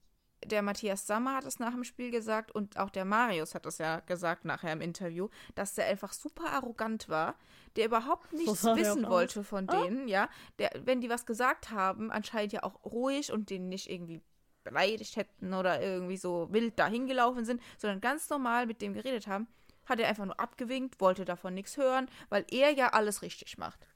der 0.46 0.62
Matthias 0.62 1.07
Sammer 1.07 1.35
hat 1.37 1.44
es 1.44 1.59
nach 1.59 1.72
dem 1.72 1.85
Spiel 1.85 2.11
gesagt 2.11 2.52
und 2.52 2.78
auch 2.78 2.90
der 2.90 3.04
Marius 3.04 3.54
hat 3.54 3.66
es 3.66 3.78
ja 3.78 4.00
gesagt 4.00 4.44
nachher 4.44 4.72
im 4.72 4.80
Interview, 4.80 5.28
dass 5.54 5.74
der 5.74 5.87
einfach 5.87 6.12
super 6.12 6.50
arrogant 6.52 7.09
war, 7.09 7.35
der 7.76 7.87
überhaupt 7.87 8.33
nichts 8.33 8.64
er 8.64 8.76
wissen 8.76 9.09
wollte 9.09 9.40
aus. 9.40 9.46
von 9.46 9.68
Ah. 9.68 9.83
denen, 9.83 10.09
ja. 10.09 10.28
Der, 10.59 10.70
wenn 10.85 11.00
die 11.00 11.11
was 11.11 11.26
gesagt 11.26 11.70
haben, 11.70 12.11
anscheinend 12.11 12.52
ja 12.52 12.62
auch 12.62 12.85
ruhig 12.85 13.33
und 13.33 13.50
den 13.50 13.68
nicht 13.68 13.90
irgendwie 13.90 14.20
beleidigt 14.62 15.16
hätten 15.16 15.52
oder 15.54 15.80
irgendwie 15.80 16.16
so 16.16 16.48
wild 16.50 16.78
dahin 16.78 17.07
gelaufen 17.07 17.44
sind, 17.44 17.62
sondern 17.78 18.00
ganz 18.00 18.30
normal 18.30 18.66
mit 18.66 18.80
dem 18.80 18.94
geredet 18.94 19.26
haben, 19.26 19.46
hat 19.85 20.00
er 20.00 20.09
einfach 20.09 20.24
nur 20.24 20.40
abgewinkt, 20.40 21.00
wollte 21.00 21.24
davon 21.24 21.54
nichts 21.54 21.76
hören, 21.76 22.09
weil 22.30 22.46
er 22.50 22.70
ja 22.70 22.88
alles 22.88 23.22
richtig 23.22 23.59
macht. 23.59 23.87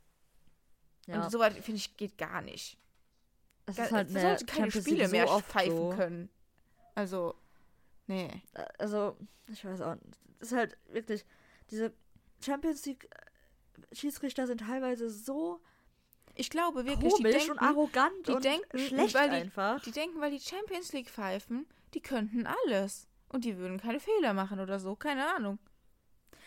ja. 1.07 1.25
Und 1.25 1.31
soweit, 1.31 1.55
finde 1.55 1.79
ich, 1.79 1.97
geht 1.97 2.19
gar 2.19 2.43
nicht. 2.43 2.79
es 3.67 3.79
ist 3.79 3.93
halt 3.93 4.11
eine 4.11 4.21
sollte 4.21 4.45
keine 4.45 4.71
Champions 4.71 4.87
Spiele 4.87 5.09
mehr 5.09 5.27
so 5.27 5.41
pfeifen 5.41 5.77
so. 5.77 5.89
können. 5.97 6.31
Also, 6.99 7.35
nee. 8.09 8.29
Also, 8.79 9.17
ich 9.47 9.65
weiß 9.65 9.81
auch 9.83 9.95
nicht. 9.95 10.19
Es 10.41 10.53
ist 10.53 10.59
halt 10.59 10.77
wirklich, 10.91 11.25
diese 11.71 11.93
Champions 12.45 12.85
League 12.87 13.09
äh, 13.11 13.95
Schiedsrichter 13.95 14.47
sind 14.47 14.61
teilweise 14.61 15.09
so 15.11 15.61
Ich 16.35 16.51
glaube 16.51 16.85
wirklich, 16.87 17.13
komisch 17.13 17.33
die 17.33 17.39
denken, 17.39 17.51
und 17.53 17.59
arrogant 17.61 18.27
die 18.27 18.33
und 18.33 18.45
denken, 18.45 18.79
schlecht 18.79 19.15
weil 19.15 19.31
die- 19.31 19.37
einfach. 19.37 19.81
die 19.83 19.93
denken, 19.93 20.21
weil 20.21 20.31
die 20.31 20.41
Champions 20.41 20.93
League 20.93 21.09
pfeifen, 21.11 21.67
die 21.95 22.01
könnten 22.01 22.47
alles. 22.47 23.07
Und 23.31 23.45
die 23.45 23.57
würden 23.59 23.79
keine 23.79 24.01
Fehler 24.01 24.33
machen 24.33 24.59
oder 24.59 24.81
so. 24.81 24.97
Keine 24.97 25.27
Ahnung. 25.35 25.59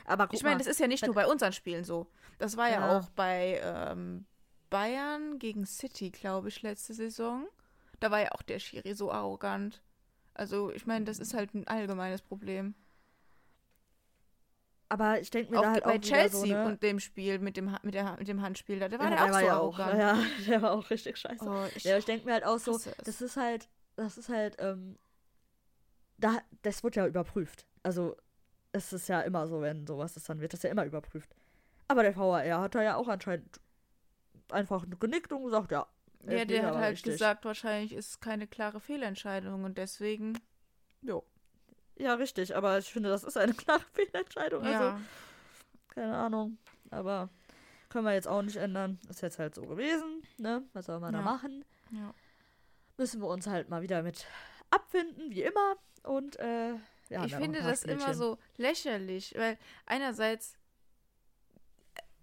Aber 0.06 0.28
ich 0.32 0.44
meine, 0.44 0.58
das 0.58 0.68
ist 0.68 0.80
ja 0.80 0.88
nicht 0.88 1.06
nur 1.06 1.14
bei 1.16 1.28
unseren 1.28 1.54
Spielen 1.54 1.84
so. 1.84 2.08
Das 2.40 2.58
war 2.58 2.70
ja, 2.70 2.80
Ja. 2.80 2.98
auch 3.00 3.10
bei 3.12 3.62
ähm, 3.64 4.26
Bayern 4.70 5.38
gegen 5.40 5.66
City, 5.66 6.10
glaube 6.10 6.48
ich, 6.50 6.62
letzte 6.64 6.94
Saison. 6.94 7.48
Da 8.00 8.10
war 8.10 8.20
ja 8.22 8.32
auch 8.32 8.42
der 8.42 8.58
Schiri 8.60 8.96
so 8.96 9.12
arrogant. 9.12 9.82
Also, 10.34 10.72
ich 10.72 10.86
meine, 10.86 11.06
das 11.06 11.20
ist 11.20 11.34
halt 11.34 11.54
ein 11.54 11.67
allgemeines 11.67 12.22
Problem. 12.22 12.76
aber 14.89 15.22
ich 15.22 15.30
denke 15.30 15.52
mir 15.52 15.60
Auch 15.60 15.63
da 15.63 15.72
halt 15.72 15.84
bei 15.86 15.96
auch 15.98 16.02
Chelsea 16.02 16.30
so, 16.30 16.46
ne? 16.46 16.65
und 16.65 16.84
dem 16.84 17.00
Spiel 17.00 17.39
mit 17.39 17.56
dem, 17.56 17.78
mit, 17.84 17.94
der, 17.94 18.17
mit 18.17 18.28
dem 18.28 18.41
Handspiel 18.41 18.80
da, 18.80 18.89
der 18.89 19.00
war 19.00 19.10
ja, 19.10 19.10
der 19.10 19.24
auch 19.26 19.30
war 19.30 19.39
so 19.39 19.46
ja 19.46 19.58
auch, 19.58 19.80
arrogant. 19.80 20.00
ja, 20.00 20.17
der 20.48 20.62
war 20.62 20.72
auch 20.74 20.89
richtig 20.89 21.17
scheiße. 21.17 21.46
Oh, 21.48 21.65
ich, 21.76 21.86
ja, 21.86 21.98
ich 21.98 22.06
denke 22.06 22.26
mir 22.26 22.34
halt 22.34 22.46
auch 22.46 22.60
so, 22.60 22.78
das 23.06 23.22
ist 23.22 23.38
halt, 23.38 23.70
das 23.96 24.17
ist 24.17 24.30
halt, 24.30 24.58
ähm, 24.60 24.98
da, 26.17 26.39
das 26.62 26.84
wird 26.84 26.96
ja 26.96 27.08
überprüft. 27.08 27.65
Also, 27.84 28.17
es 28.74 28.91
ist 28.94 29.08
ja 29.08 29.22
immer 29.22 29.48
so, 29.48 29.62
wenn 29.62 29.88
sowas 29.88 30.17
ist, 30.17 30.30
dann 30.30 30.39
wird 30.41 30.54
das 30.54 30.63
ja 30.63 30.70
immer 30.70 30.86
überprüft. 30.86 31.36
Aber 31.88 32.04
der 32.04 32.15
VAR 32.15 32.62
hat 32.62 32.76
da 32.76 32.82
ja 32.84 32.96
auch 32.96 33.08
anscheinend 33.08 33.60
einfach 34.50 34.86
genickt 35.00 35.32
und 35.32 35.44
gesagt, 35.46 35.72
ja. 35.72 35.88
Ja, 36.28 36.46
der 36.46 36.66
hat 36.66 36.76
halt 36.76 36.94
richtig. 36.94 37.14
gesagt, 37.14 37.46
wahrscheinlich 37.46 37.94
ist 37.94 38.10
es 38.10 38.20
keine 38.20 38.48
klare 38.48 38.80
Fehlentscheidung 38.80 39.64
und 39.64 39.78
deswegen, 39.78 40.40
jo. 41.02 41.24
Ja, 41.98 42.16
richtig, 42.16 42.56
aber 42.56 42.78
ich 42.80 42.92
finde, 42.92 43.10
das 43.10 43.24
ist 43.24 43.38
eine 43.38 43.54
klare 43.54 43.84
Fehlentscheidung. 43.94 44.64
Also, 44.64 44.84
ja. 44.84 45.02
keine 45.90 46.18
Ahnung. 46.18 46.58
Aber 46.90 47.30
können 47.90 48.06
wir 48.06 48.14
jetzt 48.14 48.28
auch 48.28 48.42
nicht 48.42 48.56
ändern. 48.58 49.00
Ist 49.10 49.22
jetzt 49.22 49.38
halt 49.40 49.54
so 49.54 49.64
gewesen, 49.66 50.24
ne? 50.38 50.64
Was 50.74 50.88
soll 50.88 51.00
man 51.00 51.14
da 51.14 51.20
Ja. 51.20 51.26
machen? 51.26 51.66
ja. 51.92 52.14
Müssen 52.98 53.22
wir 53.22 53.28
uns 53.28 53.48
halt 53.48 53.70
mal 53.70 53.82
wieder 53.82 54.02
mit 54.04 54.26
abfinden, 54.70 55.32
wie 55.32 55.44
immer. 55.44 55.76
Und, 56.04 56.38
äh, 56.40 56.74
ja, 57.10 57.26
ich 57.26 57.36
finde 57.36 57.62
das 57.62 57.84
immer 57.84 58.00
Spielchen. 58.02 58.14
so 58.20 58.38
lächerlich, 58.58 59.34
weil 59.38 59.58
einerseits, 59.86 60.56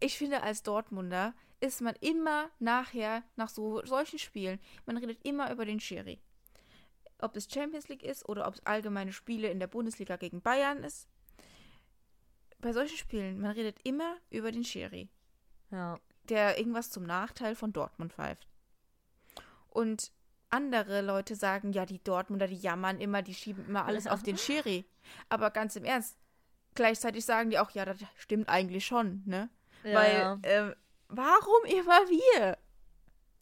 ich 0.01 0.17
finde, 0.19 0.43
als 0.43 0.63
Dortmunder 0.63 1.35
ist 1.61 1.81
man 1.81 1.95
immer 2.01 2.51
nachher, 2.59 3.23
nach 3.37 3.49
so 3.49 3.85
solchen 3.85 4.19
Spielen, 4.19 4.61
man 4.87 4.97
redet 4.97 5.19
immer 5.25 5.51
über 5.53 5.65
den 5.65 5.81
Schiri. 5.81 6.21
Ob 7.21 7.37
es 7.37 7.49
Champions 7.53 7.89
League 7.89 8.05
ist 8.05 8.29
oder 8.29 8.47
ob 8.47 8.55
es 8.55 8.67
allgemeine 8.67 9.13
Spiele 9.13 9.49
in 9.51 9.59
der 9.59 9.67
Bundesliga 9.67 10.17
gegen 10.17 10.41
Bayern 10.41 10.85
ist. 10.85 11.09
Bei 12.61 12.73
solchen 12.73 12.97
Spielen, 12.97 13.41
man 13.41 13.53
redet 13.53 13.79
immer 13.85 14.17
über 14.31 14.53
den 14.53 14.65
Schiri, 14.65 15.09
Ja. 15.71 15.99
der 16.25 16.59
irgendwas 16.59 16.91
zum 16.91 17.05
Nachteil 17.05 17.55
von 17.55 17.73
Dortmund 17.73 18.13
pfeift. 18.13 18.47
Und 19.69 20.13
andere 20.51 21.03
Leute 21.03 21.37
sagen, 21.37 21.73
ja, 21.73 21.87
die 21.87 22.03
Dortmunder, 22.03 22.47
die 22.47 22.57
jammern 22.57 23.01
immer, 23.01 23.23
die 23.23 23.35
schieben 23.35 23.67
immer 23.67 23.85
alles 23.85 24.07
auf 24.07 24.23
den 24.23 24.39
Schiri. 24.39 24.85
Aber 25.29 25.51
ganz 25.51 25.77
im 25.77 25.85
Ernst, 25.85 26.17
gleichzeitig 26.75 27.25
sagen 27.25 27.51
die 27.51 27.59
auch, 27.59 27.71
ja, 27.73 27.85
das 27.85 27.99
stimmt 28.17 28.49
eigentlich 28.49 28.87
schon, 28.87 29.23
ne? 29.27 29.51
ja 29.85 29.95
Weil, 29.95 30.15
ja. 30.19 30.39
ähm, 30.45 30.75
warum 31.09 31.65
immer 31.65 32.09
wir? 32.09 32.59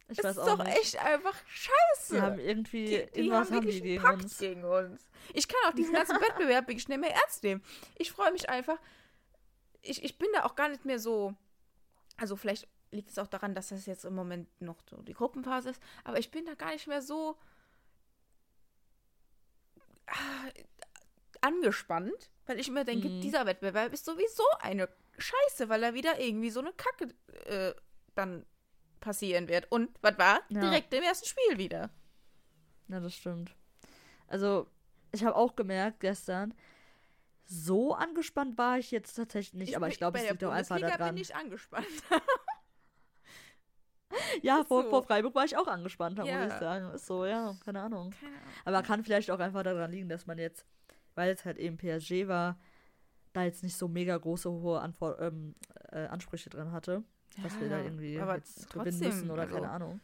ich 0.09 0.17
Das 0.17 0.37
ist 0.37 0.45
doch 0.45 0.63
nicht. 0.63 0.77
echt 0.77 0.97
einfach 1.03 1.35
scheiße. 1.47 2.15
Die 2.15 2.21
haben 2.21 2.39
irgendwie, 2.39 2.85
Die, 3.13 3.21
die 3.23 3.31
haben 3.31 3.45
haben 3.45 3.51
wirklich 3.53 3.81
die 3.81 3.93
einen 3.99 4.03
Pakt 4.03 4.23
uns. 4.23 4.37
gegen 4.37 4.63
uns. 4.63 5.09
Ich 5.33 5.47
kann 5.47 5.59
auch 5.69 5.75
diesen 5.75 5.93
ganzen 5.93 6.15
Wettbewerb 6.21 6.67
wirklich 6.67 6.87
nicht 6.87 6.99
mehr 6.99 7.13
ernst 7.13 7.43
nehmen. 7.43 7.61
Ich 7.95 8.11
freue 8.11 8.31
mich 8.31 8.49
einfach. 8.49 8.77
Ich, 9.81 10.03
ich 10.03 10.17
bin 10.17 10.27
da 10.33 10.45
auch 10.45 10.55
gar 10.55 10.69
nicht 10.69 10.85
mehr 10.85 10.99
so. 10.99 11.33
Also, 12.17 12.35
vielleicht 12.35 12.67
liegt 12.91 13.09
es 13.09 13.19
auch 13.19 13.27
daran, 13.27 13.53
dass 13.53 13.67
das 13.69 13.85
jetzt 13.85 14.05
im 14.05 14.15
Moment 14.15 14.47
noch 14.61 14.77
so 14.89 15.01
die 15.01 15.13
Gruppenphase 15.13 15.69
ist. 15.71 15.81
Aber 16.05 16.19
ich 16.19 16.31
bin 16.31 16.45
da 16.45 16.55
gar 16.55 16.71
nicht 16.71 16.87
mehr 16.87 17.01
so 17.01 17.37
ah, 20.07 20.49
angespannt, 21.41 22.29
weil 22.45 22.59
ich 22.59 22.67
immer 22.69 22.83
denke, 22.85 23.09
Mhm. 23.09 23.21
dieser 23.21 23.45
Wettbewerb 23.45 23.93
ist 23.93 24.05
sowieso 24.05 24.43
eine 24.59 24.87
Scheiße, 25.17 25.69
weil 25.69 25.81
da 25.81 25.93
wieder 25.93 26.19
irgendwie 26.19 26.49
so 26.49 26.59
eine 26.59 26.71
Kacke 26.73 27.07
äh, 27.45 27.73
dann 28.15 28.45
passieren 28.99 29.47
wird. 29.47 29.71
Und 29.71 29.89
was 30.01 30.17
war? 30.17 30.39
Ja. 30.49 30.61
Direkt 30.61 30.93
im 30.93 31.03
ersten 31.03 31.27
Spiel 31.27 31.57
wieder. 31.57 31.89
Ja, 32.87 32.99
das 32.99 33.13
stimmt. 33.15 33.55
Also, 34.27 34.67
ich 35.11 35.23
habe 35.23 35.35
auch 35.35 35.55
gemerkt 35.55 35.99
gestern, 36.01 36.53
so 37.45 37.93
angespannt 37.93 38.57
war 38.57 38.77
ich 38.77 38.91
jetzt 38.91 39.13
tatsächlich 39.13 39.53
nicht, 39.53 39.75
aber 39.75 39.85
bin- 39.85 39.93
ich 39.93 39.97
glaube, 39.99 40.19
es 40.19 40.29
liegt 40.29 40.43
auch 40.43 40.51
einfach 40.51 40.79
daran. 40.79 41.15
bin 41.15 41.21
ich 41.23 41.35
angespannt. 41.35 41.85
Ja, 44.41 44.63
vor, 44.63 44.83
so. 44.83 44.89
vor 44.89 45.03
Freiburg 45.03 45.35
war 45.35 45.43
ich 45.43 45.57
auch 45.57 45.67
angespannt, 45.67 46.17
muss 46.17 46.27
Ja. 46.27 46.45
ich 46.47 46.53
sagen. 46.53 46.91
Ist 46.93 47.05
so, 47.07 47.25
ja, 47.25 47.55
keine 47.65 47.81
Ahnung. 47.81 48.11
Keine 48.21 48.35
Ahnung. 48.37 48.51
Aber 48.63 48.81
kann 48.83 49.03
vielleicht 49.03 49.29
auch 49.31 49.39
einfach 49.39 49.63
daran 49.63 49.91
liegen, 49.91 50.07
dass 50.07 50.25
man 50.25 50.37
jetzt, 50.37 50.65
weil 51.15 51.31
es 51.31 51.43
halt 51.43 51.57
eben 51.57 51.77
PSG 51.77 52.27
war, 52.27 52.57
da 53.37 53.43
jetzt 53.45 53.63
nicht 53.63 53.77
so 53.77 53.87
mega 53.87 54.17
große, 54.17 54.49
hohe 54.51 54.79
Anfor 54.81 55.19
ähm, 55.21 55.55
äh, 55.91 56.05
Ansprüche 56.07 56.49
drin 56.49 56.71
hatte, 56.71 57.03
dass 57.41 57.59
wir 57.59 57.69
da 57.69 57.77
Ja, 57.79 57.83
irgendwie 57.85 58.19
aber 58.19 58.35
jetzt 58.35 58.69
gewinnen 58.69 58.85
trotzdem, 58.91 59.07
müssen 59.09 59.31
oder 59.31 59.43
also- 59.43 59.55
keine 59.55 59.69
Ahnung. 59.69 59.99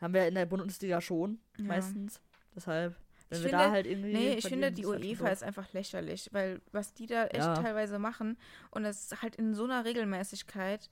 Haben 0.00 0.14
wir 0.14 0.26
in 0.26 0.34
der 0.34 0.46
Bundesliga 0.46 1.00
schon, 1.00 1.38
Ja. 1.58 1.64
meistens. 1.64 2.20
Deshalb, 2.54 2.96
wenn 3.28 3.38
Ich 3.38 3.44
wir 3.44 3.50
finde- 3.50 3.64
da 3.64 3.70
halt 3.70 3.86
irgendwie. 3.86 4.12
Nee, 4.14 4.34
ich 4.34 4.46
finde, 4.48 4.72
die 4.72 4.86
halt 4.86 5.04
UEFA 5.04 5.28
ist 5.28 5.42
einfach 5.42 5.72
lächerlich, 5.74 6.28
weil 6.32 6.60
was 6.72 6.94
die 6.94 7.06
da 7.06 7.26
echt 7.26 7.36
Ja. 7.36 7.54
teilweise 7.54 7.98
machen 7.98 8.38
und 8.70 8.82
das 8.84 9.10
halt 9.20 9.36
in 9.36 9.54
so 9.54 9.64
einer 9.64 9.84
Regelmäßigkeit, 9.84 10.88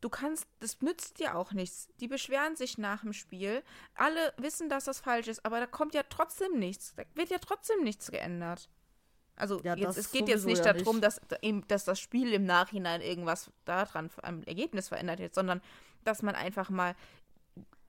du 0.00 0.08
kannst, 0.10 0.46
das 0.60 0.80
nützt 0.82 1.20
dir 1.20 1.36
auch 1.36 1.52
nichts. 1.52 1.88
Die 2.00 2.08
beschweren 2.08 2.56
sich 2.56 2.76
nach 2.76 3.02
dem 3.02 3.12
Spiel, 3.12 3.62
alle 3.94 4.32
wissen, 4.36 4.68
dass 4.68 4.84
das 4.84 5.00
falsch 5.00 5.28
ist, 5.28 5.44
aber 5.46 5.60
da 5.60 5.66
kommt 5.66 5.94
ja 5.94 6.02
trotzdem 6.08 6.58
nichts. 6.58 6.94
Da 6.96 7.04
wird 7.14 7.30
ja 7.30 7.38
trotzdem 7.38 7.82
nichts 7.84 8.10
geändert. 8.10 8.68
Also 9.36 9.60
Ja, 9.62 9.74
jetzt, 9.76 9.98
es 9.98 10.10
geht 10.12 10.28
jetzt 10.28 10.46
nicht 10.46 10.64
ja 10.64 10.72
darum, 10.72 10.96
nicht. 10.96 11.04
dass, 11.04 11.20
dass 11.68 11.84
das 11.84 12.00
Spiel 12.00 12.32
im 12.32 12.44
Nachhinein 12.44 13.00
irgendwas 13.00 13.50
daran 13.64 14.10
am 14.22 14.42
Ergebnis 14.44 14.88
verändert 14.88 15.18
wird, 15.18 15.34
sondern 15.34 15.60
dass 16.04 16.22
man 16.22 16.34
einfach 16.34 16.70
mal 16.70 16.94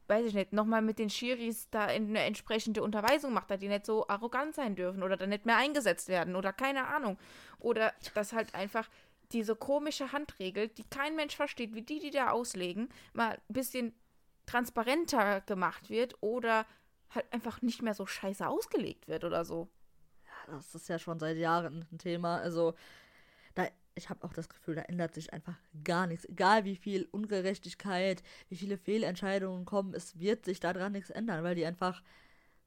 weiß 0.07 0.27
ich 0.27 0.33
nicht, 0.33 0.53
nochmal 0.53 0.81
mit 0.81 0.99
den 0.99 1.09
Schiris 1.09 1.67
da 1.71 1.87
in 1.87 2.09
eine 2.09 2.21
entsprechende 2.21 2.83
Unterweisung 2.83 3.33
macht, 3.33 3.49
dass 3.49 3.59
die 3.59 3.67
nicht 3.67 3.85
so 3.85 4.07
arrogant 4.07 4.55
sein 4.55 4.75
dürfen 4.75 5.03
oder 5.03 5.17
dann 5.17 5.29
nicht 5.29 5.45
mehr 5.45 5.57
eingesetzt 5.57 6.09
werden 6.09 6.35
oder 6.35 6.53
keine 6.53 6.87
Ahnung. 6.87 7.17
Oder 7.59 7.93
dass 8.13 8.33
halt 8.33 8.53
einfach 8.53 8.87
diese 9.31 9.55
komische 9.55 10.11
Handregel, 10.11 10.67
die 10.67 10.83
kein 10.83 11.15
Mensch 11.15 11.35
versteht, 11.35 11.73
wie 11.73 11.81
die, 11.81 11.99
die 11.99 12.11
da 12.11 12.29
auslegen, 12.29 12.89
mal 13.13 13.39
ein 13.49 13.53
bisschen 13.53 13.93
transparenter 14.45 15.41
gemacht 15.41 15.89
wird 15.89 16.15
oder 16.21 16.65
halt 17.09 17.25
einfach 17.33 17.61
nicht 17.61 17.81
mehr 17.81 17.95
so 17.95 18.05
scheiße 18.05 18.47
ausgelegt 18.47 19.07
wird 19.07 19.23
oder 19.23 19.43
so. 19.43 19.67
Das 20.47 20.75
ist 20.75 20.89
ja 20.89 20.99
schon 20.99 21.19
seit 21.19 21.37
Jahren 21.37 21.85
ein 21.91 21.97
Thema. 21.97 22.37
Also, 22.37 22.73
da, 23.55 23.67
ich 23.95 24.09
habe 24.09 24.23
auch 24.25 24.33
das 24.33 24.49
Gefühl, 24.49 24.75
da 24.75 24.81
ändert 24.83 25.13
sich 25.13 25.33
einfach 25.33 25.55
gar 25.83 26.07
nichts. 26.07 26.25
Egal 26.25 26.65
wie 26.65 26.75
viel 26.75 27.07
Ungerechtigkeit, 27.11 28.21
wie 28.49 28.57
viele 28.57 28.77
Fehlentscheidungen 28.77 29.65
kommen, 29.65 29.93
es 29.93 30.19
wird 30.19 30.45
sich 30.45 30.59
daran 30.59 30.91
nichts 30.91 31.09
ändern, 31.09 31.43
weil 31.43 31.55
die 31.55 31.65
einfach. 31.65 32.01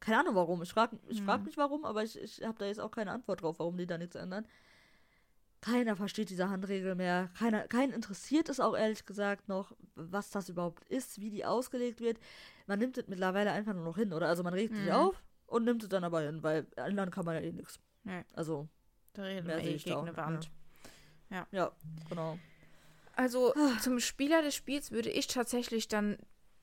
Keine 0.00 0.20
Ahnung 0.20 0.36
warum. 0.36 0.62
Ich 0.62 0.70
frage 0.72 0.96
ich 1.08 1.20
frag 1.22 1.38
Hm. 1.38 1.46
mich 1.46 1.56
warum, 1.56 1.84
aber 1.84 2.04
ich, 2.04 2.16
ich 2.20 2.42
habe 2.44 2.56
da 2.56 2.66
jetzt 2.66 2.78
auch 2.78 2.92
keine 2.92 3.10
Antwort 3.10 3.42
drauf, 3.42 3.58
warum 3.58 3.76
die 3.76 3.86
da 3.86 3.98
nichts 3.98 4.14
ändern. 4.14 4.46
Keiner 5.60 5.96
versteht 5.96 6.30
diese 6.30 6.48
Handregel 6.48 6.94
mehr. 6.94 7.30
Keiner, 7.36 7.66
keinen 7.66 7.92
interessiert 7.92 8.48
es 8.48 8.60
auch 8.60 8.76
ehrlich 8.76 9.06
gesagt 9.06 9.48
noch, 9.48 9.74
was 9.96 10.30
das 10.30 10.48
überhaupt 10.48 10.84
ist, 10.88 11.20
wie 11.20 11.30
die 11.30 11.44
ausgelegt 11.44 11.98
wird. 12.00 12.20
Man 12.68 12.78
nimmt 12.78 12.96
es 12.96 13.08
mittlerweile 13.08 13.50
einfach 13.50 13.74
nur 13.74 13.82
noch 13.84 13.96
hin, 13.96 14.12
oder? 14.12 14.28
Also 14.28 14.44
man 14.44 14.54
regt 14.54 14.76
sich 14.76 14.84
Mhm. 14.86 14.92
auf 14.92 15.20
und 15.48 15.64
nimmt 15.64 15.82
es 15.82 15.88
dann 15.88 16.04
aber 16.04 16.20
hin, 16.20 16.42
weil 16.42 16.66
ändern 16.76 17.10
kann 17.10 17.24
man 17.24 17.34
ja 17.34 17.40
eh 17.40 17.52
nichts. 17.52 17.80
Nee. 18.04 18.24
Also, 18.34 18.68
Da 19.14 19.22
reden 19.24 19.46
Mehr 19.46 19.58
wir 19.58 19.64
eh 19.64 19.76
gegen 19.76 19.96
eine 20.00 20.16
Wand. 20.16 20.50
ja, 21.50 21.72
genau. 22.08 22.38
Also 23.16 23.52
zum 23.80 23.98
Spieler 23.98 24.42
des 24.42 24.54
Spiels 24.54 24.92
würde 24.92 25.10
ich 25.10 25.26
tatsächlich 25.26 25.88
dann 25.88 26.18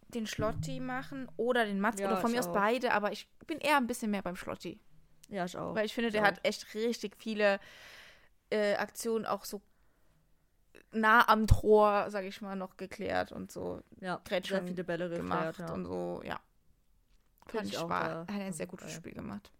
den 0.08 0.26
Schlotti 0.28 0.80
machen 0.80 1.30
oder 1.36 1.66
den 1.66 1.82
Mats 1.82 2.00
Ja, 2.00 2.08
oder 2.08 2.18
von 2.18 2.32
mir 2.32 2.40
aus 2.40 2.48
auch. 2.48 2.54
beide, 2.54 2.94
aber 2.94 3.12
ich 3.12 3.28
bin 3.48 3.58
eher 3.60 3.76
ein 3.78 3.88
bisschen 3.88 4.12
mehr 4.12 4.22
beim 4.22 4.36
Schlotti. 4.38 4.80
Ja, 5.28 5.44
ich 5.46 5.58
auch. 5.58 5.76
Weil 5.76 5.86
ich 5.86 5.94
finde, 5.94 6.08
Ich 6.10 6.14
der 6.14 6.22
auch. 6.22 6.28
hat 6.28 6.40
echt 6.46 6.74
richtig 6.76 7.18
viele 7.18 7.60
äh, 8.52 8.76
Aktionen 8.76 9.26
auch 9.26 9.44
so 9.44 9.62
nah 10.92 11.28
am 11.28 11.48
Tor, 11.48 12.06
sag 12.10 12.24
ich 12.26 12.42
mal, 12.42 12.56
noch 12.56 12.78
geklärt 12.78 13.32
und 13.32 13.52
so 13.52 13.82
ja, 14.00 14.22
Gretchen 14.24 14.58
sehr 14.60 14.68
viele 14.68 14.84
Bälle 14.84 15.10
gemacht 15.10 15.58
geklärt, 15.58 15.70
ja. 15.70 15.76
und 15.76 15.86
so, 15.86 16.22
ja. 16.24 16.40
Fand 17.48 17.68
ich 17.68 17.74
ich 17.74 17.78
auch, 17.78 17.90
war, 17.90 18.22
hat 18.22 18.30
ein 18.30 18.54
sehr 18.54 18.68
gutes. 18.68 18.92
Spiel 18.92 19.14
gemacht. 19.14 19.52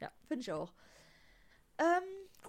Ja, 0.00 0.10
finde 0.26 0.42
ich 0.42 0.52
auch. 0.52 0.72
Ähm, 1.78 2.02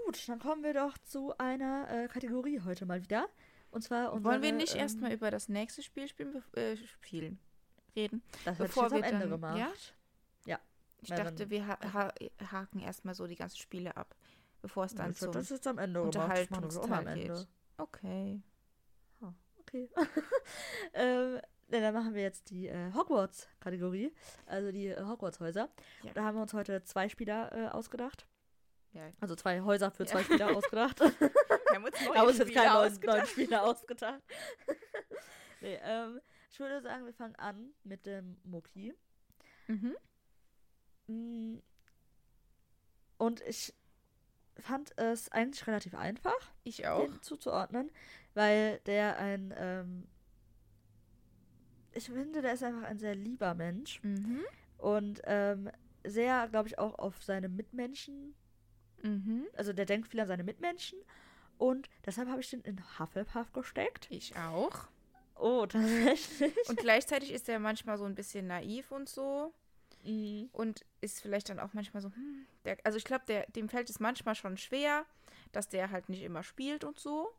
gut, 0.05 0.27
dann 0.27 0.39
kommen 0.39 0.63
wir 0.63 0.73
doch 0.73 0.97
zu 0.99 1.37
einer 1.37 1.89
äh, 1.89 2.07
Kategorie 2.07 2.61
heute 2.61 2.85
mal 2.85 3.01
wieder. 3.01 3.27
Und 3.71 3.81
zwar 3.81 4.13
unsere, 4.13 4.31
Wollen 4.33 4.43
wir 4.43 4.51
nicht 4.51 4.75
ähm, 4.75 4.81
erstmal 4.81 5.11
über 5.13 5.31
das 5.31 5.49
nächste 5.49 5.81
Spiel 5.81 6.07
spielen, 6.07 6.43
äh, 6.53 6.77
spielen 6.77 7.39
reden? 7.95 8.21
Das 8.45 8.57
bevor 8.57 8.83
jetzt 8.83 8.93
am 8.93 8.99
wir 9.01 9.05
Ende 9.07 9.19
dann- 9.21 9.29
gemacht. 9.31 9.57
ja? 9.57 9.71
Ja. 10.45 10.59
Ich 11.01 11.09
dachte, 11.09 11.49
wir 11.49 11.67
ha 11.67 11.77
ha 11.93 12.13
haken 12.51 12.79
erstmal 12.79 13.15
so 13.15 13.25
die 13.27 13.35
ganzen 13.35 13.57
Spiele 13.57 13.97
ab, 13.97 14.15
bevor 14.61 14.85
es 14.85 14.93
dann 14.93 15.07
hätte 15.07 15.19
zum... 15.19 15.31
das 15.31 15.49
jetzt 15.49 15.65
am 15.67 15.79
Ende 15.79 15.99
das 16.05 16.15
mal 16.15 16.23
am 16.23 16.29
Unterhaltungsteil 16.31 17.07
Ende. 17.07 17.33
geht. 17.33 17.47
Okay. 17.77 18.41
Okay. 19.65 19.89
ähm, 20.93 21.39
ne, 21.69 21.81
dann 21.81 21.93
machen 21.93 22.13
wir 22.13 22.21
jetzt 22.21 22.49
die 22.49 22.67
äh, 22.67 22.93
Hogwarts-Kategorie. 22.93 24.13
Also 24.45 24.71
die 24.71 24.87
äh, 24.87 25.03
Hogwarts-Häuser. 25.03 25.69
Ja. 26.03 26.13
Da 26.13 26.23
haben 26.23 26.35
wir 26.37 26.41
uns 26.41 26.53
heute 26.53 26.83
zwei 26.83 27.09
Spieler 27.09 27.51
äh, 27.53 27.67
ausgedacht. 27.69 28.27
Ja, 28.91 29.09
Also 29.19 29.35
zwei 29.35 29.61
Häuser 29.61 29.89
für 29.91 30.03
Ja. 30.03 30.09
zwei 30.09 30.23
Spieler 30.23 30.51
ausgedacht. 30.57 30.99
wir 30.99 31.09
haben 31.73 31.83
uns 31.85 31.99
haben 31.99 32.27
uns 32.27 32.37
jetzt 32.37 32.53
keinen 32.53 32.73
neuen, 32.73 32.91
ausgedacht. 32.91 33.17
neuen 33.17 33.27
Spieler 33.27 33.63
ausgedacht. 33.63 34.21
nee, 35.61 35.79
ähm, 35.83 36.21
ich 36.51 36.59
würde 36.59 36.81
sagen, 36.81 37.05
wir 37.05 37.13
fangen 37.13 37.35
an 37.37 37.73
mit 37.83 38.05
dem 38.05 38.37
Mucki. 38.43 38.93
Mhm. 39.67 39.95
Mm. 41.07 41.59
Und 43.17 43.41
ich 43.41 43.73
fand 44.59 44.95
es 44.99 45.29
eigentlich 45.31 45.65
relativ 45.65 45.95
einfach, 45.95 46.53
Ich 46.63 46.87
auch. 46.87 46.99
den 47.07 47.21
zuzuordnen, 47.23 47.91
weil 48.35 48.79
der 48.85 49.17
ein, 49.17 49.51
ähm, 49.57 50.07
ich 51.95 52.05
finde, 52.05 52.41
der 52.41 52.53
ist 52.53 52.63
einfach 52.63 52.83
ein 52.83 52.99
sehr 52.99 53.15
lieber 53.15 53.53
Mensch 53.53 54.01
Mhm. 54.03 54.41
und 54.77 55.21
ähm, 55.25 55.69
sehr, 56.03 56.47
glaube 56.49 56.67
ich, 56.67 56.77
auch 56.79 56.97
auf 56.99 57.23
seine 57.23 57.49
Mitmenschen, 57.49 58.35
Mhm. 59.01 59.45
also 59.57 59.73
der 59.73 59.85
denkt 59.85 60.07
viel 60.07 60.19
an 60.21 60.27
seine 60.27 60.43
Mitmenschen 60.43 60.97
und 61.57 61.89
deshalb 62.05 62.29
habe 62.29 62.39
ich 62.41 62.49
den 62.49 62.61
in 62.61 62.81
Hufflepuff 62.99 63.51
gesteckt. 63.53 64.07
Ich 64.09 64.35
auch. 64.37 64.87
Oh, 65.35 65.65
tatsächlich. 65.69 66.69
Und 66.69 66.77
gleichzeitig 66.79 67.31
ist 67.31 67.49
er 67.49 67.59
manchmal 67.59 67.97
so 67.97 68.05
ein 68.05 68.15
bisschen 68.15 68.47
naiv 68.47 68.91
und 68.91 69.09
so. 69.09 69.53
Mhm. 70.03 70.49
Und 70.53 70.85
ist 71.01 71.21
vielleicht 71.21 71.49
dann 71.49 71.59
auch 71.59 71.73
manchmal 71.73 72.01
so, 72.01 72.09
hm, 72.09 72.45
der, 72.65 72.77
also 72.83 72.97
ich 72.97 73.03
glaube, 73.05 73.45
dem 73.55 73.69
fällt 73.69 73.89
es 73.89 73.99
manchmal 73.99 74.35
schon 74.35 74.57
schwer, 74.57 75.05
dass 75.53 75.69
der 75.69 75.91
halt 75.91 76.09
nicht 76.09 76.23
immer 76.23 76.43
spielt 76.43 76.83
und 76.83 76.99
so, 76.99 77.29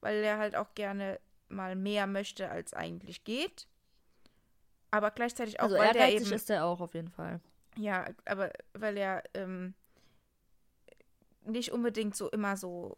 weil 0.00 0.22
er 0.22 0.38
halt 0.38 0.54
auch 0.56 0.74
gerne 0.74 1.18
mal 1.48 1.76
mehr 1.76 2.06
möchte, 2.06 2.50
als 2.50 2.72
eigentlich 2.74 3.24
geht. 3.24 3.66
Aber 4.90 5.10
gleichzeitig 5.10 5.60
auch, 5.60 5.64
Also 5.64 5.76
weil 5.76 5.92
der 5.92 6.12
eben, 6.12 6.32
ist 6.32 6.50
er 6.50 6.64
auch 6.64 6.80
auf 6.80 6.94
jeden 6.94 7.10
Fall. 7.10 7.40
ja, 7.76 8.06
aber 8.24 8.52
weil 8.74 8.96
er 8.96 9.22
ähm, 9.34 9.74
nicht 11.44 11.72
unbedingt 11.72 12.16
so 12.16 12.28
immer 12.30 12.56
so, 12.56 12.96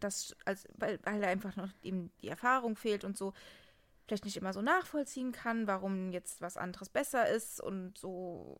das, 0.00 0.36
als, 0.44 0.66
weil, 0.74 0.98
weil 1.04 1.22
er 1.22 1.28
einfach 1.30 1.56
noch 1.56 1.70
ihm 1.82 2.10
die 2.22 2.28
Erfahrung 2.28 2.76
fehlt 2.76 3.04
und 3.04 3.16
so, 3.16 3.32
vielleicht 4.06 4.24
nicht 4.24 4.36
immer 4.36 4.52
so 4.52 4.62
nachvollziehen 4.62 5.32
kann, 5.32 5.66
warum 5.66 6.10
jetzt 6.12 6.40
was 6.40 6.56
anderes 6.56 6.88
besser 6.88 7.28
ist 7.28 7.60
und 7.60 7.98
so. 7.98 8.56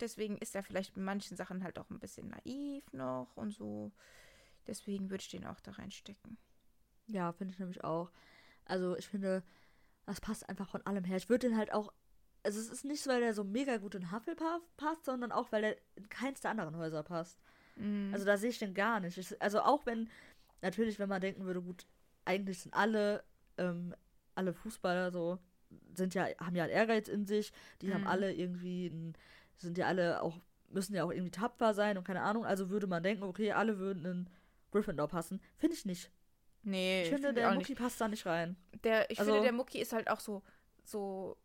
Deswegen 0.00 0.38
ist 0.38 0.54
er 0.54 0.62
vielleicht 0.62 0.96
in 0.96 1.04
manchen 1.04 1.36
Sachen 1.36 1.62
halt 1.62 1.78
auch 1.78 1.90
ein 1.90 1.98
bisschen 1.98 2.28
naiv 2.28 2.84
noch 2.92 3.36
und 3.36 3.52
so. 3.52 3.92
Deswegen 4.66 5.10
würde 5.10 5.22
ich 5.22 5.30
den 5.30 5.46
auch 5.46 5.60
da 5.60 5.72
reinstecken. 5.72 6.38
Ja, 7.06 7.32
finde 7.32 7.52
ich 7.52 7.58
nämlich 7.58 7.82
auch. 7.84 8.10
Also 8.64 8.96
ich 8.96 9.08
finde, 9.08 9.42
das 10.10 10.20
passt 10.20 10.48
einfach 10.48 10.68
von 10.68 10.84
allem 10.86 11.04
her. 11.04 11.16
Ich 11.16 11.28
würde 11.28 11.48
den 11.48 11.56
halt 11.56 11.72
auch. 11.72 11.92
Also 12.42 12.58
es 12.58 12.68
ist 12.70 12.84
nicht 12.84 13.02
so, 13.02 13.10
weil 13.10 13.20
der 13.20 13.34
so 13.34 13.44
mega 13.44 13.76
gut 13.76 13.94
in 13.94 14.10
Hufflepuff 14.12 14.62
passt, 14.76 15.04
sondern 15.04 15.30
auch, 15.30 15.52
weil 15.52 15.62
er 15.64 15.76
in 15.96 16.08
keins 16.08 16.40
der 16.40 16.50
anderen 16.52 16.76
Häuser 16.76 17.02
passt. 17.02 17.38
Mhm. 17.76 18.10
Also 18.12 18.24
da 18.24 18.36
sehe 18.38 18.50
ich 18.50 18.58
den 18.58 18.72
gar 18.74 18.98
nicht. 19.00 19.18
Ich, 19.18 19.40
also 19.42 19.60
auch 19.60 19.84
wenn, 19.86 20.08
natürlich, 20.62 20.98
wenn 20.98 21.08
man 21.08 21.20
denken 21.20 21.44
würde, 21.44 21.60
gut, 21.60 21.86
eigentlich 22.24 22.60
sind 22.60 22.74
alle, 22.74 23.22
ähm, 23.58 23.94
alle 24.34 24.54
Fußballer 24.54 25.10
so, 25.10 25.38
sind 25.94 26.14
ja, 26.14 26.28
haben 26.40 26.56
ja 26.56 26.64
einen 26.64 26.72
Ehrgeiz 26.72 27.08
in 27.08 27.26
sich, 27.26 27.52
die 27.82 27.92
haben 27.92 28.02
Mhm. 28.02 28.06
alle 28.06 28.32
irgendwie, 28.32 28.86
ein, 28.86 29.14
sind 29.58 29.76
ja 29.76 29.86
alle 29.86 30.22
auch, 30.22 30.38
müssen 30.70 30.94
ja 30.94 31.04
auch 31.04 31.10
irgendwie 31.12 31.30
tapfer 31.30 31.74
sein 31.74 31.98
und 31.98 32.04
keine 32.04 32.22
Ahnung, 32.22 32.46
also 32.46 32.70
würde 32.70 32.86
man 32.86 33.02
denken, 33.02 33.24
okay, 33.24 33.52
alle 33.52 33.78
würden 33.78 34.04
in 34.06 34.30
Gryffindor 34.70 35.08
passen. 35.08 35.40
Finde 35.58 35.76
ich 35.76 35.84
nicht. 35.84 36.10
Nee, 36.62 37.02
Ich 37.02 37.08
finde, 37.10 37.28
find 37.28 37.38
der 37.38 37.52
Mucki 37.54 37.74
passt 37.74 38.00
da 38.00 38.08
nicht 38.08 38.26
rein. 38.26 38.56
Der, 38.84 39.10
ich 39.10 39.18
Also- 39.18 39.32
finde, 39.32 39.44
der 39.44 39.52
Mucki 39.52 39.78
ist 39.80 39.92
halt 39.92 40.08
auch 40.10 40.20
so, 40.20 40.42
so, 40.84 41.36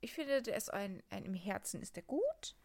ich 0.00 0.12
finde, 0.12 0.42
der 0.42 0.56
ist 0.56 0.72
ein, 0.72 1.02
ein 1.10 1.24
im 1.24 1.34
Herzen 1.34 1.80
ist 1.82 1.96
der 1.96 2.02
gut. 2.04 2.56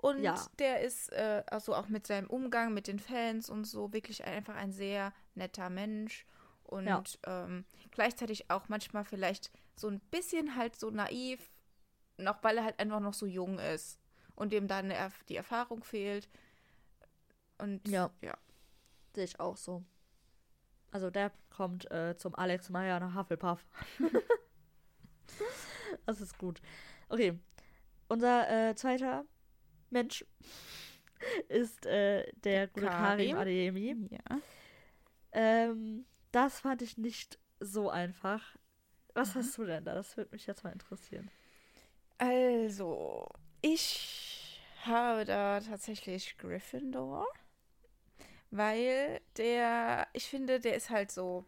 Und 0.00 0.22
Ja. 0.22 0.36
der 0.60 0.80
ist, 0.82 1.10
äh, 1.12 1.42
also 1.48 1.74
auch 1.74 1.88
mit 1.88 2.06
seinem 2.06 2.28
Umgang 2.30 2.72
mit 2.72 2.86
den 2.86 3.00
Fans 3.00 3.50
und 3.50 3.64
so, 3.64 3.92
wirklich 3.92 4.24
einfach 4.24 4.54
ein 4.54 4.70
sehr 4.72 5.12
netter 5.34 5.70
Mensch. 5.70 6.24
Und 6.62 6.86
Ja. 6.86 7.02
ähm, 7.26 7.64
gleichzeitig 7.90 8.50
auch 8.50 8.68
manchmal 8.68 9.04
vielleicht 9.04 9.50
so 9.74 9.88
ein 9.88 9.98
bisschen 10.10 10.54
halt 10.54 10.76
so 10.76 10.90
naiv, 10.90 11.50
noch 12.16 12.42
weil 12.44 12.58
er 12.58 12.64
halt 12.64 12.78
einfach 12.78 13.00
noch 13.00 13.14
so 13.14 13.26
jung 13.26 13.58
ist 13.58 13.98
und 14.36 14.52
dem 14.52 14.68
dann 14.68 14.92
die 15.28 15.36
Erfahrung 15.36 15.82
fehlt. 15.82 16.28
Und 17.58 17.86
Ja. 17.88 18.10
ja. 18.20 18.36
Sehe 19.14 19.24
ich 19.24 19.40
auch 19.40 19.56
so. 19.56 19.82
Also 20.90 21.10
der 21.10 21.32
kommt 21.50 21.90
äh, 21.90 22.16
zum 22.16 22.34
Alex 22.34 22.70
Meyer 22.70 22.98
nach 23.00 23.14
Hufflepuff. 23.14 23.64
das 26.06 26.20
ist 26.20 26.38
gut. 26.38 26.60
Okay. 27.08 27.38
Unser 28.08 28.70
äh, 28.70 28.74
zweiter 28.74 29.24
Mensch 29.90 30.24
ist 31.48 31.84
äh, 31.86 32.30
der 32.36 32.68
gute 32.68 32.86
Karim 32.86 33.32
Karim. 33.32 33.36
Adeyemi. 33.36 34.08
ja. 34.10 34.38
Ähm, 35.32 36.06
das 36.32 36.60
fand 36.60 36.80
ich 36.82 36.96
nicht 36.96 37.38
so 37.60 37.90
einfach. 37.90 38.56
Was 39.14 39.34
Mhm. 39.34 39.38
hast 39.40 39.58
du 39.58 39.64
denn 39.64 39.84
da? 39.84 39.94
Das 39.94 40.16
würde 40.16 40.30
mich 40.32 40.46
jetzt 40.46 40.64
mal 40.64 40.72
interessieren. 40.72 41.30
Also, 42.18 43.28
ich 43.60 44.60
habe 44.84 45.24
da 45.24 45.60
tatsächlich 45.60 46.36
Gryffindor, 46.38 47.26
weil 48.50 49.20
der, 49.36 50.08
ich 50.12 50.28
finde, 50.28 50.60
der 50.60 50.74
ist 50.76 50.90
halt 50.90 51.10
so 51.10 51.44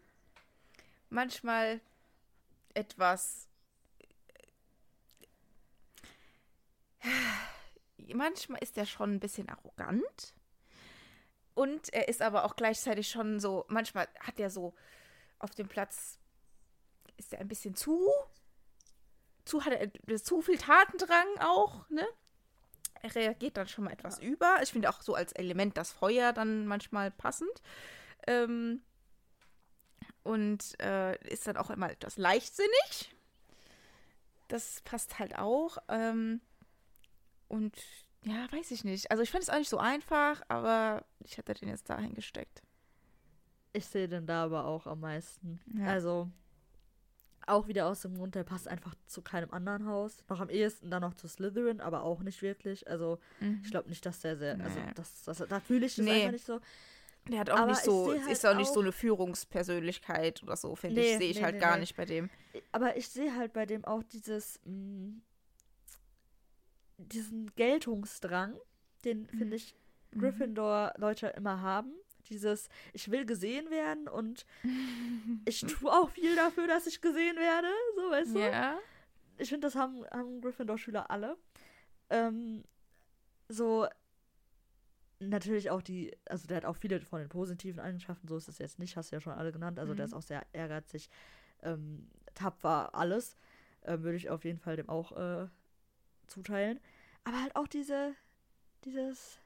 manchmal 1.09 1.81
etwas. 2.73 3.47
Manchmal 8.13 8.61
ist 8.61 8.77
er 8.77 8.85
schon 8.85 9.15
ein 9.15 9.19
bisschen 9.19 9.49
arrogant. 9.49 10.33
Und 11.53 11.93
er 11.93 12.07
ist 12.07 12.21
aber 12.21 12.45
auch 12.45 12.55
gleichzeitig 12.55 13.09
schon 13.09 13.39
so, 13.39 13.65
manchmal 13.67 14.07
hat 14.19 14.39
er 14.39 14.49
so 14.49 14.73
auf 15.39 15.51
dem 15.51 15.67
Platz, 15.67 16.17
ist 17.17 17.33
er 17.33 17.39
ein 17.39 17.47
bisschen 17.47 17.75
zu 17.75 18.09
zu 19.45 19.65
hat 19.65 19.73
er 19.73 20.23
zu 20.23 20.41
viel 20.41 20.57
Tatendrang 20.57 21.27
auch, 21.39 21.89
ne? 21.89 22.07
Er 23.03 23.15
reagiert 23.15 23.57
dann 23.57 23.67
schon 23.67 23.85
mal 23.85 23.93
etwas 23.93 24.19
über. 24.19 24.57
Ich 24.61 24.71
finde 24.71 24.89
auch 24.89 25.01
so 25.01 25.15
als 25.15 25.33
Element 25.33 25.77
das 25.77 25.91
Feuer 25.91 26.33
dann 26.33 26.65
manchmal 26.65 27.11
passend. 27.11 27.61
Ähm, 28.27 28.81
und 30.23 30.79
äh, 30.81 31.17
ist 31.27 31.47
dann 31.47 31.57
auch 31.57 31.69
immer 31.69 31.89
etwas 31.89 32.17
leichtsinnig. 32.17 33.15
Das 34.47 34.81
passt 34.81 35.17
halt 35.19 35.37
auch. 35.37 35.77
Ähm, 35.87 36.41
und 37.47 37.75
ja, 38.23 38.51
weiß 38.51 38.71
ich 38.71 38.83
nicht. 38.83 39.09
Also 39.09 39.23
ich 39.23 39.31
finde 39.31 39.43
es 39.43 39.49
auch 39.49 39.57
nicht 39.57 39.69
so 39.69 39.79
einfach, 39.79 40.41
aber 40.47 41.05
ich 41.19 41.37
hätte 41.37 41.53
den 41.53 41.69
jetzt 41.69 41.89
dahin 41.89 42.13
gesteckt. 42.13 42.61
Ich 43.73 43.85
sehe 43.87 44.07
den 44.07 44.27
da 44.27 44.43
aber 44.43 44.65
auch 44.65 44.85
am 44.85 44.99
meisten. 44.99 45.59
Ja. 45.73 45.87
Also 45.87 46.29
auch 47.47 47.67
wieder 47.67 47.87
aus 47.87 48.01
dem 48.01 48.15
Grund, 48.15 48.35
der 48.35 48.43
passt 48.43 48.67
einfach 48.67 48.95
zu 49.07 49.21
keinem 49.21 49.51
anderen 49.51 49.85
Haus. 49.87 50.23
Noch 50.29 50.39
am 50.39 50.49
ehesten 50.49 50.89
dann 50.91 51.01
noch 51.01 51.13
zu 51.15 51.27
Slytherin, 51.27 51.81
aber 51.81 52.03
auch 52.03 52.21
nicht 52.21 52.41
wirklich. 52.41 52.87
Also 52.87 53.19
Mhm. 53.39 53.61
ich 53.63 53.71
glaube 53.71 53.89
nicht, 53.89 54.05
dass 54.05 54.19
der 54.19 54.37
sehr, 54.37 54.59
also 54.59 54.79
Nee. 54.79 54.91
das, 54.95 55.23
das, 55.23 55.37
da 55.47 55.59
fühle 55.59 55.85
ich 55.85 55.95
das 55.95 56.05
Nee. 56.05 56.11
einfach 56.21 56.31
nicht 56.31 56.45
so. 56.45 56.59
Der 57.29 57.39
hat 57.39 57.49
auch 57.51 57.57
Aber 57.57 57.67
nicht 57.71 57.79
ich 57.79 57.85
so, 57.85 58.07
halt 58.11 58.31
ist 58.31 58.45
auch 58.45 58.55
nicht 58.55 58.71
so 58.73 58.79
eine 58.79 58.91
Führungspersönlichkeit 58.91 60.41
oder 60.43 60.55
so, 60.57 60.75
finde 60.75 61.01
Nee, 61.01 61.11
ich. 61.13 61.17
Sehe 61.17 61.29
ich 61.29 61.43
halt 61.43 61.59
gar 61.59 61.77
nicht 61.77 61.95
bei 61.95 62.05
dem. 62.05 62.29
Aber 62.71 62.97
ich 62.97 63.07
sehe 63.09 63.35
halt 63.35 63.53
bei 63.53 63.65
dem 63.65 63.85
auch 63.85 64.01
dieses, 64.03 64.59
mh, 64.65 65.13
diesen 66.97 67.53
Geltungsdrang, 67.55 68.55
den 69.05 69.21
Mhm. 69.23 69.37
finde 69.37 69.55
ich 69.55 69.75
Gryffindor-Leute 70.17 71.27
immer 71.27 71.61
haben. 71.61 71.93
Dieses, 72.31 72.69
ich 72.93 73.11
will 73.11 73.25
gesehen 73.25 73.69
werden 73.69 74.07
und 74.07 74.45
ich 75.45 75.61
tue 75.61 75.91
auch 75.91 76.09
viel 76.09 76.35
dafür, 76.35 76.65
dass 76.67 76.87
ich 76.87 77.01
gesehen 77.01 77.35
werde. 77.37 77.67
So, 77.95 78.01
weißt 78.09 78.35
du? 78.35 78.39
Ja. 78.39 78.79
Ich 79.37 79.49
finde, 79.49 79.67
das 79.67 79.75
haben, 79.75 80.03
haben 80.11 80.41
Gryffindor-Schüler 80.41 81.11
alle. 81.11 81.37
Ähm, 82.09 82.63
so, 83.47 83.87
natürlich 85.19 85.69
auch 85.69 85.81
die, 85.81 86.15
also 86.25 86.47
der 86.47 86.57
hat 86.57 86.65
auch 86.65 86.75
viele 86.77 86.99
von 87.01 87.19
den 87.19 87.29
positiven 87.29 87.79
Eigenschaften, 87.79 88.27
so 88.27 88.37
ist 88.37 88.47
es 88.47 88.57
jetzt 88.57 88.79
nicht, 88.79 88.97
hast 88.97 89.11
du 89.11 89.15
ja 89.15 89.19
schon 89.21 89.33
alle 89.33 89.51
genannt. 89.51 89.77
Also 89.79 89.93
der 89.93 90.05
Mhm. 90.05 90.09
ist 90.11 90.13
auch 90.15 90.21
sehr 90.21 90.45
ehrgeizig, 90.53 91.09
ähm, 91.63 92.07
tapfer, 92.33 92.93
alles. 92.95 93.37
Ähm, 93.83 94.03
Würde 94.03 94.17
ich 94.17 94.29
auf 94.29 94.43
jeden 94.45 94.59
Fall 94.59 94.75
dem 94.75 94.89
auch 94.89 95.11
äh, 95.11 95.47
zuteilen. 96.27 96.79
Aber 97.23 97.41
halt 97.41 97.55
auch 97.55 97.67
diese, 97.67 98.15
dieses 98.85 99.39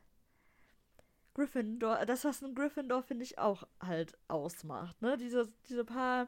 Gryffindor, 1.35 2.05
das, 2.05 2.25
was 2.25 2.41
ein 2.41 2.55
Gryffindor, 2.55 3.03
finde 3.03 3.23
ich, 3.23 3.37
auch 3.37 3.67
halt 3.79 4.17
ausmacht, 4.27 4.99
ne? 5.01 5.17
Diese, 5.17 5.51
diese 5.69 5.85
paar, 5.85 6.27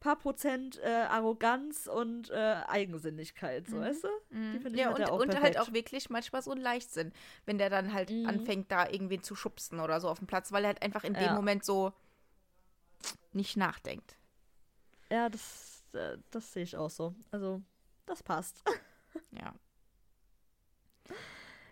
paar 0.00 0.16
Prozent 0.16 0.78
äh, 0.78 0.88
Arroganz 0.88 1.86
und 1.86 2.30
äh, 2.30 2.62
Eigensinnigkeit, 2.66 3.68
so, 3.68 3.76
Mhm. 3.76 3.80
weißt 3.80 4.04
du? 4.04 4.08
Mhm. 4.30 4.52
Die 4.52 4.58
finde 4.58 4.70
ich 4.70 4.80
ja, 4.80 4.88
hat 4.88 4.98
und, 4.98 5.08
auch 5.10 5.18
und 5.20 5.28
halt 5.28 5.42
perfekt. 5.42 5.60
auch 5.60 5.72
wirklich 5.72 6.10
manchmal 6.10 6.42
so 6.42 6.50
ein 6.52 6.58
Leichtsinn, 6.58 7.12
wenn 7.46 7.58
der 7.58 7.70
dann 7.70 7.92
halt 7.92 8.10
Mhm. 8.10 8.26
anfängt, 8.26 8.72
da 8.72 8.88
irgendwen 8.88 9.22
zu 9.22 9.34
schubsen 9.36 9.78
oder 9.78 10.00
so 10.00 10.08
auf 10.08 10.18
dem 10.18 10.26
Platz, 10.26 10.50
weil 10.52 10.64
er 10.64 10.68
halt 10.68 10.82
einfach 10.82 11.04
in 11.04 11.12
dem 11.14 11.22
Ja. 11.22 11.34
Moment 11.34 11.64
so 11.64 11.92
nicht 13.32 13.56
nachdenkt. 13.56 14.16
Ja, 15.10 15.28
das, 15.28 15.84
äh, 15.92 16.16
das 16.30 16.52
sehe 16.52 16.62
ich 16.62 16.76
auch 16.76 16.90
so. 16.90 17.14
Also, 17.30 17.62
das 18.06 18.22
passt. 18.22 18.64
Ja. 19.32 19.54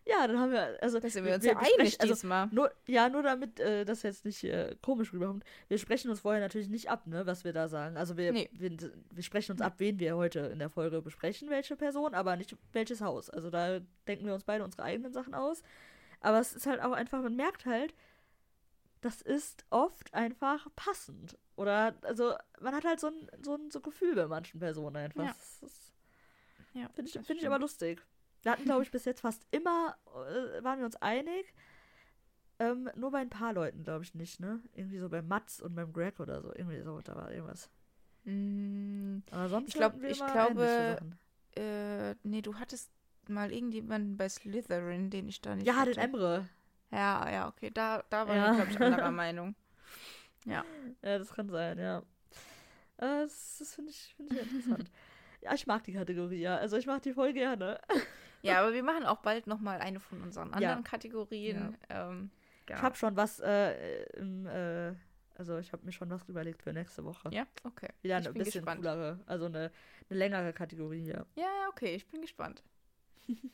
Ja, 0.08 0.26
dann 0.26 0.38
haben 0.40 0.52
wir, 0.52 0.82
also, 0.82 0.98
Da 1.00 1.08
sind 1.10 1.24
wir 1.26 1.34
uns 1.34 1.44
wir 1.44 1.52
ja 1.52 1.58
einig 1.58 1.70
besprechen- 1.76 2.00
also, 2.00 2.14
diesmal. 2.14 2.48
Nur, 2.50 2.72
ja, 2.86 3.08
nur 3.10 3.22
damit 3.22 3.60
äh, 3.60 3.84
das 3.84 4.02
jetzt 4.02 4.24
nicht 4.24 4.42
äh, 4.44 4.74
komisch 4.80 5.12
rüberkommt. 5.12 5.44
Wir 5.68 5.76
sprechen 5.78 6.10
uns 6.10 6.20
vorher 6.20 6.40
natürlich 6.40 6.70
nicht 6.70 6.88
ab, 6.88 7.06
ne, 7.06 7.26
was 7.26 7.44
wir 7.44 7.52
da 7.52 7.68
sagen. 7.68 7.96
Also 7.98 8.16
wir, 8.16 8.32
Nee. 8.32 8.48
wir, 8.52 8.70
wir 9.10 9.22
sprechen 9.22 9.52
uns 9.52 9.60
ab, 9.60 9.74
wen 9.78 9.98
wir 9.98 10.16
heute 10.16 10.40
in 10.40 10.58
der 10.60 10.70
Folge 10.70 11.02
besprechen, 11.02 11.50
welche 11.50 11.76
Person, 11.76 12.14
aber 12.14 12.36
nicht 12.36 12.56
welches 12.72 13.02
Haus. 13.02 13.28
Also 13.28 13.50
da 13.50 13.80
denken 14.06 14.24
wir 14.26 14.32
uns 14.32 14.44
beide 14.44 14.64
unsere 14.64 14.82
eigenen 14.84 15.12
Sachen 15.12 15.34
aus. 15.34 15.62
Aber 16.20 16.40
es 16.40 16.54
ist 16.54 16.66
halt 16.66 16.80
auch 16.80 16.92
einfach, 16.92 17.20
man 17.22 17.36
merkt 17.36 17.66
halt, 17.66 17.94
das 19.02 19.20
ist 19.22 19.64
oft 19.70 20.12
einfach 20.14 20.66
passend. 20.74 21.36
Oder, 21.56 21.94
also, 22.02 22.34
man 22.60 22.74
hat 22.74 22.84
halt 22.84 22.98
so 22.98 23.08
ein, 23.08 23.28
so 23.42 23.54
ein 23.56 23.70
so 23.70 23.80
Gefühl 23.80 24.14
bei 24.14 24.26
manchen 24.26 24.58
Personen 24.58 24.96
einfach. 24.96 25.22
Ja. 25.24 25.28
Das 25.28 25.62
ist, 25.70 25.92
Ja, 26.72 26.88
Finde 26.94 27.08
ich, 27.08 27.12
das 27.14 27.26
find 27.26 27.40
ich 27.40 27.46
aber 27.46 27.58
lustig. 27.58 28.02
Wir 28.42 28.52
hatten, 28.52 28.64
glaube 28.64 28.82
ich, 28.82 28.90
bis 28.90 29.04
jetzt 29.04 29.20
fast 29.20 29.46
immer, 29.50 29.96
äh, 30.06 30.62
waren 30.62 30.78
wir 30.78 30.86
uns 30.86 30.96
einig. 30.96 31.52
Ähm, 32.60 32.90
nur 32.96 33.10
bei 33.12 33.18
ein 33.18 33.30
paar 33.30 33.52
Leuten, 33.52 33.84
glaube 33.84 34.04
ich, 34.04 34.14
nicht, 34.14 34.40
ne? 34.40 34.60
Irgendwie 34.74 34.98
so 34.98 35.08
bei 35.08 35.22
Mats 35.22 35.60
und 35.60 35.74
beim 35.74 35.92
Greg 35.92 36.18
oder 36.18 36.42
so. 36.42 36.52
Irgendwie 36.54 36.80
so, 36.82 37.00
da 37.00 37.14
war 37.14 37.30
irgendwas. 37.30 37.70
Mm, 38.24 39.18
Aber 39.30 39.48
sonst 39.48 39.68
Ich 39.68 39.74
glaub- 39.74 40.00
wir 40.00 40.10
ich 40.10 40.18
glaube, 40.26 40.98
äh, 41.56 42.14
nee, 42.24 42.42
du 42.42 42.56
hattest 42.56 42.90
mal 43.28 43.52
irgendjemanden 43.52 44.16
bei 44.16 44.28
Slytherin, 44.28 45.10
den 45.10 45.28
ich 45.28 45.40
da 45.40 45.54
nicht 45.54 45.66
Ja, 45.66 45.76
hatte. 45.76 45.92
den 45.92 46.00
Emre. 46.02 46.48
Ja, 46.90 47.30
ja, 47.30 47.48
okay, 47.48 47.70
da, 47.70 48.02
da 48.10 48.26
war 48.26 48.34
Ja. 48.34 48.50
ich, 48.50 48.56
glaube 48.56 48.70
ich, 48.72 48.80
anderer 48.80 49.10
Meinung. 49.12 49.54
Ja. 50.46 50.64
Ja, 51.02 51.18
das 51.18 51.30
kann 51.32 51.48
sein, 51.50 51.78
ja. 51.78 51.98
Äh, 52.96 53.22
das 53.22 53.56
das 53.58 53.74
finde 53.74 53.90
ich, 53.90 54.14
find 54.16 54.32
ich 54.32 54.38
interessant. 54.38 54.90
ja, 55.42 55.54
ich 55.54 55.66
mag 55.66 55.84
die 55.84 55.92
Kategorie, 55.92 56.40
ja. 56.40 56.56
Also 56.56 56.76
ich 56.76 56.86
mag 56.86 57.02
die 57.02 57.12
voll 57.12 57.32
gerne. 57.32 57.78
Ja, 58.42 58.60
aber 58.60 58.72
wir 58.72 58.82
machen 58.82 59.04
auch 59.04 59.18
bald 59.18 59.46
nochmal 59.46 59.80
eine 59.80 60.00
von 60.00 60.22
unseren 60.22 60.52
anderen 60.54 60.78
Ja. 60.78 60.82
Kategorien. 60.82 61.76
Ähm, 61.88 62.30
Ich 62.64 62.70
ja. 62.70 62.82
habe 62.82 62.94
schon 62.96 63.16
was, 63.16 63.40
äh, 63.40 64.02
im, 64.18 64.46
äh, 64.46 64.94
also 65.36 65.58
ich 65.58 65.72
habe 65.72 65.84
mir 65.84 65.92
schon 65.92 66.10
was 66.10 66.28
überlegt 66.28 66.62
für 66.62 66.72
nächste 66.72 67.04
Woche. 67.04 67.30
ja, 67.32 67.46
okay. 67.64 67.88
Wieder 68.02 68.18
ich 68.18 68.26
eine 68.26 68.34
bisschen 68.34 68.62
gespannt. 68.62 68.80
coolere, 68.80 69.20
also 69.26 69.46
eine, 69.46 69.70
eine 70.10 70.18
längere 70.18 70.52
Kategorie 70.52 71.02
hier. 71.02 71.26
Ja, 71.36 71.42
ja, 71.44 71.68
okay, 71.70 71.94
ich 71.94 72.06
bin 72.08 72.20
gespannt. 72.20 72.62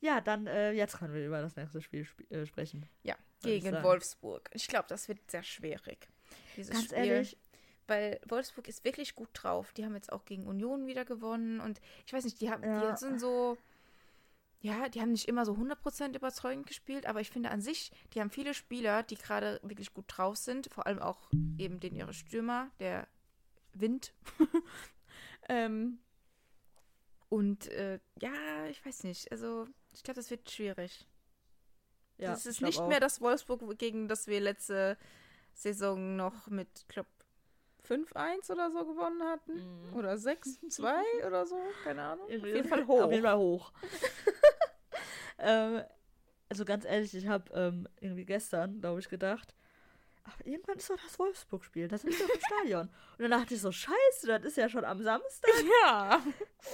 Ja, 0.00 0.20
dann, 0.20 0.48
äh, 0.48 0.72
jetzt 0.72 0.98
können 0.98 1.14
wir 1.14 1.24
über 1.24 1.40
das 1.40 1.54
nächste 1.54 1.80
Spiel 1.80 2.02
sp 2.02 2.26
äh, 2.30 2.44
sprechen. 2.44 2.88
Ja, 3.04 3.14
ich 3.38 3.44
gegen 3.44 3.70
sagen. 3.70 3.84
Wolfsburg. 3.84 4.50
Ich 4.52 4.66
glaube, 4.66 4.86
das 4.88 5.06
wird 5.06 5.30
sehr 5.30 5.44
schwierig. 5.44 6.08
Dieses 6.56 6.72
Ganz 6.72 6.86
Spiel. 6.86 6.98
ehrlich, 6.98 7.38
Weil 7.92 8.18
Wolfsburg 8.26 8.68
ist 8.68 8.84
wirklich 8.84 9.14
gut 9.14 9.28
drauf. 9.34 9.74
Die 9.74 9.84
haben 9.84 9.94
jetzt 9.94 10.10
auch 10.10 10.24
gegen 10.24 10.46
Union 10.46 10.86
wieder 10.86 11.04
gewonnen. 11.04 11.60
Und 11.60 11.78
ich 12.06 12.12
weiß 12.14 12.24
nicht, 12.24 12.40
die, 12.40 12.50
haben, 12.50 12.62
Ja. 12.64 12.90
die 12.90 12.96
sind 12.96 13.20
so. 13.20 13.58
Ja, 14.60 14.88
die 14.88 15.02
haben 15.02 15.12
nicht 15.12 15.28
immer 15.28 15.44
so 15.44 15.52
100% 15.52 16.16
überzeugend 16.16 16.66
gespielt, 16.66 17.04
aber 17.04 17.20
ich 17.20 17.30
finde 17.30 17.50
an 17.50 17.60
sich, 17.60 17.90
die 18.14 18.20
haben 18.20 18.30
viele 18.30 18.54
Spieler, 18.54 19.02
die 19.02 19.16
gerade 19.16 19.60
wirklich 19.62 19.92
gut 19.92 20.06
drauf 20.08 20.36
sind. 20.36 20.72
Vor 20.72 20.86
allem 20.86 21.00
auch 21.00 21.30
eben 21.58 21.80
den 21.80 21.94
ihre 21.94 22.14
Stürmer, 22.14 22.70
der 22.78 23.06
Wind. 23.74 24.14
ähm, 25.50 25.98
und 27.28 27.68
äh, 27.72 27.98
ja, 28.22 28.66
ich 28.70 28.86
weiß 28.86 29.04
nicht. 29.04 29.30
Also, 29.32 29.66
ich 29.92 30.02
glaube, 30.02 30.16
das 30.16 30.30
wird 30.30 30.50
schwierig. 30.50 31.06
ja, 32.16 32.30
das 32.30 32.46
ist 32.46 32.62
nicht 32.62 32.78
auch. 32.78 32.88
mehr 32.88 33.00
das 33.00 33.20
Wolfsburg, 33.20 33.78
gegen 33.78 34.08
das 34.08 34.28
wir 34.28 34.40
letzte 34.40 34.96
Saison 35.52 36.16
noch 36.16 36.46
mit, 36.48 36.86
glaube, 36.88 37.08
5-1 37.86 38.50
oder 38.50 38.70
so 38.70 38.84
gewonnen 38.84 39.22
hatten. 39.22 39.54
Mhm. 39.54 39.94
Oder 39.94 40.14
6-2 40.14 40.92
oder 41.26 41.46
so, 41.46 41.58
keine 41.84 42.02
Ahnung. 42.02 42.24
Auf 42.26 42.30
jeden 42.30 42.68
Fall 42.68 42.86
hoch. 42.86 43.02
Auf 43.02 43.10
jeden 43.10 43.24
Fall 43.24 43.36
hoch. 43.38 43.72
ähm, 45.38 45.82
also 46.48 46.64
ganz 46.64 46.84
ehrlich, 46.84 47.14
ich 47.14 47.26
habe 47.26 47.52
ähm, 47.54 47.88
irgendwie 48.00 48.24
gestern, 48.24 48.80
glaube 48.80 49.00
ich, 49.00 49.08
gedacht, 49.08 49.54
ach, 50.24 50.38
irgendwann 50.44 50.76
ist 50.76 50.90
doch 50.90 50.98
das 51.02 51.18
Wolfsburg-Spiel, 51.18 51.88
das 51.88 52.04
ist 52.04 52.20
doch 52.20 52.28
im 52.28 52.40
Stadion. 52.40 52.88
Und 53.18 53.22
dann 53.22 53.30
dachte 53.30 53.54
ich 53.54 53.60
so, 53.60 53.72
scheiße, 53.72 54.26
das 54.26 54.42
ist 54.44 54.56
ja 54.56 54.68
schon 54.68 54.84
am 54.84 55.02
Samstag. 55.02 55.50
Ja, 55.84 56.22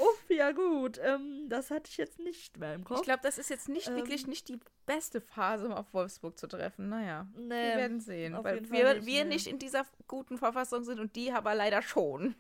Uff, 0.01 0.25
ja 0.29 0.53
gut, 0.53 0.99
ähm, 1.03 1.47
das 1.49 1.71
hatte 1.71 1.89
ich 1.91 1.97
jetzt 1.97 2.19
nicht 2.19 2.59
mehr 2.59 2.75
im 2.75 2.85
Kopf. 2.85 2.99
ich 2.99 3.05
glaube, 3.05 3.21
das 3.23 3.39
ist 3.39 3.49
jetzt 3.49 3.69
nicht 3.69 3.89
Ähm. 3.89 3.97
wirklich 3.97 4.27
nicht 4.27 4.49
die 4.49 4.59
beste 4.87 5.21
Phase, 5.21 5.67
um 5.67 5.73
auf 5.73 5.93
Wolfsburg 5.95 6.39
zu 6.39 6.47
treffen. 6.47 6.89
Naja, 6.89 7.27
nee, 7.37 7.49
wir 7.49 7.77
werden 7.77 8.01
sehen. 8.01 8.37
Weil 8.43 8.71
wir, 8.71 8.95
nicht, 8.95 9.07
wir 9.07 9.25
nee. 9.25 9.35
nicht 9.35 9.47
in 9.47 9.59
dieser 9.59 9.87
guten 10.07 10.39
Verfassung 10.39 10.85
sind 10.85 11.01
und 11.01 11.17
die 11.17 11.33
aber 11.33 11.55
leider 11.55 11.83
schon. 11.83 12.35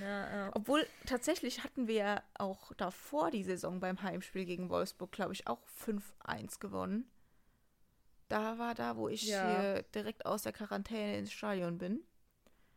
ja, 0.00 0.36
ja. 0.36 0.50
Obwohl, 0.54 0.86
tatsächlich 1.06 1.64
hatten 1.64 1.86
wir 1.88 1.94
ja 1.94 2.22
auch 2.34 2.72
davor 2.74 3.30
die 3.30 3.44
Saison 3.44 3.80
beim 3.80 4.02
Heimspiel 4.02 4.44
gegen 4.44 4.68
Wolfsburg, 4.70 5.12
glaube 5.12 5.32
ich, 5.32 5.46
auch 5.46 5.60
5-1 5.86 6.58
gewonnen. 6.60 7.08
Da 8.28 8.58
war 8.58 8.74
da, 8.74 8.96
wo 8.96 9.08
ich 9.08 9.22
Ja. 9.22 9.48
hier 9.48 9.82
direkt 9.94 10.26
aus 10.26 10.42
der 10.42 10.52
Quarantäne 10.52 11.18
ins 11.18 11.32
Stadion 11.32 11.78
bin. 11.78 12.02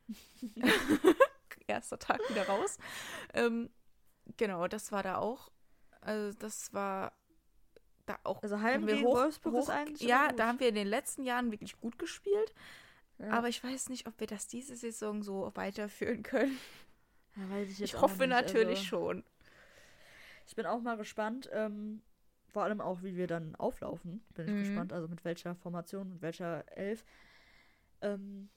Erster 1.68 2.00
Tag 2.00 2.20
wieder 2.30 2.48
raus. 2.48 2.78
Ähm, 3.34 3.70
genau, 4.38 4.68
das 4.68 4.92
war 4.92 5.04
da 5.04 5.18
auch. 5.18 5.52
Also 6.02 6.38
das 6.40 6.74
war 6.74 7.14
da 8.06 8.18
auch. 8.24 8.42
Also 8.44 8.58
haben 8.58 8.64
Heim 8.64 8.88
wir 8.88 8.98
hoch- 9.02 9.16
Wolfsburg 9.16 9.56
ist 9.56 9.68
hoch- 9.68 9.74
eigentlich 9.74 10.02
Ja, 10.02 10.30
gut. 10.30 10.40
da 10.40 10.48
haben 10.48 10.60
wir 10.60 10.70
in 10.70 10.76
den 10.76 10.88
letzten 10.88 11.24
Jahren 11.24 11.52
wirklich 11.52 11.80
gut 11.80 11.98
gespielt. 12.00 12.54
ja. 13.20 13.30
Aber 13.30 13.48
ich 13.50 13.64
weiß 13.64 13.90
nicht, 13.90 14.08
ob 14.08 14.20
wir 14.20 14.28
das 14.28 14.48
diese 14.48 14.76
Saison 14.76 15.22
so 15.24 15.52
weiterführen 15.56 16.24
können. 16.24 16.58
Ja, 17.36 17.58
ich, 17.60 17.82
Ich 17.82 18.02
hoffe 18.02 18.20
nicht, 18.20 18.30
natürlich 18.30 18.80
also. 18.80 18.90
schon. 18.90 19.24
Ich 20.48 20.56
bin 20.56 20.66
auch 20.66 20.82
mal 20.82 20.98
gespannt, 20.98 21.50
ähm, 21.54 22.02
vor 22.52 22.64
allem 22.64 22.82
auch, 22.82 23.02
wie 23.04 23.16
wir 23.16 23.28
dann 23.28 23.56
auflaufen. 23.56 24.24
Bin 24.34 24.46
ich 24.48 24.52
Mhm. 24.54 24.60
gespannt, 24.60 24.94
also 24.94 25.08
mit 25.08 25.24
welcher 25.24 25.56
Formation, 25.56 26.10
mit 26.10 26.22
welcher 26.22 26.66
Elf. 26.78 27.04
Ähm, 28.02 28.50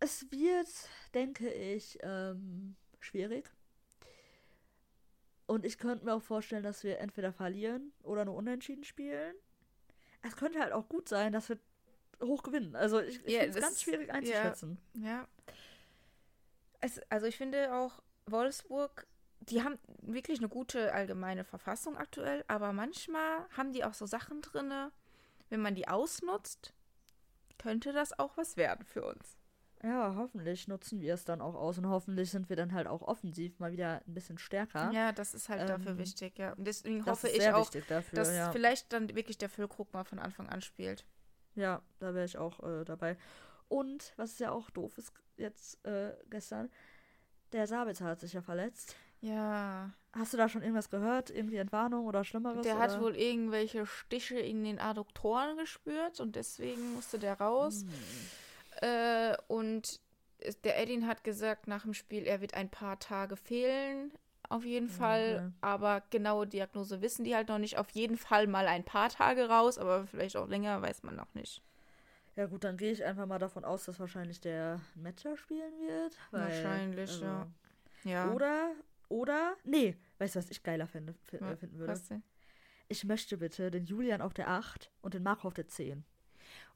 es 0.00 0.30
wird, 0.30 0.68
denke 1.14 1.50
ich, 1.52 1.98
ähm, 2.02 2.76
schwierig. 3.00 3.50
Und 5.46 5.64
ich 5.64 5.78
könnte 5.78 6.04
mir 6.04 6.14
auch 6.14 6.22
vorstellen, 6.22 6.62
dass 6.62 6.82
wir 6.82 6.98
entweder 6.98 7.32
verlieren 7.32 7.92
oder 8.02 8.24
nur 8.24 8.34
unentschieden 8.36 8.84
spielen. 8.84 9.34
Es 10.22 10.36
könnte 10.36 10.60
halt 10.60 10.72
auch 10.72 10.88
gut 10.88 11.08
sein, 11.08 11.32
dass 11.32 11.48
wir 11.48 11.58
hoch 12.22 12.42
gewinnen. 12.42 12.76
Also 12.76 13.00
ich, 13.00 13.24
ich 13.24 13.32
Ja, 13.32 13.40
finde 13.42 13.58
es 13.58 13.64
ganz 13.64 13.82
schwierig 13.82 14.12
einzuschätzen. 14.12 14.78
Ja. 14.94 15.26
Es, 16.80 17.00
also 17.10 17.26
ich 17.26 17.36
finde 17.36 17.74
auch 17.74 18.02
Wolfsburg, 18.26 19.06
die 19.48 19.62
haben 19.62 19.78
wirklich 20.02 20.38
eine 20.38 20.48
gute 20.48 20.92
allgemeine 20.92 21.44
Verfassung 21.44 21.96
aktuell, 21.96 22.44
aber 22.48 22.72
manchmal 22.72 23.46
haben 23.56 23.72
die 23.72 23.84
auch 23.84 23.94
so 23.94 24.06
Sachen 24.06 24.40
drinne, 24.40 24.92
wenn 25.50 25.60
man 25.60 25.74
die 25.74 25.88
ausnutzt, 25.88 26.72
könnte 27.58 27.92
das 27.92 28.18
auch 28.18 28.36
was 28.36 28.56
werden 28.56 28.84
für 28.84 29.04
uns. 29.04 29.36
Ja, 29.82 30.14
hoffentlich 30.16 30.68
nutzen 30.68 31.00
wir 31.00 31.14
es 31.14 31.24
dann 31.24 31.40
auch 31.40 31.56
aus 31.56 31.76
und 31.76 31.88
hoffentlich 31.88 32.30
sind 32.30 32.48
wir 32.48 32.54
dann 32.54 32.72
halt 32.72 32.86
auch 32.86 33.02
offensiv 33.02 33.58
mal 33.58 33.72
wieder 33.72 34.00
ein 34.06 34.14
bisschen 34.14 34.38
stärker. 34.38 34.92
Ja, 34.92 35.10
das 35.10 35.34
ist 35.34 35.48
halt 35.48 35.68
dafür 35.68 35.92
Ähm, 35.92 35.98
wichtig, 35.98 36.38
ja. 36.38 36.52
Und 36.52 36.64
deswegen 36.64 37.00
das 37.00 37.08
hoffe 37.08 37.28
ist 37.28 37.42
ich 37.42 37.52
auch, 37.52 37.68
dafür, 37.88 38.16
dass 38.16 38.32
ja. 38.32 38.52
vielleicht 38.52 38.92
dann 38.92 39.12
wirklich 39.14 39.38
der 39.38 39.48
Füllkrug 39.48 39.92
mal 39.92 40.04
von 40.04 40.20
Anfang 40.20 40.48
an 40.48 40.60
spielt. 40.60 41.04
Ja, 41.56 41.82
da 41.98 42.14
wäre 42.14 42.24
ich 42.24 42.38
auch 42.38 42.62
äh, 42.62 42.84
dabei. 42.84 43.16
Und, 43.68 44.12
was 44.16 44.38
ja 44.38 44.52
auch 44.52 44.70
doof 44.70 44.98
ist 44.98 45.12
jetzt 45.36 45.84
äh, 45.84 46.14
gestern, 46.30 46.70
der 47.52 47.66
Sabitzer 47.66 48.04
hat 48.04 48.20
sich 48.20 48.34
ja 48.34 48.40
verletzt. 48.42 48.94
Ja, 49.22 49.90
Hast 50.14 50.34
du 50.34 50.36
da 50.36 50.48
schon 50.48 50.60
irgendwas 50.60 50.90
gehört? 50.90 51.30
Irgendwie 51.30 51.56
Entwarnung 51.56 52.04
oder 52.04 52.22
Schlimmeres? 52.22 52.62
der 52.62 52.78
hat 52.78 52.90
oder? 52.92 53.00
wohl 53.00 53.16
irgendwelche 53.16 53.86
Stiche 53.86 54.38
in 54.38 54.62
den 54.62 54.78
Adduktoren 54.78 55.56
gespürt 55.56 56.20
und 56.20 56.36
deswegen 56.36 56.94
musste 56.94 57.18
der 57.18 57.40
raus. 57.40 57.86
Hm. 58.80 58.88
Äh, 58.88 59.36
und 59.48 60.00
der 60.64 60.78
Edin 60.78 61.06
hat 61.06 61.24
gesagt 61.24 61.66
nach 61.66 61.84
dem 61.84 61.94
Spiel, 61.94 62.26
er 62.26 62.42
wird 62.42 62.54
ein 62.54 62.68
paar 62.68 62.98
Tage 62.98 63.36
fehlen. 63.36 64.12
Auf 64.50 64.66
jeden 64.66 64.90
Fall. 64.90 65.36
Okay. 65.36 65.52
Aber 65.62 66.02
genaue 66.10 66.46
Diagnose 66.46 67.00
wissen 67.00 67.24
die 67.24 67.34
halt 67.34 67.48
noch 67.48 67.58
nicht. 67.58 67.78
Auf 67.78 67.88
jeden 67.90 68.18
Fall 68.18 68.46
mal 68.46 68.66
ein 68.66 68.84
paar 68.84 69.08
Tage 69.08 69.48
raus, 69.48 69.78
aber 69.78 70.06
vielleicht 70.06 70.36
auch 70.36 70.48
länger, 70.48 70.82
weiß 70.82 71.04
man 71.04 71.16
noch 71.16 71.32
nicht. 71.32 71.62
Ja 72.36 72.46
gut, 72.46 72.64
dann 72.64 72.76
gehe 72.76 72.92
ich 72.92 73.02
einfach 73.02 73.24
mal 73.24 73.38
davon 73.38 73.64
aus, 73.64 73.84
dass 73.84 73.98
wahrscheinlich 73.98 74.40
der 74.40 74.80
Matcher 74.94 75.38
spielen 75.38 75.72
wird. 75.80 76.18
Weil, 76.32 76.42
Wahrscheinlich, 76.42 77.20
ja. 77.20 77.46
Ja. 78.04 78.32
Oder, 78.32 78.72
oder, 79.12 79.56
nee, 79.64 79.96
weißt 80.18 80.34
du, 80.34 80.38
was 80.38 80.50
ich 80.50 80.62
geiler 80.62 80.86
finde, 80.86 81.14
fi- 81.24 81.36
Ja, 81.36 81.52
äh, 81.52 81.56
finden 81.56 81.78
würde? 81.78 82.00
Ich 82.88 83.04
möchte 83.04 83.36
bitte 83.38 83.70
den 83.70 83.84
Julian 83.84 84.20
auf 84.22 84.34
der 84.34 84.48
8 84.48 84.90
und 85.02 85.14
den 85.14 85.22
Marco 85.22 85.48
auf 85.48 85.54
der 85.54 85.68
10. 85.68 86.04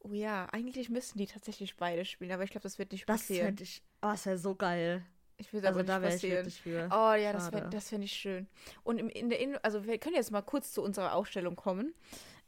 Oh 0.01 0.13
ja, 0.13 0.47
eigentlich 0.53 0.89
müssten 0.89 1.19
die 1.19 1.27
tatsächlich 1.27 1.77
beide 1.77 2.05
spielen, 2.05 2.33
aber 2.33 2.45
ich 2.45 2.51
glaube, 2.51 2.63
das 2.63 2.79
wird 2.79 2.93
nicht 2.93 3.07
Das 3.07 3.23
passieren. 3.23 3.49
fände 3.49 3.63
ich, 3.65 3.83
oh, 4.03 4.09
das 4.11 4.25
wäre 4.27 4.39
so 4.39 4.55
geil. 4.55 5.05
Ich 5.39 5.53
will 5.53 5.67
Also 5.67 5.81
aber 5.81 5.85
da 5.85 5.95
nicht 5.95 6.03
wäre 6.03 6.15
ich 6.15 6.23
passieren. 6.23 6.37
wirklich 6.45 6.61
für. 6.63 6.89
Oh 6.91 7.15
ja, 7.15 7.33
das 7.33 7.49
fände 7.49 7.69
das 7.71 7.89
fänd 7.91 8.05
ich 8.05 8.13
schön. 8.13 8.47
Und 8.85 8.99
im, 8.99 9.09
in 9.11 9.29
der 9.29 9.41
Innen 9.41 9.59
also 9.63 9.85
wir 9.87 9.99
können 9.99 10.15
jetzt 10.15 10.31
mal 10.31 10.43
kurz 10.43 10.73
zu 10.73 10.83
unserer 10.83 11.15
Ausstellung 11.15 11.57
kommen. 11.57 11.95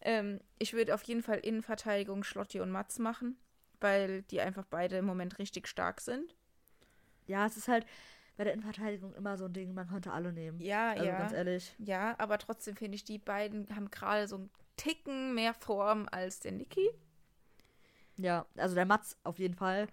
Ähm, 0.00 0.40
ich 0.58 0.72
würde 0.72 0.94
auf 0.94 1.02
jeden 1.02 1.22
Fall 1.22 1.38
Innenverteidigung 1.38 2.22
Schlotti 2.24 2.60
und 2.60 2.70
Matz 2.70 2.98
machen, 2.98 3.36
weil 3.80 4.22
die 4.22 4.40
einfach 4.40 4.64
beide 4.70 4.96
im 4.98 5.04
Moment 5.04 5.38
richtig 5.38 5.68
stark 5.68 6.00
sind. 6.00 6.34
Ja, 7.26 7.44
es 7.46 7.56
ist 7.58 7.68
halt 7.68 7.84
bei 8.38 8.44
der 8.44 8.54
Innenverteidigung 8.54 9.12
immer 9.14 9.36
so 9.36 9.44
ein 9.44 9.52
Ding, 9.52 9.74
man 9.74 9.86
konnte 9.88 10.12
alle 10.12 10.32
nehmen. 10.32 10.58
Ja, 10.60 10.92
Also 10.92 11.04
ja. 11.04 11.18
ganz 11.18 11.32
ehrlich. 11.32 11.74
Ja, 11.78 12.14
aber 12.18 12.38
trotzdem 12.38 12.76
finde 12.76 12.94
ich, 12.96 13.04
die 13.04 13.18
beiden 13.18 13.68
haben 13.76 13.90
gerade 13.90 14.26
so 14.26 14.36
einen 14.36 14.50
Ticken 14.76 15.34
mehr 15.34 15.52
Form 15.52 16.08
als 16.10 16.40
der 16.40 16.52
Niki. 16.52 16.88
Ja, 18.16 18.46
also 18.56 18.74
der 18.74 18.86
Mats 18.86 19.16
auf 19.24 19.38
jeden 19.38 19.54
Fall. 19.54 19.86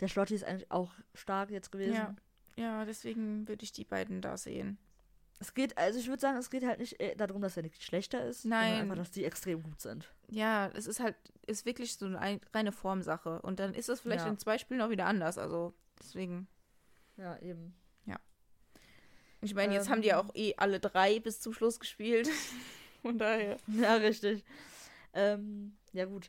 Der 0.00 0.08
Schlotti 0.08 0.34
ist 0.34 0.44
eigentlich 0.44 0.70
auch 0.70 0.92
stark 1.14 1.50
jetzt 1.50 1.70
gewesen. 1.72 1.94
Ja. 1.94 2.14
Ja, 2.56 2.84
deswegen 2.84 3.46
würde 3.46 3.62
ich 3.64 3.72
die 3.72 3.84
beiden 3.84 4.20
da 4.20 4.36
sehen. 4.36 4.78
Es 5.40 5.54
geht, 5.54 5.78
also 5.78 6.00
ich 6.00 6.08
würde 6.08 6.20
sagen, 6.20 6.38
es 6.38 6.50
geht 6.50 6.64
halt 6.66 6.80
nicht 6.80 6.98
äh, 7.00 7.14
darum, 7.14 7.40
dass 7.40 7.54
der 7.54 7.62
Niki 7.62 7.80
schlechter 7.80 8.24
ist, 8.24 8.44
Nein. 8.44 8.70
sondern 8.70 8.82
einfach, 8.90 8.96
dass 8.96 9.10
die 9.12 9.24
extrem 9.24 9.62
gut 9.62 9.80
sind. 9.80 10.12
Ja, 10.28 10.68
es 10.74 10.86
ist 10.88 10.98
halt, 10.98 11.14
ist 11.46 11.64
wirklich 11.66 11.94
so 11.96 12.06
eine 12.06 12.18
ein- 12.18 12.40
reine 12.52 12.72
Formsache. 12.72 13.40
Und 13.42 13.60
dann 13.60 13.74
ist 13.74 13.88
es 13.88 14.00
vielleicht 14.00 14.24
Ja. 14.24 14.30
in 14.30 14.38
zwei 14.38 14.58
Spielen 14.58 14.80
auch 14.80 14.90
wieder 14.90 15.06
anders. 15.06 15.38
Also 15.38 15.74
deswegen. 16.00 16.48
Ja, 17.16 17.36
eben. 17.38 17.74
Ich 19.40 19.54
meine, 19.54 19.74
jetzt 19.74 19.86
Ähm. 19.86 19.92
haben 19.92 20.02
die 20.02 20.08
ja 20.08 20.20
auch 20.20 20.34
eh 20.34 20.54
alle 20.56 20.80
drei 20.80 21.20
bis 21.20 21.40
zum 21.40 21.52
Schluss 21.52 21.78
gespielt. 21.80 22.28
Von 23.02 23.18
daher. 23.18 23.56
Ja, 23.68 23.94
richtig. 23.94 24.44
Ähm, 25.14 25.76
ja, 25.92 26.04
gut. 26.04 26.28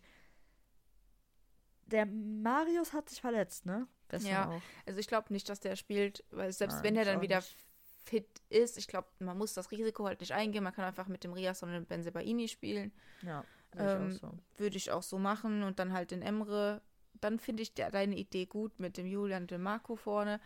Der 1.88 2.06
Marius 2.06 2.94
hat 2.94 3.10
sich 3.10 3.20
verletzt, 3.22 3.66
ne? 3.66 3.88
Gestern 4.10 4.32
Ja. 4.32 4.50
auch. 4.50 4.62
Also 4.86 5.00
ich 5.00 5.08
glaube 5.08 5.34
nicht, 5.34 5.50
dass 5.50 5.60
der 5.60 5.76
spielt, 5.76 6.24
weil 6.32 6.52
selbst 6.52 6.76
Nein, 6.76 6.84
wenn 6.84 6.96
er 6.98 7.06
dann 7.06 7.22
wieder 7.22 7.38
nicht. 7.38 7.56
fit 8.04 8.28
ist, 8.50 8.78
ich 8.78 8.88
glaube, 8.88 9.08
man 9.20 9.38
muss 9.38 9.54
das 9.54 9.72
Risiko 9.72 10.06
halt 10.06 10.20
nicht 10.20 10.34
eingehen. 10.34 10.64
Man 10.64 10.74
kann 10.74 10.86
einfach 10.86 11.08
mit 11.08 11.24
dem 11.24 11.34
Rias 11.34 11.64
und 11.64 11.72
dem 11.72 11.86
Benzebaini 11.86 12.48
spielen. 12.48 12.92
Ja, 13.24 13.44
Ähm, 13.78 14.12
so. 14.12 14.32
Würde 14.58 14.78
ich 14.78 14.92
auch 14.92 15.04
so 15.04 15.18
machen. 15.18 15.64
Und 15.64 15.80
dann 15.80 15.94
halt 15.94 16.12
den 16.12 16.22
Emre. 16.22 16.82
Dann 17.22 17.40
finde 17.40 17.64
ich 17.64 17.74
der, 17.74 17.92
deine 17.92 18.16
Idee 18.16 18.46
gut 18.46 18.80
mit 18.80 18.98
dem 18.98 19.06
Julian 19.08 19.44
und 19.44 19.52
dem 19.52 19.62
Marco 19.64 19.96
vorne. 19.96 20.40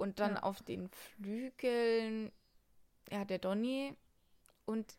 Und 0.00 0.18
dann 0.18 0.34
Ja. 0.36 0.42
auf 0.44 0.62
den 0.62 0.88
Flügeln, 0.88 2.32
ja, 3.10 3.24
der 3.24 3.38
Donny. 3.38 3.94
Und 4.64 4.94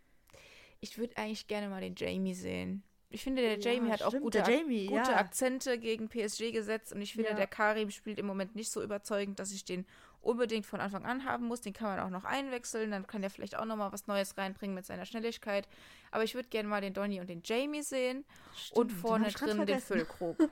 ich 0.80 0.97
würde 0.97 1.18
eigentlich 1.18 1.47
gerne 1.47 1.70
mal 1.70 1.82
den 1.82 1.95
Jamie 1.95 2.34
sehen. 2.36 2.84
Ich 3.10 3.24
finde, 3.24 3.41
der 3.41 3.60
Ja, 3.60 3.72
Jamie 3.74 3.91
hat 3.91 4.04
auch 4.04 4.10
stimmt, 4.10 4.24
gute, 4.24 4.38
der 4.38 4.47
Ak- 4.47 4.54
Jamie, 4.62 4.86
gute 4.86 5.12
ja. 5.12 5.18
Akzente 5.18 5.78
gegen 5.80 6.08
PSG 6.08 6.52
gesetzt. 6.52 6.93
Und 6.93 7.02
ich 7.02 7.14
finde, 7.14 7.30
Ja. 7.32 7.36
der 7.36 7.47
Karim 7.47 7.89
spielt 7.89 8.20
im 8.20 8.26
Moment 8.26 8.56
nicht 8.56 8.72
so 8.72 8.82
überzeugend, 8.82 9.39
dass 9.39 9.52
ich 9.52 9.66
den 9.66 9.86
unbedingt 10.22 10.66
von 10.68 10.80
Anfang 10.80 11.04
an 11.06 11.26
haben 11.26 11.45
muss. 11.47 11.62
Den 11.62 11.74
kann 11.74 11.88
man 11.89 11.99
auch 11.99 12.10
noch 12.12 12.24
einwechseln. 12.26 12.91
Dann 12.91 13.08
kann 13.08 13.22
der 13.22 13.32
vielleicht 13.32 13.58
auch 13.58 13.66
noch 13.66 13.76
mal 13.76 13.91
was 13.91 14.06
Neues 14.08 14.38
reinbringen 14.38 14.76
mit 14.76 14.86
seiner 14.86 15.06
Schnelligkeit. 15.06 15.68
Aber 16.12 16.24
ich 16.24 16.36
würde 16.36 16.47
gerne 16.49 16.70
mal 16.70 16.80
den 16.80 16.93
Donny 16.93 17.20
und 17.20 17.28
den 17.30 17.41
Jamie 17.43 17.82
sehen. 17.82 18.20
und 18.20 18.56
Stimmt, 18.58 18.91
den 18.91 18.97
vorne 18.97 19.32
drin 19.32 19.66
den. 19.66 19.80
Füllkrug. 19.80 20.38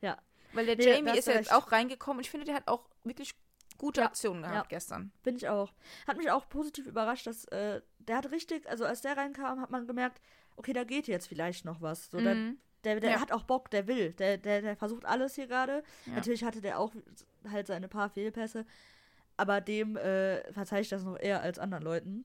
Ja. 0.00 0.18
Weil 0.54 0.66
der 0.66 0.76
Nee, 0.76 0.84
Jamie 0.84 1.16
ist 1.18 1.28
ja 1.28 1.34
jetzt 1.34 1.52
auch 1.52 1.70
reingekommen 1.72 2.18
und 2.18 2.24
ich 2.24 2.30
finde, 2.30 2.44
der 2.44 2.54
hat 2.56 2.66
auch 2.68 2.84
wirklich 3.04 3.34
gute 3.82 4.00
Ja, 4.00 4.06
Aktionen 4.06 4.42
gehabt 4.42 4.70
ja. 4.72 4.76
gestern. 4.78 5.10
Bin 5.24 5.34
ich 5.36 5.48
auch. 5.48 5.72
Hat 6.06 6.16
mich 6.16 6.30
auch 6.30 6.48
positiv 6.48 6.86
überrascht, 6.86 7.26
dass 7.26 7.44
äh, 7.46 7.82
der 7.98 8.16
hat 8.16 8.30
richtig, 8.30 8.68
also 8.70 8.84
als 8.86 9.00
der 9.02 9.16
reinkam, 9.16 9.60
hat 9.60 9.70
man 9.70 9.86
gemerkt, 9.88 10.20
okay, 10.56 10.72
da 10.72 10.84
geht 10.84 11.08
jetzt 11.08 11.26
vielleicht 11.26 11.64
noch 11.64 11.80
was. 11.82 12.08
So, 12.10 12.20
der, 12.20 12.36
Mhm. 12.36 12.58
der, 12.84 13.00
der 13.00 13.10
Ja. 13.10 13.20
hat 13.20 13.32
auch 13.32 13.42
Bock, 13.42 13.70
der 13.70 13.86
will. 13.88 14.12
Der, 14.12 14.38
der, 14.38 14.62
der 14.62 14.76
versucht 14.76 15.04
alles 15.04 15.34
hier 15.34 15.48
gerade. 15.48 15.82
Ja. 16.06 16.14
Natürlich 16.14 16.44
hatte 16.44 16.60
der 16.60 16.78
auch 16.78 16.92
halt 17.50 17.66
seine 17.66 17.88
paar 17.88 18.08
Fehlpässe. 18.08 18.64
Aber 19.36 19.60
dem 19.60 19.96
äh, 19.96 20.52
verzeihe 20.52 20.82
ich 20.82 20.88
das 20.88 21.02
noch 21.02 21.18
eher 21.18 21.42
als 21.42 21.58
anderen 21.58 21.82
Leuten. 21.82 22.24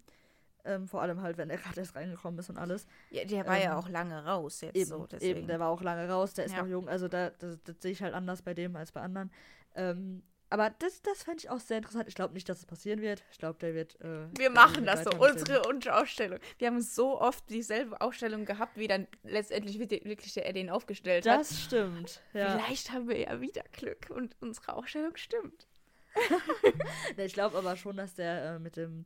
Ähm, 0.64 0.88
vor 0.88 1.02
allem 1.02 1.22
halt, 1.22 1.38
wenn 1.38 1.50
er 1.50 1.58
gerade 1.58 1.80
erst 1.80 1.96
reingekommen 1.96 2.40
ist 2.40 2.50
und 2.52 2.58
alles. 2.58 2.86
Ja, 3.10 3.24
der 3.26 3.48
war 3.48 3.58
ja 3.58 3.72
Ähm, 3.72 3.78
auch 3.78 3.90
lange 3.90 4.24
raus 4.26 4.62
jetzt 4.62 4.76
Eben, 4.76 4.90
so. 4.90 5.08
Deswegen. 5.08 5.38
eben, 5.40 5.48
der 5.48 5.60
war 5.60 5.70
auch 5.70 5.82
lange 5.82 6.08
raus, 6.10 6.34
der 6.34 6.46
ist 6.46 6.52
Ja. 6.52 6.62
noch 6.62 6.68
jung. 6.70 6.88
Also 6.90 7.08
da, 7.08 7.30
das, 7.32 7.58
das 7.64 7.78
sehe 7.80 7.94
ich 7.94 8.02
halt 8.04 8.14
anders 8.14 8.42
bei 8.44 8.54
dem 8.54 8.76
als 8.76 8.92
bei 8.92 9.02
anderen. 9.02 9.32
Ähm, 9.76 10.22
aber 10.50 10.70
das, 10.80 11.02
das 11.02 11.24
fände 11.24 11.40
ich 11.40 11.50
auch 11.50 11.60
sehr 11.60 11.78
interessant. 11.78 12.08
Ich 12.08 12.16
glaube 12.16 12.34
nicht, 12.34 12.48
dass 12.48 12.60
es 12.60 12.66
passieren 12.66 13.02
wird. 13.02 13.24
Ich 13.32 13.38
glaube, 13.38 13.60
der 13.60 13.74
wird. 13.74 14.00
Äh, 14.02 14.28
wir 14.38 14.50
machen 14.50 14.86
das 14.86 15.04
so, 15.04 15.12
unsere, 15.12 15.68
unsere 15.68 15.98
Ausstellung. 16.00 16.40
Wir 16.58 16.68
haben 16.68 16.82
so 16.82 17.20
oft 17.20 17.50
dieselbe 17.50 18.00
Ausstellung 18.00 18.46
gehabt, 18.46 18.78
wie 18.78 18.88
dann 18.88 19.08
letztendlich 19.24 19.78
wirklich 19.80 20.34
der 20.34 20.48
Edin 20.48 20.70
aufgestellt 20.70 21.26
dem- 21.26 21.34
hat. 21.34 21.40
Das 21.42 21.62
stimmt. 21.62 22.22
Ja. 22.34 22.58
Vielleicht 22.58 22.92
haben 22.92 23.08
wir 23.10 23.18
ja 23.20 23.42
wieder 23.42 23.64
Glück 23.74 24.10
und 24.10 24.36
unsere 24.40 24.74
Ausstellung 24.76 25.16
stimmt. 25.16 25.68
Ich 27.18 27.34
glaube 27.34 27.58
aber 27.58 27.76
schon, 27.76 27.98
dass 27.98 28.16
der 28.16 28.56
äh, 28.56 28.60
mit 28.60 28.76
dem, 28.78 29.06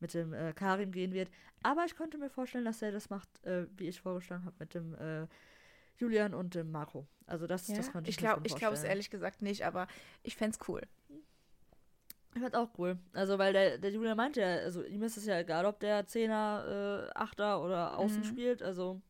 mit 0.00 0.14
dem 0.14 0.32
äh, 0.32 0.52
Karim 0.52 0.90
gehen 0.92 1.12
wird. 1.12 1.30
Aber 1.62 1.84
ich 1.84 1.96
könnte 1.96 2.18
mir 2.18 2.28
vorstellen, 2.30 2.64
dass 2.64 2.82
er 2.82 2.92
das 2.92 3.08
macht, 3.10 3.28
äh, 3.44 3.66
wie 3.76 3.88
ich 3.88 4.00
vorgeschlagen 4.00 4.44
habe, 4.44 4.56
mit 4.58 4.74
dem 4.74 4.94
äh, 4.94 5.26
Julian 5.98 6.34
und 6.34 6.54
dem 6.54 6.70
Marco. 6.70 7.06
Also 7.26 7.46
das, 7.46 7.66
das 7.66 7.92
könnte 7.92 8.10
ich, 8.10 8.16
ich 8.18 8.22
ich 8.44 8.56
glaube 8.56 8.74
es 8.74 8.84
ehrlich 8.84 9.10
gesagt 9.10 9.42
nicht, 9.42 9.64
aber 9.64 9.86
ich 10.22 10.36
fände 10.36 10.56
es 10.60 10.68
cool. 10.68 10.82
Ich 12.34 12.40
fand's 12.40 12.56
auch 12.56 12.70
cool. 12.78 12.98
Also, 13.12 13.38
weil 13.38 13.52
der, 13.52 13.76
der 13.78 13.90
Julian 13.90 14.16
meinte 14.16 14.40
ja, 14.40 14.46
also 14.56 14.82
ihm 14.82 15.02
ist 15.02 15.18
es 15.18 15.26
ja 15.26 15.38
egal, 15.38 15.66
ob 15.66 15.80
der 15.80 16.06
Zehner, 16.06 17.08
äh, 17.14 17.18
Achter 17.18 17.62
oder 17.62 17.98
Außen 17.98 18.20
Mhm. 18.20 18.24
spielt. 18.24 18.62
Also, 18.62 19.02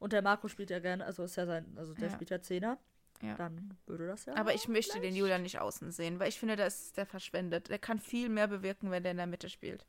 und 0.00 0.12
der 0.12 0.22
Marco 0.22 0.48
spielt 0.48 0.70
ja 0.70 0.80
gerne, 0.80 1.04
also 1.06 1.22
ist 1.22 1.36
ja 1.36 1.46
sein, 1.46 1.66
also 1.76 1.94
der 1.94 2.08
Ja. 2.08 2.14
spielt 2.14 2.30
ja 2.30 2.40
Zehner. 2.42 2.78
Ja. 3.22 3.34
Dann 3.36 3.76
würde 3.86 4.06
das 4.08 4.26
ja. 4.26 4.34
Aber 4.36 4.54
ich 4.54 4.66
möchte 4.68 4.94
den 4.94 5.02
vielleicht- 5.02 5.16
Julian 5.18 5.42
nicht 5.42 5.60
außen 5.60 5.90
sehen, 5.92 6.18
weil 6.20 6.28
ich 6.28 6.38
finde, 6.38 6.56
da 6.56 6.66
ist 6.66 6.96
der 6.96 7.06
verschwendet. 7.06 7.68
Der 7.68 7.78
kann 7.78 7.98
viel 8.00 8.28
mehr 8.28 8.46
bewirken, 8.48 8.90
wenn 8.90 9.02
der 9.04 9.12
in 9.12 9.18
der 9.18 9.26
Mitte 9.26 9.48
spielt. 9.48 9.86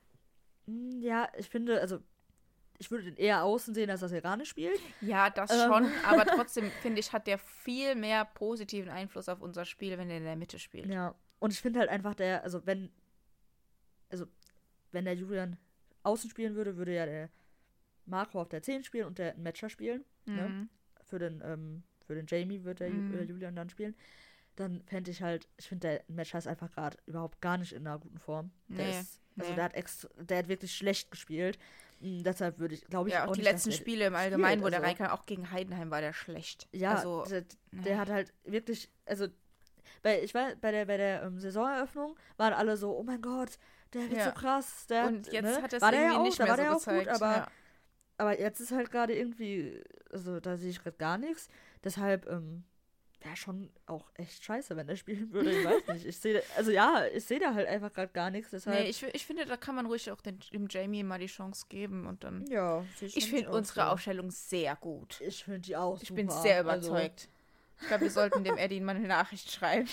Mm, 0.68 1.00
Ja, 1.02 1.28
ich 1.38 1.50
finde, 1.50 1.80
also 1.82 2.00
ich 2.80 2.90
würde 2.92 3.04
den 3.06 3.18
eher 3.18 3.44
außen 3.44 3.74
sehen, 3.76 3.90
als 3.90 4.00
dass 4.00 4.12
er 4.12 4.22
gar 4.22 4.38
nicht 4.38 4.50
spielt. 4.50 4.80
Ja, 5.02 5.30
das 5.30 5.52
Ähm. 5.52 5.60
schon, 5.72 5.92
aber 6.06 6.26
trotzdem 6.26 6.72
finde 6.82 7.00
ich, 7.00 7.12
hat 7.14 7.28
der 7.28 7.38
viel 7.38 7.94
mehr 7.96 8.26
positiven 8.26 8.90
Einfluss 8.90 9.30
auf 9.30 9.42
unser 9.42 9.66
Spiel, 9.66 9.98
wenn 9.98 10.08
der 10.08 10.18
in 10.18 10.24
der 10.24 10.36
Mitte 10.36 10.58
spielt. 10.60 10.88
Ja. 10.90 11.14
Und 11.40 11.54
ich 11.54 11.62
finde 11.62 11.80
halt 11.80 11.90
einfach 11.90 12.16
der, 12.16 12.44
also 12.44 12.66
wenn, 12.66 12.90
also 14.10 14.26
wenn 14.92 15.06
der 15.06 15.16
Julian 15.16 15.58
außen 16.04 16.30
spielen 16.30 16.56
würde, 16.56 16.78
würde 16.78 16.96
ja 16.96 17.06
der 17.06 17.30
Marco 18.06 18.42
auf 18.42 18.50
der 18.50 18.62
10 18.64 18.84
spielen 18.84 19.06
und 19.08 19.20
der 19.20 19.36
Matcher 19.38 19.70
spielen. 19.70 20.04
Ne? 20.26 20.50
Mhm. 20.50 20.70
Für 21.04 21.20
den, 21.20 21.42
ähm, 21.46 21.84
für 22.08 22.16
den 22.16 22.26
Jamie 22.28 22.64
wird 22.64 22.80
der 22.80 22.90
Mhm. 22.90 23.14
äh, 23.18 23.24
Julian 23.24 23.56
dann 23.56 23.70
spielen. 23.70 23.96
Dann 24.56 24.82
fände 24.88 25.12
ich 25.12 25.22
halt, 25.22 25.48
ich 25.58 25.68
finde 25.68 25.88
der 25.88 26.04
Matcher 26.08 26.38
ist 26.40 26.48
einfach 26.48 26.72
gerade 26.72 26.98
überhaupt 27.06 27.40
gar 27.42 27.58
nicht 27.58 27.72
in 27.74 27.86
einer 27.88 28.00
guten 28.00 28.20
Form. 28.20 28.52
Der 28.68 28.86
Nee, 28.88 29.00
ist, 29.00 29.22
also 29.38 29.50
nee. 29.52 29.56
der 29.56 29.64
hat 29.66 29.74
extra, 29.76 30.10
der 30.18 30.38
hat 30.40 30.48
wirklich 30.48 30.76
schlecht 30.76 31.12
gespielt. 31.12 31.58
Mm, 32.00 32.24
deshalb 32.24 32.60
würde 32.60 32.76
ich, 32.76 32.86
glaube 32.86 33.10
ich, 33.10 33.16
Ja, 33.16 33.26
auch, 33.26 33.30
auch 33.30 33.34
die 33.36 33.42
letzten 33.42 33.70
der 33.72 33.78
Spiele 33.78 34.06
im 34.06 34.16
Allgemeinen, 34.16 34.62
wo 34.64 34.70
der 34.70 34.80
also- 34.80 34.88
reinkam, 34.88 35.08
auch 35.12 35.26
gegen 35.26 35.52
Heidenheim 35.52 35.92
war 35.92 36.02
der 36.02 36.14
schlecht. 36.14 36.68
Ja, 36.72 36.96
also, 36.96 37.26
der, 37.26 37.44
der 37.72 37.96
ne. 37.96 38.00
hat 38.00 38.10
halt 38.10 38.34
wirklich, 38.46 38.90
also 39.06 39.28
bei, 40.02 40.22
ich 40.22 40.34
war 40.34 40.56
bei 40.56 40.72
der 40.72 40.86
bei 40.86 40.98
der 40.98 41.24
ähm, 41.24 41.40
Saisoneröffnung 41.40 42.16
waren 42.38 42.54
alle 42.54 42.78
so, 42.78 42.98
oh 42.98 43.04
mein 43.04 43.22
Gott, 43.22 43.58
der 43.94 44.02
wird 44.04 44.14
Ja. 44.14 44.26
so 44.26 44.32
krass, 44.32 44.88
der 44.88 45.08
und 45.08 45.32
jetzt 45.32 45.44
ne? 45.44 45.62
hat 45.62 45.74
er 45.74 45.78
es 45.78 45.82
der 45.82 45.92
irgendwie 45.92 46.14
ja 46.14 46.20
auch, 46.20 46.24
nicht 46.24 46.40
da 46.40 46.44
mehr 46.46 46.58
war 46.58 46.80
so 46.80 46.92
der 46.92 46.98
auch 46.98 47.00
gut, 47.00 47.08
aber 47.10 47.32
ja. 47.38 47.48
aber 48.18 48.40
jetzt 48.40 48.60
ist 48.62 48.72
halt 48.72 48.92
gerade 48.92 49.14
irgendwie, 49.16 49.84
also 50.12 50.40
da 50.40 50.58
sehe 50.58 50.70
ich 50.70 50.82
gerade 50.82 50.98
gar 50.98 51.18
nichts, 51.18 51.50
deshalb 51.84 52.28
ähm, 52.28 52.64
wäre 53.22 53.36
schon 53.36 53.70
auch 53.86 54.10
echt 54.16 54.44
scheiße, 54.44 54.76
wenn 54.78 54.88
er 54.88 54.96
spielen 54.96 55.32
würde, 55.34 55.52
ich 55.52 55.66
weiß 55.66 55.88
nicht, 55.94 56.06
ich 56.06 56.18
sehe, 56.18 56.42
also 56.56 56.72
ja, 56.72 57.04
ich 57.14 57.26
sehe 57.26 57.40
da 57.40 57.54
halt 57.54 57.68
einfach 57.68 57.92
gerade 57.94 58.12
gar 58.14 58.30
nichts, 58.32 58.52
deshalb 58.52 58.80
Nee, 58.80 58.90
ich, 58.90 59.04
ich 59.04 59.26
finde, 59.26 59.46
da 59.46 59.58
kann 59.58 59.76
man 59.76 59.86
ruhig 59.88 60.10
auch 60.12 60.22
den, 60.22 60.40
dem 60.54 60.68
Jamie 60.70 61.04
mal 61.04 61.20
die 61.20 61.28
Chance 61.28 61.66
geben 61.70 62.08
und 62.08 62.24
dann. 62.24 62.46
ja, 62.48 62.84
Ich 63.02 63.30
finde 63.30 63.50
auch 63.50 63.56
unsere 63.56 63.82
so. 63.82 63.88
Aufstellung 63.88 64.32
sehr 64.32 64.76
gut. 64.78 65.20
Ich 65.22 65.44
finde 65.44 65.60
die 65.60 65.76
auch 65.76 66.02
Ich 66.02 66.14
bin 66.14 66.30
super. 66.30 66.42
sehr 66.42 66.66
Also, 66.66 66.90
überzeugt. 66.92 67.30
Ich 67.82 67.88
glaube, 67.88 68.04
wir 68.04 68.12
sollten 68.12 68.44
dem 68.44 68.58
Eddie 68.58 68.82
mal 68.82 68.96
eine 68.96 69.08
Nachricht 69.08 69.52
schreiben. 69.52 69.88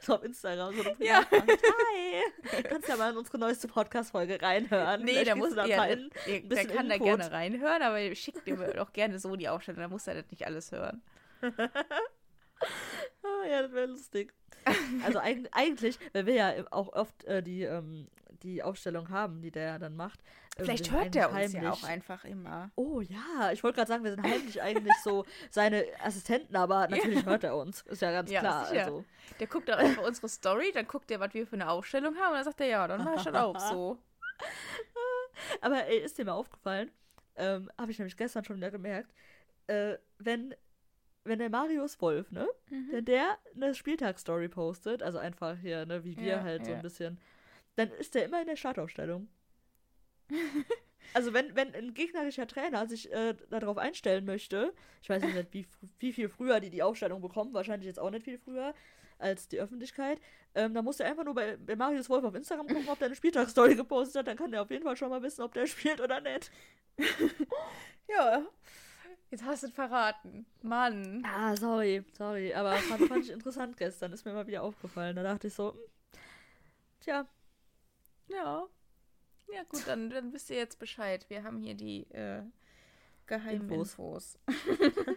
so 0.00 0.14
auf 0.16 0.24
Instagram 0.24 0.74
so 0.74 0.82
Ja. 0.98 1.24
Hi! 1.30 2.62
Kannst 2.64 2.88
ja 2.88 2.96
mal 2.96 3.12
in 3.12 3.18
unsere 3.18 3.38
neueste 3.38 3.68
Podcast-Folge 3.68 4.40
reinhören. 4.40 5.04
Nee, 5.04 5.24
da 5.24 5.36
muss 5.36 5.54
da 5.54 5.66
ja, 5.66 5.78
rein. 5.78 6.10
der, 6.26 6.66
kann 6.66 6.88
da 6.88 6.94
Input. 6.96 7.06
gerne 7.06 7.30
reinhören, 7.30 7.82
aber 7.82 8.14
schickt 8.14 8.46
ihm 8.46 8.62
doch 8.76 8.92
gerne 8.92 9.18
so 9.18 9.36
die 9.36 9.48
Aufstellung, 9.48 9.80
da 9.82 9.88
muss 9.88 10.06
er 10.06 10.14
das 10.14 10.30
nicht 10.30 10.46
alles 10.46 10.72
hören. 10.72 11.02
Ah, 13.22 13.46
ja, 13.48 13.62
das 13.62 13.72
wäre 13.72 13.86
lustig. 13.86 14.32
Also 15.04 15.18
eig 15.20 15.48
eigentlich, 15.52 15.98
weil 16.12 16.26
wir 16.26 16.34
ja 16.34 16.52
auch 16.70 16.92
oft 16.92 17.24
äh, 17.24 17.42
die, 17.42 17.62
ähm, 17.62 18.08
die 18.42 18.62
Aufstellung 18.62 19.08
haben, 19.10 19.40
die 19.40 19.50
der 19.50 19.62
ja 19.64 19.78
dann 19.78 19.94
macht. 19.96 20.20
ähm, 20.56 20.64
Vielleicht 20.64 20.90
hört 20.90 21.14
der 21.14 21.30
uns 21.30 21.52
ja 21.52 21.60
heimlich- 21.60 21.70
auch 21.72 21.84
einfach 21.84 22.24
immer. 22.24 22.70
Oh 22.74 23.00
ja, 23.00 23.52
ich 23.52 23.62
wollte 23.62 23.76
gerade 23.76 23.88
sagen, 23.88 24.04
wir 24.04 24.10
sind 24.10 24.22
heimlich 24.24 24.60
eigentlich 24.60 24.94
so 25.04 25.24
seine 25.50 25.84
Assistenten, 26.02 26.56
aber 26.56 26.88
natürlich 26.88 27.24
hört 27.24 27.44
er 27.44 27.56
uns. 27.56 27.82
Ist 27.82 28.02
ja 28.02 28.10
ganz 28.10 28.30
Ja, 28.30 28.40
klar. 28.40 28.66
sicher. 28.66 28.84
Also. 28.86 29.04
Der 29.40 29.46
guckt 29.46 29.68
dann 29.68 29.78
einfach 29.78 30.02
unsere 30.06 30.28
Story, 30.28 30.72
dann 30.72 30.86
guckt 30.86 31.10
er, 31.10 31.20
was 31.20 31.32
wir 31.34 31.46
für 31.46 31.54
eine 31.56 31.68
Aufstellung 31.70 32.16
haben 32.16 32.30
und 32.30 32.36
dann 32.36 32.44
sagt 32.44 32.60
er, 32.60 32.66
ja, 32.66 32.88
dann 32.88 33.04
mach 33.04 33.16
ich 33.16 33.22
das 33.22 33.34
auch 33.34 33.58
so. 33.58 33.98
Aber 35.60 35.86
ey, 35.86 35.98
ist 35.98 36.18
dir 36.18 36.24
mal 36.24 36.32
aufgefallen, 36.32 36.90
ähm, 37.36 37.70
habe 37.78 37.90
ich 37.92 37.98
nämlich 37.98 38.16
gestern 38.16 38.44
schon 38.44 38.56
wieder 38.56 38.70
gemerkt, 38.70 39.12
äh, 39.68 39.96
wenn, 40.18 40.54
wenn 41.24 41.38
der 41.38 41.50
Marius 41.50 42.00
Wolf, 42.00 42.30
ne, 42.32 42.48
Mhm. 42.70 42.88
wenn 42.92 43.04
der 43.04 43.38
eine 43.54 43.74
Spieltagsstory 43.74 44.48
postet, 44.48 45.02
also 45.02 45.18
einfach 45.18 45.56
hier, 45.58 45.84
ne, 45.86 46.04
wie 46.04 46.16
wir 46.16 46.24
Ja, 46.24 46.42
halt 46.42 46.64
so 46.64 46.70
ja. 46.72 46.76
ein 46.78 46.82
bisschen, 46.82 47.18
dann 47.76 47.90
ist 47.92 48.14
der 48.14 48.24
immer 48.24 48.40
in 48.40 48.46
der 48.46 48.56
Startaufstellung. 48.56 49.28
also 51.14 51.32
wenn, 51.32 51.54
wenn 51.56 51.74
ein 51.74 51.94
gegnerischer 51.94 52.46
Trainer 52.46 52.86
sich 52.86 53.12
äh, 53.12 53.34
darauf 53.50 53.78
einstellen 53.78 54.24
möchte, 54.24 54.72
ich 55.02 55.08
weiß 55.08 55.22
nicht, 55.22 55.34
wie, 55.52 55.66
wie 55.98 56.12
viel 56.12 56.28
früher 56.28 56.60
die 56.60 56.70
die 56.70 56.82
Aufstellung 56.82 57.20
bekommen, 57.20 57.54
wahrscheinlich 57.54 57.86
jetzt 57.86 57.98
auch 58.00 58.10
nicht 58.10 58.24
viel 58.24 58.38
früher 58.38 58.74
als 59.18 59.48
die 59.48 59.58
Öffentlichkeit, 59.60 60.20
ähm, 60.54 60.74
dann 60.74 60.84
muss 60.84 61.00
er 61.00 61.06
einfach 61.08 61.24
nur 61.24 61.34
bei, 61.34 61.56
bei 61.56 61.74
Marius 61.74 62.08
Wolf 62.08 62.24
auf 62.24 62.34
Instagram 62.36 62.68
gucken, 62.68 62.88
ob 62.88 62.98
der 62.98 63.06
eine 63.06 63.16
Spieltagsstory 63.16 63.74
gepostet 63.74 64.20
hat, 64.20 64.28
dann 64.28 64.36
kann 64.36 64.52
er 64.52 64.62
auf 64.62 64.70
jeden 64.70 64.84
Fall 64.84 64.96
schon 64.96 65.10
mal 65.10 65.22
wissen, 65.22 65.42
ob 65.42 65.52
der 65.54 65.66
spielt 65.66 66.00
oder 66.00 66.20
nicht. 66.20 66.50
Ja. 68.08 68.46
Jetzt 69.30 69.44
hast 69.44 69.62
du 69.62 69.66
es 69.66 69.72
verraten. 69.72 70.46
Mann. 70.62 71.22
Ah, 71.26 71.54
sorry, 71.56 72.02
sorry, 72.16 72.54
aber 72.54 72.76
fand, 72.76 73.08
fand 73.08 73.24
ich 73.24 73.30
interessant 73.30 73.76
gestern, 73.76 74.12
ist 74.12 74.24
mir 74.24 74.32
mal 74.32 74.46
wieder 74.46 74.62
aufgefallen. 74.62 75.16
Da 75.16 75.22
dachte 75.22 75.48
ich 75.48 75.54
so, 75.54 75.72
hm, 75.72 75.80
tja, 77.00 77.26
Ja. 78.28 78.66
Ja, 79.50 79.62
gut, 79.68 79.86
dann, 79.86 80.10
dann 80.10 80.32
wisst 80.32 80.50
ihr 80.50 80.56
jetzt 80.56 80.78
Bescheid. 80.78 81.24
Wir 81.28 81.42
haben 81.42 81.58
hier 81.58 81.74
die 81.74 82.02
äh, 82.10 82.42
geheimen 83.26 83.70
Infos. 83.70 84.38
Infos. 84.46 85.16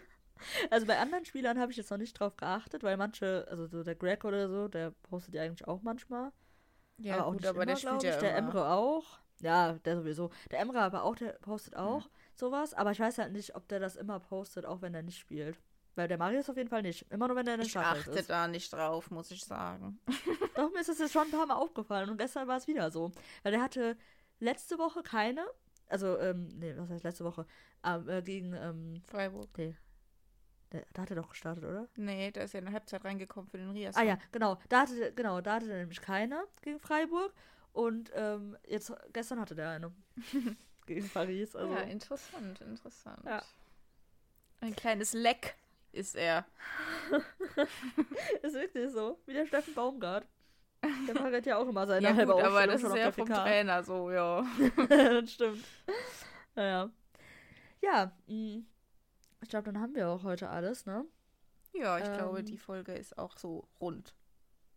Also 0.70 0.86
bei 0.86 0.98
anderen 0.98 1.24
Spielern 1.24 1.60
habe 1.60 1.70
ich 1.70 1.78
jetzt 1.78 1.90
noch 1.90 1.98
nicht 1.98 2.18
drauf 2.18 2.36
geachtet, 2.36 2.82
weil 2.82 2.96
manche, 2.96 3.46
also 3.48 3.66
so 3.66 3.84
der 3.84 3.94
Greg 3.94 4.24
oder 4.24 4.48
so, 4.48 4.66
der 4.66 4.90
postet 5.02 5.34
ja 5.34 5.42
eigentlich 5.42 5.68
auch 5.68 5.82
manchmal. 5.82 6.32
Ja, 6.98 7.14
aber 7.14 7.26
auch 7.26 7.32
gut, 7.32 7.40
nicht 7.42 7.48
aber 7.48 7.62
immer, 7.62 7.66
der 7.66 7.76
spielt 7.76 8.00
glaub 8.00 8.02
ja 8.02 8.14
ich. 8.14 8.16
Der 8.18 8.36
immer. 8.36 8.48
Emre 8.48 8.70
auch. 8.72 9.20
Ja, 9.40 9.74
der 9.84 9.96
sowieso. 9.96 10.30
Der 10.50 10.58
Emre 10.60 10.80
aber 10.80 11.04
auch, 11.04 11.14
der 11.16 11.34
postet 11.34 11.76
auch 11.76 12.08
sowas. 12.38 12.74
Aber 12.74 12.90
ich 12.92 13.00
weiß 13.00 13.18
halt 13.18 13.32
nicht, 13.32 13.54
ob 13.56 13.68
der 13.68 13.80
das 13.80 13.96
immer 13.96 14.20
postet, 14.20 14.66
auch 14.66 14.82
wenn 14.82 14.94
er 14.94 15.02
nicht 15.02 15.18
spielt. 15.18 15.58
Weil 15.94 16.08
der 16.08 16.16
Marius 16.16 16.48
auf 16.48 16.56
jeden 16.56 16.70
Fall 16.70 16.82
nicht. 16.82 17.04
Immer 17.10 17.28
nur, 17.28 17.36
wenn 17.36 17.46
er 17.46 17.54
in 17.54 17.60
der 17.60 17.66
Ich 17.66 17.76
achte 17.76 18.10
ist. 18.12 18.30
da 18.30 18.48
nicht 18.48 18.72
drauf, 18.72 19.10
muss 19.10 19.30
ich 19.30 19.44
sagen. 19.44 19.98
Doch, 20.54 20.72
mir 20.72 20.80
ist 20.80 20.88
das 20.88 20.98
jetzt 20.98 21.12
schon 21.12 21.26
ein 21.26 21.30
paar 21.30 21.46
Mal 21.46 21.56
aufgefallen. 21.56 22.08
Und 22.08 22.16
gestern 22.16 22.48
war 22.48 22.56
es 22.56 22.66
wieder 22.66 22.90
so. 22.90 23.12
Weil 23.42 23.52
der 23.52 23.62
hatte 23.62 23.96
letzte 24.40 24.78
Woche 24.78 25.02
keine. 25.02 25.44
Also, 25.88 26.18
ähm, 26.18 26.48
nee, 26.58 26.72
was 26.78 26.88
heißt 26.88 27.04
letzte 27.04 27.24
Woche? 27.24 27.46
Ähm, 27.84 28.08
äh, 28.08 28.22
gegen, 28.22 28.54
ähm, 28.54 29.02
Freiburg. 29.06 29.48
nee. 29.58 29.76
Der, 30.72 30.86
da 30.94 31.02
hat 31.02 31.10
er 31.10 31.16
doch 31.16 31.28
gestartet, 31.28 31.64
oder? 31.64 31.86
Nee, 31.96 32.30
da 32.30 32.40
ist 32.40 32.54
ja 32.54 32.60
in 32.60 32.64
der 32.64 32.72
Halbzeit 32.72 33.04
reingekommen 33.04 33.50
für 33.50 33.58
den 33.58 33.72
Rias. 33.72 33.94
Ah 33.94 34.02
ja, 34.04 34.16
genau. 34.32 34.58
Da 34.70 34.80
hatte, 34.80 35.12
genau, 35.12 35.42
da 35.42 35.56
hatte 35.56 35.66
der 35.66 35.76
nämlich 35.76 36.00
keine 36.00 36.42
gegen 36.62 36.78
Freiburg. 36.78 37.34
Und 37.74 38.10
ähm, 38.14 38.56
jetzt 38.66 38.90
gestern 39.12 39.38
hatte 39.40 39.54
der 39.54 39.68
eine 39.68 39.92
gegen 40.86 41.08
Paris. 41.08 41.54
Also 41.56 41.72
ja, 41.72 41.80
interessant, 41.82 42.60
interessant. 42.60 43.22
Ja. 43.24 43.42
Ein 44.60 44.76
kleines 44.76 45.12
Leck 45.12 45.54
ist 45.92 46.14
er. 46.14 46.46
ist 48.42 48.54
wirklich 48.54 48.90
so. 48.92 49.18
Wie 49.26 49.32
der 49.32 49.46
Steffen 49.46 49.74
Baumgart. 49.74 50.26
Der 51.06 51.14
verrät 51.14 51.46
ja 51.46 51.58
auch 51.58 51.68
immer 51.68 51.86
seine 51.86 52.08
Ja, 52.08 52.14
halbe 52.14 52.32
gut, 52.32 52.42
aber 52.42 52.66
das 52.66 52.82
ist 52.82 52.94
ja 52.96 53.12
vom 53.12 53.28
PK. 53.28 53.42
Trainer 53.42 53.82
so, 53.84 54.10
ja. 54.10 54.44
das 54.88 55.32
stimmt. 55.32 55.64
Naja. 56.54 56.90
Ja, 57.80 58.12
mh. 58.26 58.62
ich 59.42 59.48
glaube, 59.48 59.72
dann 59.72 59.80
haben 59.80 59.94
wir 59.94 60.08
auch 60.08 60.24
heute 60.24 60.48
alles, 60.48 60.86
ne? 60.86 61.04
Ja, 61.72 61.98
ich 61.98 62.12
glaube, 62.12 62.40
Ähm. 62.40 62.44
die 62.46 62.58
Folge 62.58 62.92
ist 62.94 63.16
auch 63.16 63.36
so 63.38 63.68
rund. 63.80 64.14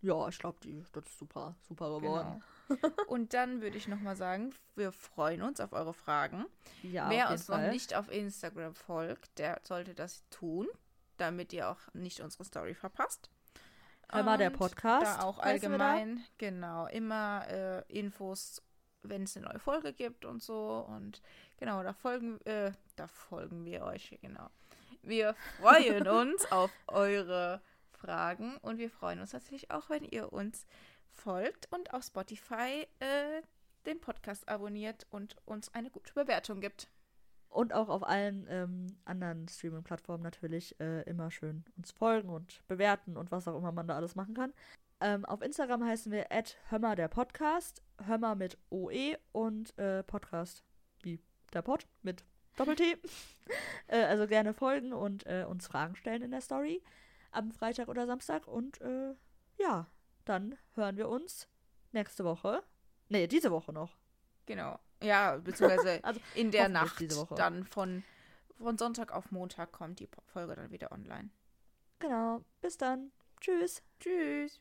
Ja, 0.01 0.28
ich 0.28 0.38
glaube, 0.38 0.60
die 0.62 0.84
das 0.93 1.06
ist 1.06 1.18
super, 1.18 1.56
super 1.68 1.99
geworden. 1.99 2.34
Genau. 2.34 2.43
Und 3.07 3.34
dann 3.34 3.61
würde 3.61 3.78
ich 3.78 3.88
nochmal 3.88 4.16
sagen, 4.16 4.53
wir 4.76 4.91
freuen 4.91 5.41
uns 5.41 5.59
auf 5.59 5.74
eure 5.74 5.93
Fragen. 5.93 6.45
Ja, 6.84 7.09
Wer 7.09 7.30
uns 7.30 7.47
noch 7.47 7.57
Fall. 7.57 7.72
nicht 7.72 7.95
auf 7.95 8.11
Instagram 8.11 8.76
folgt, 8.76 9.38
der 9.38 9.59
sollte 9.63 9.93
das 9.93 10.24
tun, 10.30 10.68
damit 11.18 11.53
ihr 11.53 11.70
auch 11.70 11.80
nicht 11.93 12.22
unsere 12.22 12.43
Story 12.45 12.74
verpasst. 12.74 13.30
Einmal 14.07 14.38
der 14.38 14.51
Podcast, 14.51 15.20
Da 15.20 15.24
auch 15.24 15.38
wir 15.38 15.43
da? 15.43 15.49
allgemein, 15.49 16.24
genau, 16.38 16.86
immer 16.88 17.47
äh, 17.49 17.84
Infos, 17.88 18.61
wenn 19.01 19.24
es 19.24 19.36
eine 19.36 19.47
neue 19.47 19.59
Folge 19.59 19.93
gibt 19.93 20.26
und 20.26 20.41
so. 20.43 20.86
Und 20.88 21.22
genau, 21.57 21.82
da 21.84 21.93
folgen, 21.93 22.39
äh, 22.45 22.72
da 22.95 23.07
folgen 23.07 23.66
wir 23.66 23.84
euch, 23.84 24.18
genau. 24.22 24.49
Wir 25.01 25.36
freuen 25.59 26.07
uns 26.07 26.51
auf 26.51 26.72
eure 26.88 27.61
Fragen 27.91 28.57
und 28.57 28.78
wir 28.78 28.89
freuen 28.91 29.20
uns 29.20 29.34
natürlich 29.34 29.72
auch, 29.72 29.89
wenn 29.89 30.03
ihr 30.03 30.32
uns 30.32 30.66
folgt 31.16 31.72
und 31.72 31.93
auf 31.93 32.03
Spotify 32.03 32.88
äh, 32.99 33.41
den 33.86 33.99
Podcast 33.99 34.47
abonniert 34.47 35.05
und 35.09 35.36
uns 35.45 35.74
eine 35.74 35.89
gute 35.89 36.13
Bewertung 36.13 36.61
gibt. 36.61 36.89
Und 37.49 37.74
auch 37.74 37.88
auf 37.88 38.05
allen 38.05 38.47
ähm, 38.49 38.97
anderen 39.05 39.47
Streaming-Plattformen 39.47 40.24
natürlich 40.24 40.78
äh, 40.80 41.03
immer 41.03 41.32
schön 41.32 41.63
uns 41.78 41.91
folgen 41.91 42.30
und 42.30 42.61
bewerten 42.68 43.16
und 43.16 43.32
was 43.32 43.47
auch 43.47 43.57
immer 43.57 43.72
man 43.72 43.88
da 43.88 43.95
alles 43.95 44.16
machen 44.16 44.34
kann. 44.34 44.53
Ähm, 44.99 45.24
auf 45.26 45.41
Instagram 45.41 45.86
heißen 45.86 46.11
wir 46.11 46.28
Hömmer 46.70 46.95
der 46.95 47.07
Podcast, 47.07 47.82
Hömmer 48.05 48.36
mit 48.36 48.57
OE 48.72 49.18
und 49.32 49.78
äh, 49.78 50.03
Podcast 50.03 50.63
wie 51.03 51.20
der 51.53 51.61
Pod 51.61 51.88
mit 52.01 52.26
Doppel-T. 52.57 52.97
äh, 53.88 54.03
also 54.03 54.28
gerne 54.28 54.53
folgen 54.53 54.93
und 54.93 55.26
äh, 55.26 55.45
uns 55.47 55.68
Fragen 55.68 55.95
stellen 55.95 56.24
in 56.24 56.32
der 56.32 56.41
Story 56.41 56.82
am 57.32 57.51
Freitag 57.51 57.88
oder 57.88 58.05
Samstag. 58.05 58.47
Und 58.47 58.82
äh, 58.82 59.13
ja, 59.57 59.88
dann 60.26 60.57
hören 60.73 60.97
wir 60.97 61.07
uns 61.09 61.47
nächste 61.91 62.26
Woche. 62.26 62.63
Nee, 63.09 63.28
diese 63.28 63.51
Woche 63.51 63.71
noch. 63.71 63.95
Genau. 64.45 64.80
Ja, 65.01 65.38
beziehungsweise 65.38 65.99
Also, 66.03 66.19
in 66.34 66.51
der 66.51 66.69
Nacht 66.69 66.99
diese 66.99 67.17
Woche. 67.17 67.36
dann 67.36 67.65
von, 67.65 68.03
von 68.57 68.78
Sonntag 68.78 69.11
auf 69.11 69.32
Montag 69.32 69.71
kommt 69.71 69.99
die 69.99 70.09
Folge 70.28 70.55
dann 70.55 70.71
wieder 70.71 70.91
online. 70.91 71.30
Genau. 71.99 72.41
Bis 72.61 72.78
dann. 72.78 73.11
Tschüss. 73.39 73.82
Tschüss. 73.99 74.59